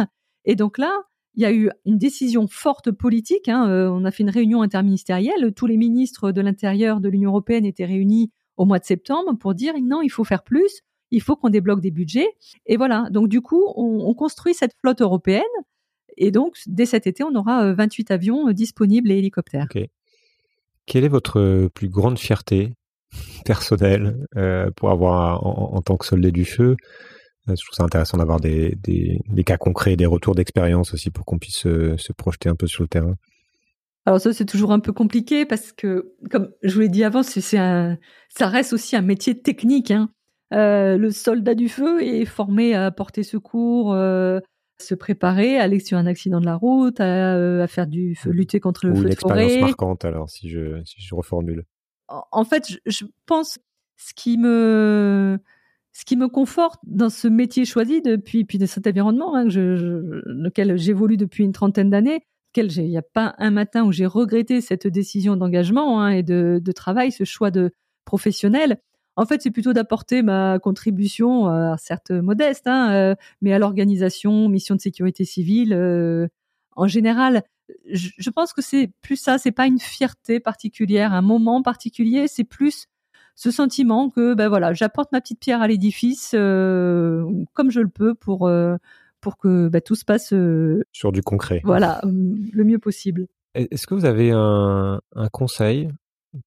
Et 0.44 0.56
donc 0.56 0.78
là, 0.78 1.02
il 1.34 1.42
y 1.42 1.44
a 1.44 1.52
eu 1.52 1.70
une 1.84 1.98
décision 1.98 2.46
forte 2.48 2.90
politique. 2.90 3.48
Hein, 3.48 3.68
euh, 3.68 3.90
on 3.90 4.04
a 4.04 4.10
fait 4.10 4.22
une 4.22 4.30
réunion 4.30 4.62
interministérielle. 4.62 5.52
Tous 5.54 5.66
les 5.66 5.76
ministres 5.76 6.32
de 6.32 6.40
l'Intérieur 6.40 7.00
de 7.00 7.08
l'Union 7.08 7.30
européenne 7.30 7.66
étaient 7.66 7.84
réunis 7.84 8.30
au 8.56 8.64
mois 8.64 8.78
de 8.78 8.84
septembre 8.84 9.36
pour 9.38 9.54
dire 9.54 9.74
non, 9.82 10.00
il 10.00 10.08
faut 10.08 10.24
faire 10.24 10.42
plus, 10.42 10.80
il 11.10 11.20
faut 11.20 11.36
qu'on 11.36 11.50
débloque 11.50 11.82
des 11.82 11.90
budgets. 11.90 12.28
Et 12.64 12.78
voilà. 12.78 13.08
Donc 13.10 13.28
du 13.28 13.42
coup, 13.42 13.62
on, 13.76 14.14
construit 14.14 14.54
cette 14.54 14.72
flotte 14.80 15.02
européenne. 15.02 15.42
Et 16.16 16.30
donc, 16.30 16.56
dès 16.66 16.86
cet 16.86 17.06
été, 17.06 17.22
on 17.22 17.34
aura 17.34 17.74
28 17.74 18.10
avions 18.10 18.50
disponibles 18.52 19.10
et 19.10 19.18
hélicoptères. 19.18 19.68
Quelle 20.86 21.04
est 21.04 21.08
votre 21.08 21.68
plus 21.74 21.88
grande 21.88 22.18
fierté 22.18 22.74
personnelle 23.44 24.16
euh, 24.36 24.70
pour 24.76 24.90
avoir 24.90 25.44
en, 25.44 25.80
tant 25.82 25.96
que 25.96 26.06
soldé 26.06 26.30
du 26.30 26.44
feu? 26.44 26.76
Euh, 27.48 27.54
Je 27.56 27.64
trouve 27.64 27.74
ça 27.74 27.84
intéressant 27.84 28.18
d'avoir 28.18 28.40
des, 28.40 28.78
cas 29.44 29.56
concrets, 29.56 29.96
des 29.96 30.06
retours 30.06 30.34
d'expérience 30.34 30.94
aussi 30.94 31.10
pour 31.10 31.24
qu'on 31.24 31.38
puisse 31.38 31.58
se, 31.58 32.12
projeter 32.12 32.48
un 32.48 32.54
peu 32.54 32.66
sur 32.66 32.82
le 32.82 32.88
terrain. 32.88 33.14
Alors 34.06 34.20
ça 34.20 34.32
c'est 34.32 34.44
toujours 34.44 34.70
un 34.70 34.78
peu 34.78 34.92
compliqué 34.92 35.44
parce 35.44 35.72
que 35.72 36.12
comme 36.30 36.52
je 36.62 36.72
vous 36.74 36.80
l'ai 36.80 36.88
dit 36.88 37.02
avant, 37.02 37.24
ça 37.24 37.96
reste 38.40 38.72
aussi 38.72 38.94
un 38.94 39.02
métier 39.02 39.40
technique. 39.40 39.90
Hein. 39.90 40.10
Euh, 40.54 40.96
le 40.96 41.10
soldat 41.10 41.56
du 41.56 41.68
feu 41.68 42.04
est 42.04 42.24
formé 42.24 42.76
à 42.76 42.92
porter 42.92 43.24
secours, 43.24 43.92
se 44.80 44.94
préparer 44.94 45.58
à 45.58 45.62
aller 45.62 45.80
sur 45.80 45.98
un 45.98 46.06
accident 46.06 46.40
de 46.40 46.46
la 46.46 46.56
route, 46.56 47.00
à, 47.00 47.36
euh, 47.36 47.66
faire 47.66 47.86
du 47.86 48.14
feu, 48.14 48.30
lutter 48.30 48.60
contre 48.60 48.86
le 48.86 48.94
feu 48.94 49.08
de 49.08 49.14
forêt. 49.14 49.34
Une 49.34 49.40
expérience 49.40 49.68
marquante 49.68 50.04
alors, 50.04 50.28
si 50.28 50.48
je, 50.48 50.82
si 50.84 51.00
je 51.00 51.14
reformule. 51.14 51.64
En, 52.08 52.44
fait, 52.44 52.78
je, 52.86 53.04
pense 53.26 53.58
ce 53.96 54.14
qui 54.14 54.38
me 54.38 55.38
ce 55.92 56.04
qui 56.04 56.16
me 56.16 56.28
conforte 56.28 56.78
dans 56.86 57.08
ce 57.08 57.26
métier 57.26 57.64
choisi 57.64 58.02
depuis 58.02 58.44
puis 58.44 58.58
de 58.58 58.66
cet 58.66 58.86
environnement 58.86 59.34
hein, 59.34 59.48
je, 59.48 60.20
lequel 60.26 60.76
j'évolue 60.76 61.16
depuis 61.16 61.42
une 61.42 61.52
trentaine 61.52 61.90
d'années, 61.90 62.20
il 62.56 62.88
n'y 62.88 62.98
a 62.98 63.02
pas 63.02 63.34
un 63.38 63.50
matin 63.50 63.84
où 63.84 63.92
j'ai 63.92 64.06
regretté 64.06 64.60
cette 64.60 64.86
décision 64.86 65.36
d'engagement 65.36 66.00
hein, 66.00 66.10
et 66.10 66.22
de, 66.22 66.60
de 66.62 66.72
travail, 66.72 67.12
ce 67.12 67.24
choix 67.24 67.50
de 67.50 67.72
professionnel. 68.04 68.78
En 69.16 69.24
fait, 69.24 69.40
c'est 69.40 69.50
plutôt 69.50 69.72
d'apporter 69.72 70.22
ma 70.22 70.58
contribution, 70.58 71.50
euh, 71.50 71.74
certes 71.78 72.10
modeste, 72.10 72.66
hein, 72.66 72.92
euh, 72.92 73.14
mais 73.40 73.52
à 73.54 73.58
l'organisation, 73.58 74.48
mission 74.48 74.74
de 74.74 74.80
sécurité 74.80 75.24
civile. 75.24 75.72
Euh, 75.72 76.28
en 76.76 76.86
général, 76.86 77.42
je, 77.90 78.30
pense 78.30 78.52
que 78.52 78.60
c'est 78.60 78.90
plus 79.00 79.16
ça. 79.16 79.38
C'est 79.38 79.52
pas 79.52 79.66
une 79.66 79.80
fierté 79.80 80.38
particulière, 80.38 81.14
un 81.14 81.22
moment 81.22 81.62
particulier. 81.62 82.28
C'est 82.28 82.44
plus 82.44 82.86
ce 83.34 83.50
sentiment 83.50 84.10
que, 84.10 84.34
ben 84.34 84.48
voilà, 84.48 84.74
j'apporte 84.74 85.10
ma 85.12 85.22
petite 85.22 85.40
pierre 85.40 85.62
à 85.62 85.68
l'édifice 85.68 86.32
comme 86.32 87.70
je 87.70 87.80
le 87.80 87.88
peux 87.88 88.14
pour 88.14 88.50
pour 89.20 89.38
que 89.38 89.68
ben, 89.68 89.80
tout 89.80 89.94
se 89.94 90.04
passe 90.04 90.34
sur 90.92 91.12
du 91.12 91.22
concret. 91.22 91.62
Voilà, 91.64 92.02
le 92.04 92.64
mieux 92.64 92.78
possible. 92.78 93.26
Est-ce 93.54 93.86
que 93.86 93.94
vous 93.94 94.04
avez 94.04 94.30
un, 94.30 95.00
un 95.14 95.28
conseil 95.28 95.88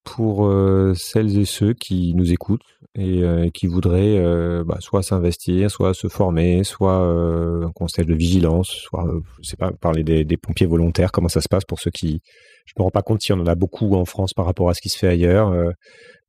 pour 0.04 0.46
euh, 0.46 0.94
celles 0.96 1.38
et 1.38 1.46
ceux 1.46 1.74
qui 1.74 2.14
nous 2.16 2.32
écoutent 2.32 2.78
et 2.96 3.24
euh, 3.24 3.50
qui 3.50 3.68
voudraient 3.68 4.18
euh, 4.18 4.64
bah, 4.64 4.78
soit 4.80 5.04
s'investir, 5.04 5.70
soit 5.70 5.94
se 5.94 6.08
former, 6.08 6.64
soit 6.64 6.96
un 6.96 7.72
conseil 7.72 8.06
de 8.06 8.14
vigilance, 8.14 8.70
soit, 8.70 9.06
je 9.42 9.50
sais 9.50 9.58
pas, 9.58 9.72
parler 9.72 10.04
des, 10.04 10.38
pompiers 10.38 10.68
volontaires, 10.68 11.12
comment 11.12 11.28
ça 11.28 11.42
se 11.42 11.48
passe 11.50 11.66
pour 11.66 11.80
ceux 11.80 11.92
qui, 11.92 12.22
je 12.66 12.74
me 12.78 12.84
rends 12.84 12.92
pas 12.92 13.02
compte 13.02 13.22
si 13.22 13.34
on 13.34 13.40
en 13.40 13.48
a 13.48 13.56
beaucoup 13.56 13.94
en 13.96 14.06
France 14.06 14.34
par 14.34 14.46
rapport 14.46 14.70
à 14.70 14.74
ce 14.74 14.82
qui 14.82 14.90
se 14.90 14.98
fait 14.98 15.08
ailleurs. 15.08 15.54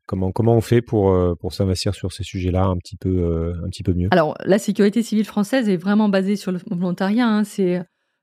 Comment, 0.06 0.32
comment 0.32 0.54
on 0.56 0.60
fait 0.60 0.82
pour, 0.82 1.16
pour 1.38 1.52
s'investir 1.52 1.94
sur 1.94 2.12
ces 2.12 2.24
sujets-là 2.24 2.64
un, 2.64 2.76
petit 2.76 2.96
peu 2.96 3.52
un 3.64 3.68
petit 3.68 3.82
peu 3.82 3.94
mieux? 3.94 4.08
Alors, 4.10 4.36
la 4.44 4.58
sécurité 4.58 5.02
civile 5.02 5.26
française 5.26 5.68
est 5.68 5.76
vraiment 5.76 6.08
basée 6.08 6.36
sur 6.36 6.50
le 6.52 6.58
volontariat. 6.70 7.26
Hein. 7.26 7.44
C'est 7.44 7.82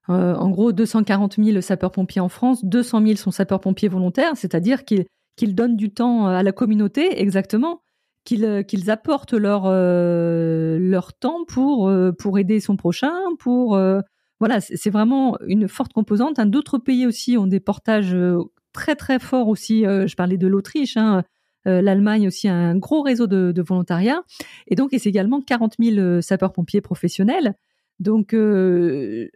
en 0.09 0.49
gros 0.49 0.71
240 0.71 1.35
000 1.41 1.61
sapeurs-pompiers 1.61 2.21
en 2.21 2.29
France, 2.29 2.63
200 2.63 3.03
000 3.03 3.15
sont 3.15 3.31
sapeurs-pompiers 3.31 3.89
volontaires, 3.89 4.33
c'est-à-dire 4.35 4.83
qu'ils 4.85 5.05
qu'ils 5.37 5.55
donnent 5.55 5.77
du 5.77 5.91
temps 5.91 6.27
à 6.27 6.43
la 6.43 6.51
communauté, 6.51 7.21
exactement, 7.21 7.81
qu'ils 8.25 8.65
qu'ils 8.67 8.91
apportent 8.91 9.33
leur, 9.33 9.69
leur 9.71 11.13
temps 11.13 11.45
pour, 11.47 11.89
pour 12.19 12.39
aider 12.39 12.59
son 12.59 12.75
prochain, 12.75 13.13
pour 13.39 13.77
voilà, 14.39 14.61
c'est 14.61 14.89
vraiment 14.89 15.37
une 15.47 15.67
forte 15.67 15.93
composante. 15.93 16.39
D'autres 16.39 16.77
pays 16.77 17.07
aussi 17.07 17.37
ont 17.37 17.47
des 17.47 17.59
portages 17.59 18.13
euh, 18.13 18.39
très 18.71 18.95
très 18.95 19.19
forts 19.19 19.47
aussi. 19.47 19.85
Euh, 19.85 20.05
je 20.05 20.15
parlais 20.15 20.37
de 20.37 20.47
l'Autriche, 20.47 20.95
hein, 20.95 21.23
euh, 21.67 21.81
l'Allemagne 21.81 22.27
aussi 22.27 22.47
a 22.47 22.53
un 22.53 22.77
gros 22.77 23.01
réseau 23.01 23.25
de, 23.25 23.61
volontariat. 23.61 24.21
Et 24.67 24.75
donc, 24.75 24.91
c'est 24.91 25.07
également 25.07 25.41
40 25.41 25.75
000 25.79 26.21
sapeurs-pompiers 26.21 26.81
professionnels. 26.81 27.55
Donc, 27.99 28.35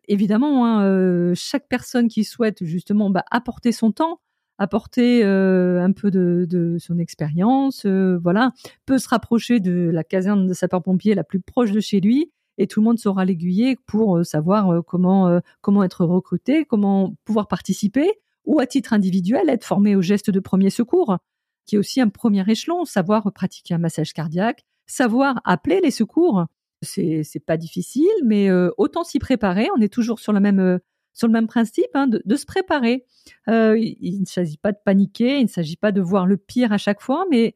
évidemment, 0.07 0.67
hein, 0.67 1.33
chaque 1.33 1.67
personne 1.67 2.07
qui 2.07 2.23
souhaite 2.23 2.63
justement 2.63 3.09
bah, 3.09 3.25
apporter 3.31 3.71
son 3.71 3.91
temps, 3.91 4.19
apporter 4.61 5.23
un 5.23 5.91
peu 5.91 6.11
de, 6.11 6.77
son 6.79 6.99
expérience, 6.99 7.85
voilà, 7.85 8.51
peut 8.85 8.97
se 8.97 9.09
rapprocher 9.09 9.59
de 9.59 9.89
la 9.91 10.03
caserne 10.03 10.47
de 10.47 10.53
sapeurs-pompiers 10.53 11.15
la 11.15 11.23
plus 11.23 11.41
proche 11.41 11.71
de 11.71 11.79
chez 11.79 11.99
lui 11.99 12.31
et 12.57 12.67
tout 12.67 12.79
le 12.79 12.85
monde 12.85 12.99
saura 12.99 13.25
l'aiguiller 13.25 13.77
pour 13.87 14.17
euh, 14.17 14.23
savoir 14.23 14.69
euh, 14.69 14.81
comment 14.81 15.27
euh, 15.27 15.39
comment 15.61 15.83
être 15.83 16.05
recruté, 16.05 16.65
comment 16.65 17.15
pouvoir 17.25 17.47
participer 17.47 18.11
ou 18.45 18.59
à 18.59 18.67
titre 18.67 18.93
individuel 18.93 19.49
être 19.49 19.65
formé 19.65 19.95
au 19.95 20.01
geste 20.01 20.29
de 20.29 20.39
premier 20.39 20.69
secours, 20.69 21.17
qui 21.65 21.75
est 21.75 21.79
aussi 21.79 22.01
un 22.01 22.09
premier 22.09 22.43
échelon, 22.47 22.85
savoir 22.85 23.31
pratiquer 23.33 23.73
un 23.73 23.79
massage 23.79 24.13
cardiaque, 24.13 24.63
savoir 24.87 25.41
appeler 25.43 25.79
les 25.81 25.91
secours. 25.91 26.45
C'est 26.83 27.23
c'est 27.23 27.39
pas 27.39 27.57
difficile, 27.57 28.09
mais 28.25 28.49
autant 28.77 29.03
s'y 29.03 29.19
préparer. 29.19 29.67
On 29.77 29.81
est 29.81 29.93
toujours 29.93 30.19
sur 30.19 30.33
le 30.33 30.39
même 30.39 30.79
sur 31.13 31.27
le 31.27 31.33
même 31.33 31.47
principe 31.47 31.93
hein, 31.93 32.07
de, 32.07 32.35
se 32.35 32.45
préparer. 32.45 33.05
il 33.47 34.17
ne 34.19 34.25
s'agit 34.25 34.57
pas 34.57 34.71
de 34.71 34.77
paniquer, 34.83 35.39
il 35.39 35.43
ne 35.43 35.49
s'agit 35.49 35.77
pas 35.77 35.91
de 35.91 36.01
voir 36.01 36.25
le 36.25 36.37
pire 36.37 36.71
à 36.71 36.77
chaque 36.77 37.01
fois, 37.01 37.25
mais 37.29 37.55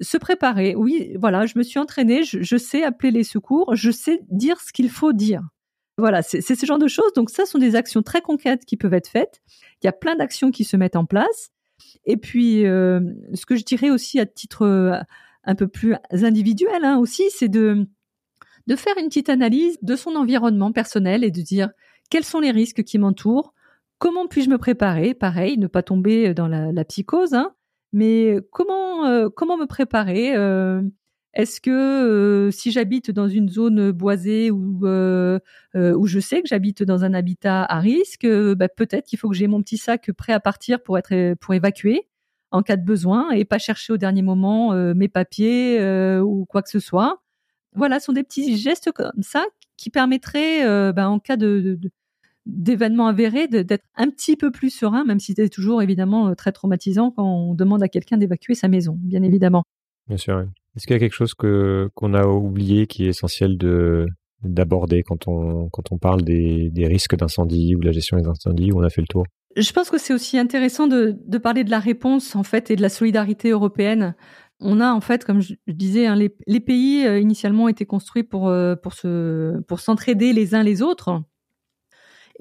se 0.00 0.16
préparer. 0.16 0.74
Oui, 0.74 1.14
voilà, 1.18 1.46
je 1.46 1.58
me 1.58 1.62
suis 1.62 1.78
entraînée, 1.78 2.22
je, 2.24 2.56
sais 2.56 2.82
appeler 2.82 3.10
les 3.10 3.24
secours, 3.24 3.74
je 3.76 3.90
sais 3.90 4.20
dire 4.30 4.60
ce 4.60 4.72
qu'il 4.72 4.90
faut 4.90 5.12
dire. 5.12 5.42
Voilà, 5.98 6.22
c'est 6.22 6.40
ce 6.40 6.66
genre 6.66 6.78
de 6.78 6.88
choses. 6.88 7.12
Donc 7.14 7.28
ça, 7.28 7.44
sont 7.44 7.58
des 7.58 7.76
actions 7.76 8.02
très 8.02 8.22
concrètes 8.22 8.64
qui 8.64 8.76
peuvent 8.76 8.94
être 8.94 9.08
faites. 9.08 9.42
Il 9.82 9.86
y 9.86 9.88
a 9.88 9.92
plein 9.92 10.16
d'actions 10.16 10.50
qui 10.50 10.64
se 10.64 10.76
mettent 10.76 10.96
en 10.96 11.04
place. 11.04 11.50
Et 12.04 12.16
puis, 12.16 12.66
euh, 12.66 13.00
ce 13.34 13.44
que 13.44 13.56
je 13.56 13.64
dirais 13.64 13.90
aussi 13.90 14.18
à 14.18 14.26
titre 14.26 14.62
euh, 14.62 14.98
un 15.44 15.54
peu 15.54 15.68
plus 15.68 15.94
individuel 16.10 16.84
hein, 16.84 16.98
aussi, 16.98 17.24
c'est 17.30 17.48
de 17.48 17.86
de 18.66 18.76
faire 18.76 18.96
une 18.98 19.06
petite 19.06 19.30
analyse 19.30 19.78
de 19.82 19.96
son 19.96 20.14
environnement 20.14 20.70
personnel 20.70 21.24
et 21.24 21.30
de 21.30 21.40
dire 21.40 21.70
quels 22.10 22.24
sont 22.24 22.40
les 22.40 22.50
risques 22.50 22.82
qui 22.82 22.98
m'entourent, 22.98 23.54
comment 23.98 24.26
puis-je 24.26 24.50
me 24.50 24.58
préparer, 24.58 25.14
pareil, 25.14 25.58
ne 25.58 25.68
pas 25.68 25.82
tomber 25.82 26.34
dans 26.34 26.48
la, 26.48 26.84
psychose, 26.84 27.34
hein, 27.34 27.54
mais 27.92 28.38
comment 28.50 29.06
euh, 29.06 29.28
comment 29.28 29.56
me 29.56 29.66
préparer? 29.66 30.34
Euh, 30.36 30.82
Est-ce 31.34 31.60
que 31.60 31.70
euh, 31.70 32.50
si 32.50 32.72
j'habite 32.72 33.10
dans 33.10 33.28
une 33.28 33.48
zone 33.48 33.92
boisée 33.92 34.50
ou 34.50 34.80
où 34.84 36.06
je 36.06 36.20
sais 36.20 36.42
que 36.42 36.48
j'habite 36.48 36.82
dans 36.82 37.04
un 37.04 37.14
habitat 37.14 37.64
à 37.64 37.78
risque, 37.78 38.26
bah, 38.56 38.68
peut-être 38.68 39.06
qu'il 39.06 39.18
faut 39.18 39.28
que 39.28 39.36
j'ai 39.36 39.46
mon 39.46 39.62
petit 39.62 39.78
sac 39.78 40.10
prêt 40.12 40.32
à 40.32 40.40
partir 40.40 40.82
pour 40.82 40.98
être 40.98 41.34
pour 41.34 41.54
évacuer 41.54 42.08
en 42.52 42.62
cas 42.62 42.76
de 42.76 42.84
besoin 42.84 43.30
et 43.30 43.44
pas 43.44 43.58
chercher 43.58 43.92
au 43.92 43.96
dernier 43.96 44.22
moment 44.22 44.74
mes 44.94 45.08
papiers 45.08 45.80
ou 46.20 46.46
quoi 46.46 46.62
que 46.62 46.70
ce 46.70 46.80
soit. 46.80 47.22
Voilà, 47.74 48.00
ce 48.00 48.06
sont 48.06 48.12
des 48.12 48.24
petits 48.24 48.56
gestes 48.56 48.90
comme 48.92 49.22
ça 49.22 49.44
qui 49.80 49.90
permettraient, 49.90 50.92
bah, 50.92 51.08
en 51.08 51.18
cas 51.18 51.36
de, 51.36 51.78
d'événements 52.46 53.06
avérés, 53.06 53.48
d'être 53.48 53.84
un 53.96 54.08
petit 54.10 54.36
peu 54.36 54.50
plus 54.50 54.70
serein, 54.70 55.04
même 55.04 55.20
si 55.20 55.34
c'est 55.34 55.48
toujours 55.48 55.82
évidemment 55.82 56.28
euh, 56.28 56.34
très 56.34 56.52
traumatisant 56.52 57.10
quand 57.10 57.24
on 57.24 57.54
demande 57.54 57.82
à 57.82 57.88
quelqu'un 57.88 58.16
d'évacuer 58.16 58.54
sa 58.54 58.68
maison, 58.68 58.96
bien 58.98 59.22
évidemment. 59.22 59.64
Bien 60.08 60.16
sûr. 60.16 60.40
Est-ce 60.76 60.86
qu'il 60.86 60.94
y 60.94 60.96
a 60.96 61.00
quelque 61.00 61.14
chose 61.14 61.34
que 61.34 61.88
qu'on 61.94 62.14
a 62.14 62.26
oublié 62.26 62.86
qui 62.86 63.04
est 63.04 63.08
essentiel 63.08 63.56
de 63.56 64.06
d'aborder 64.42 65.02
quand 65.02 65.28
on 65.28 65.68
quand 65.68 65.92
on 65.92 65.98
parle 65.98 66.22
des, 66.22 66.70
des 66.70 66.86
risques 66.86 67.16
d'incendie 67.16 67.74
ou 67.76 67.80
de 67.80 67.86
la 67.86 67.92
gestion 67.92 68.16
des 68.16 68.26
incendies 68.26 68.72
où 68.72 68.80
on 68.80 68.82
a 68.82 68.90
fait 68.90 69.02
le 69.02 69.06
tour? 69.06 69.24
Je 69.56 69.72
pense 69.72 69.90
que 69.90 69.98
c'est 69.98 70.14
aussi 70.14 70.38
intéressant 70.38 70.86
de, 70.86 71.18
de 71.26 71.38
parler 71.38 71.64
de 71.64 71.70
la 71.70 71.80
réponse 71.80 72.36
en 72.36 72.44
fait 72.44 72.70
et 72.70 72.76
de 72.76 72.82
la 72.82 72.88
solidarité 72.88 73.50
européenne. 73.50 74.14
On 74.60 74.80
a 74.80 74.92
en 74.92 75.00
fait, 75.00 75.24
comme 75.24 75.40
je 75.40 75.54
disais, 75.66 76.06
hein, 76.06 76.16
les, 76.16 76.60
pays 76.60 77.06
euh, 77.06 77.18
initialement 77.18 77.68
étaient 77.68 77.86
construits 77.86 78.22
pour 78.22 78.48
euh, 78.48 78.76
pour 78.76 78.92
se 78.92 79.60
pour 79.62 79.80
s'entraider 79.80 80.32
les 80.32 80.54
uns 80.54 80.62
les 80.62 80.82
autres 80.82 81.22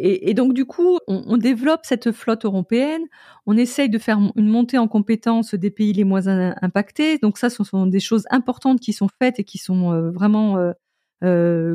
et, 0.02 0.34
donc 0.34 0.54
du 0.54 0.64
coup, 0.64 0.98
on, 1.08 1.36
développe 1.36 1.82
cette 1.84 2.14
flotte 2.14 2.46
européenne, 2.46 3.02
on 3.46 3.58
essaye 3.58 3.90
de 3.90 3.98
faire 3.98 4.18
une 4.38 4.48
montée 4.48 4.78
en 4.78 4.88
compétence 4.88 5.56
des 5.56 5.72
pays 5.72 5.92
les 5.92 6.06
moins 6.06 6.26
impactés. 6.62 7.18
Donc 7.18 7.38
ça, 7.38 7.50
ce 7.50 7.66
sont 7.66 7.86
des 7.86 8.00
choses 8.00 8.24
importantes 8.30 8.80
qui 8.80 8.94
sont 8.94 9.10
faites 9.22 9.42
et 9.42 9.44
qui 9.44 9.58
sont 9.58 9.92
euh, 9.92 10.10
vraiment 10.10 10.56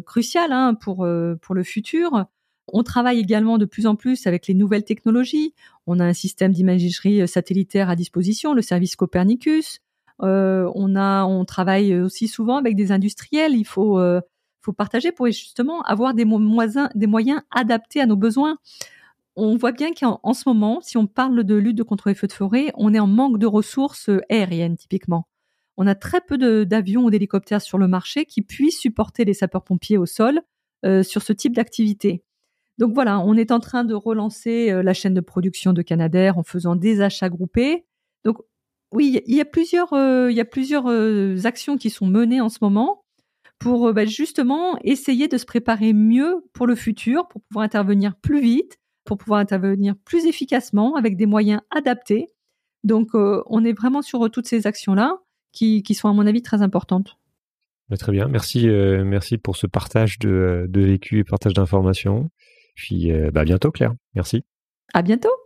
cruciales 0.06 0.52
hein, 0.52 0.72
pour 0.72 1.06
pour 1.42 1.54
le 1.54 1.62
futur. 1.62 2.24
On 2.72 2.82
travaille 2.82 3.20
également 3.20 3.58
de 3.58 3.66
plus 3.66 3.86
en 3.86 3.94
plus 3.94 4.26
avec 4.26 4.46
les 4.46 4.54
nouvelles 4.54 4.84
technologies. 4.84 5.52
On 5.86 6.00
a 6.00 6.04
un 6.06 6.14
système 6.14 6.52
d'imagerie 6.52 7.28
satellitaire 7.28 7.90
à 7.90 7.94
disposition, 7.94 8.54
le 8.54 8.62
service 8.62 8.96
Copernicus. 8.96 9.82
On 10.20 10.96
a, 10.96 11.24
on 11.24 11.44
travaille 11.44 11.94
aussi 11.96 12.28
souvent 12.28 12.56
avec 12.56 12.76
des 12.76 12.92
industriels. 12.92 13.54
Il 13.54 13.64
faut 13.64 13.98
faut 14.64 14.72
partager 14.72 15.12
pour 15.12 15.26
justement 15.26 15.82
avoir 15.82 16.14
des 16.14 16.24
moyens, 16.24 16.88
des 16.94 17.06
moyens 17.06 17.42
adaptés 17.50 18.00
à 18.00 18.06
nos 18.06 18.16
besoins. 18.16 18.56
On 19.36 19.56
voit 19.56 19.72
bien 19.72 19.92
qu'en 19.92 20.32
ce 20.32 20.48
moment, 20.48 20.80
si 20.80 20.96
on 20.96 21.06
parle 21.06 21.44
de 21.44 21.54
lutte 21.54 21.82
contre 21.82 22.08
les 22.08 22.14
feux 22.14 22.28
de 22.28 22.32
forêt, 22.32 22.70
on 22.74 22.94
est 22.94 23.00
en 23.00 23.06
manque 23.06 23.38
de 23.38 23.46
ressources 23.46 24.10
aériennes 24.30 24.76
typiquement. 24.76 25.26
On 25.76 25.86
a 25.86 25.94
très 25.96 26.20
peu 26.20 26.38
d'avions 26.64 27.04
ou 27.04 27.10
d'hélicoptères 27.10 27.60
sur 27.60 27.78
le 27.78 27.88
marché 27.88 28.26
qui 28.26 28.42
puissent 28.42 28.78
supporter 28.78 29.24
les 29.24 29.34
sapeurs-pompiers 29.34 29.98
au 29.98 30.06
sol 30.06 30.40
euh, 30.86 31.02
sur 31.02 31.22
ce 31.22 31.32
type 31.32 31.54
d'activité. 31.54 32.22
Donc 32.78 32.94
voilà, 32.94 33.18
on 33.20 33.34
est 33.34 33.50
en 33.50 33.60
train 33.60 33.84
de 33.84 33.94
relancer 33.94 34.70
euh, 34.70 34.82
la 34.82 34.94
chaîne 34.94 35.14
de 35.14 35.20
production 35.20 35.72
de 35.72 35.82
Canadair 35.82 36.38
en 36.38 36.44
faisant 36.44 36.76
des 36.76 37.00
achats 37.00 37.28
groupés. 37.28 37.86
Donc 38.24 38.38
oui, 38.94 39.20
il 39.26 39.34
y 39.34 39.40
a 39.40 39.44
plusieurs, 39.44 39.92
euh, 39.92 40.30
il 40.30 40.36
y 40.36 40.40
a 40.40 40.44
plusieurs 40.44 40.86
actions 41.46 41.76
qui 41.76 41.90
sont 41.90 42.06
menées 42.06 42.40
en 42.40 42.48
ce 42.48 42.58
moment 42.62 43.04
pour 43.58 43.88
euh, 43.88 43.92
bah, 43.92 44.04
justement 44.04 44.78
essayer 44.82 45.28
de 45.28 45.38
se 45.38 45.46
préparer 45.46 45.92
mieux 45.92 46.44
pour 46.52 46.66
le 46.66 46.74
futur, 46.74 47.26
pour 47.28 47.40
pouvoir 47.42 47.64
intervenir 47.64 48.14
plus 48.16 48.40
vite, 48.40 48.78
pour 49.04 49.18
pouvoir 49.18 49.40
intervenir 49.40 49.94
plus 50.04 50.26
efficacement 50.26 50.96
avec 50.96 51.16
des 51.16 51.26
moyens 51.26 51.60
adaptés. 51.70 52.28
Donc, 52.84 53.14
euh, 53.14 53.42
on 53.46 53.64
est 53.64 53.72
vraiment 53.72 54.02
sur 54.02 54.24
euh, 54.24 54.28
toutes 54.28 54.46
ces 54.46 54.66
actions-là 54.66 55.18
qui, 55.52 55.82
qui, 55.82 55.94
sont, 55.94 56.08
à 56.08 56.12
mon 56.12 56.26
avis, 56.26 56.42
très 56.42 56.62
importantes. 56.62 57.16
Bah, 57.88 57.96
très 57.96 58.12
bien, 58.12 58.28
merci, 58.28 58.66
merci 58.66 59.36
pour 59.36 59.56
ce 59.56 59.66
partage 59.66 60.18
de, 60.18 60.66
de 60.68 60.80
vécu 60.80 61.18
et 61.18 61.24
partage 61.24 61.52
d'informations. 61.52 62.30
Puis, 62.74 63.12
bah, 63.30 63.42
à 63.42 63.44
bientôt, 63.44 63.70
Claire. 63.70 63.94
Merci. 64.14 64.42
À 64.94 65.02
bientôt. 65.02 65.43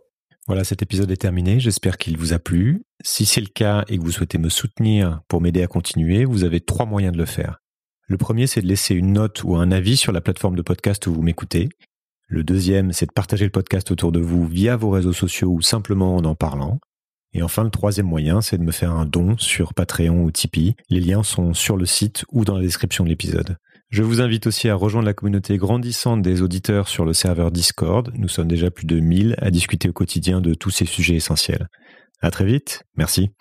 Voilà, 0.49 0.63
cet 0.63 0.81
épisode 0.81 1.11
est 1.11 1.17
terminé. 1.17 1.59
J'espère 1.59 1.99
qu'il 1.99 2.17
vous 2.17 2.33
a 2.33 2.39
plu. 2.39 2.81
Si 3.03 3.25
c'est 3.25 3.39
le 3.39 3.49
cas 3.53 3.85
et 3.87 3.99
que 3.99 4.03
vous 4.03 4.09
souhaitez 4.09 4.39
me 4.39 4.49
soutenir 4.49 5.21
pour 5.27 5.41
m'aider 5.41 5.61
à 5.61 5.67
continuer, 5.67 6.25
vous 6.25 6.43
avez 6.43 6.59
trois 6.59 6.87
moyens 6.87 7.13
de 7.13 7.19
le 7.19 7.27
faire. 7.27 7.59
Le 8.07 8.17
premier, 8.17 8.47
c'est 8.47 8.63
de 8.63 8.65
laisser 8.65 8.95
une 8.95 9.13
note 9.13 9.43
ou 9.43 9.55
un 9.57 9.71
avis 9.71 9.95
sur 9.95 10.11
la 10.11 10.21
plateforme 10.21 10.55
de 10.55 10.63
podcast 10.63 11.05
où 11.05 11.13
vous 11.13 11.21
m'écoutez. 11.21 11.69
Le 12.25 12.43
deuxième, 12.43 12.93
c'est 12.93 13.05
de 13.05 13.11
partager 13.11 13.45
le 13.45 13.51
podcast 13.51 13.91
autour 13.91 14.11
de 14.11 14.19
vous 14.19 14.47
via 14.47 14.75
vos 14.75 14.89
réseaux 14.89 15.13
sociaux 15.13 15.51
ou 15.51 15.61
simplement 15.61 16.15
en 16.15 16.25
en 16.25 16.33
parlant. 16.33 16.79
Et 17.33 17.43
enfin, 17.43 17.63
le 17.63 17.69
troisième 17.69 18.07
moyen, 18.07 18.41
c'est 18.41 18.57
de 18.57 18.63
me 18.63 18.71
faire 18.71 18.93
un 18.93 19.05
don 19.05 19.37
sur 19.37 19.75
Patreon 19.75 20.23
ou 20.23 20.31
Tipeee. 20.31 20.75
Les 20.89 20.99
liens 20.99 21.21
sont 21.21 21.53
sur 21.53 21.77
le 21.77 21.85
site 21.85 22.25
ou 22.31 22.43
dans 22.43 22.55
la 22.55 22.63
description 22.63 23.03
de 23.03 23.09
l'épisode. 23.09 23.57
Je 23.89 24.03
vous 24.03 24.21
invite 24.21 24.45
aussi 24.45 24.69
à 24.69 24.75
rejoindre 24.75 25.07
la 25.07 25.15
communauté 25.15 25.57
grandissante 25.57 26.21
des 26.21 26.43
auditeurs 26.43 26.87
sur 26.87 27.05
le 27.05 27.13
serveur 27.13 27.49
Discord. 27.49 28.11
Nous 28.13 28.27
sommes 28.27 28.47
déjà 28.47 28.69
plus 28.69 28.85
de 28.85 28.99
1000 28.99 29.35
à 29.39 29.49
discuter 29.49 29.89
au 29.89 29.93
quotidien 29.93 30.41
de 30.41 30.53
tous 30.53 30.69
ces 30.69 30.85
sujets 30.85 31.15
essentiels. 31.15 31.69
À 32.21 32.29
très 32.29 32.45
vite. 32.45 32.83
Merci. 32.97 33.31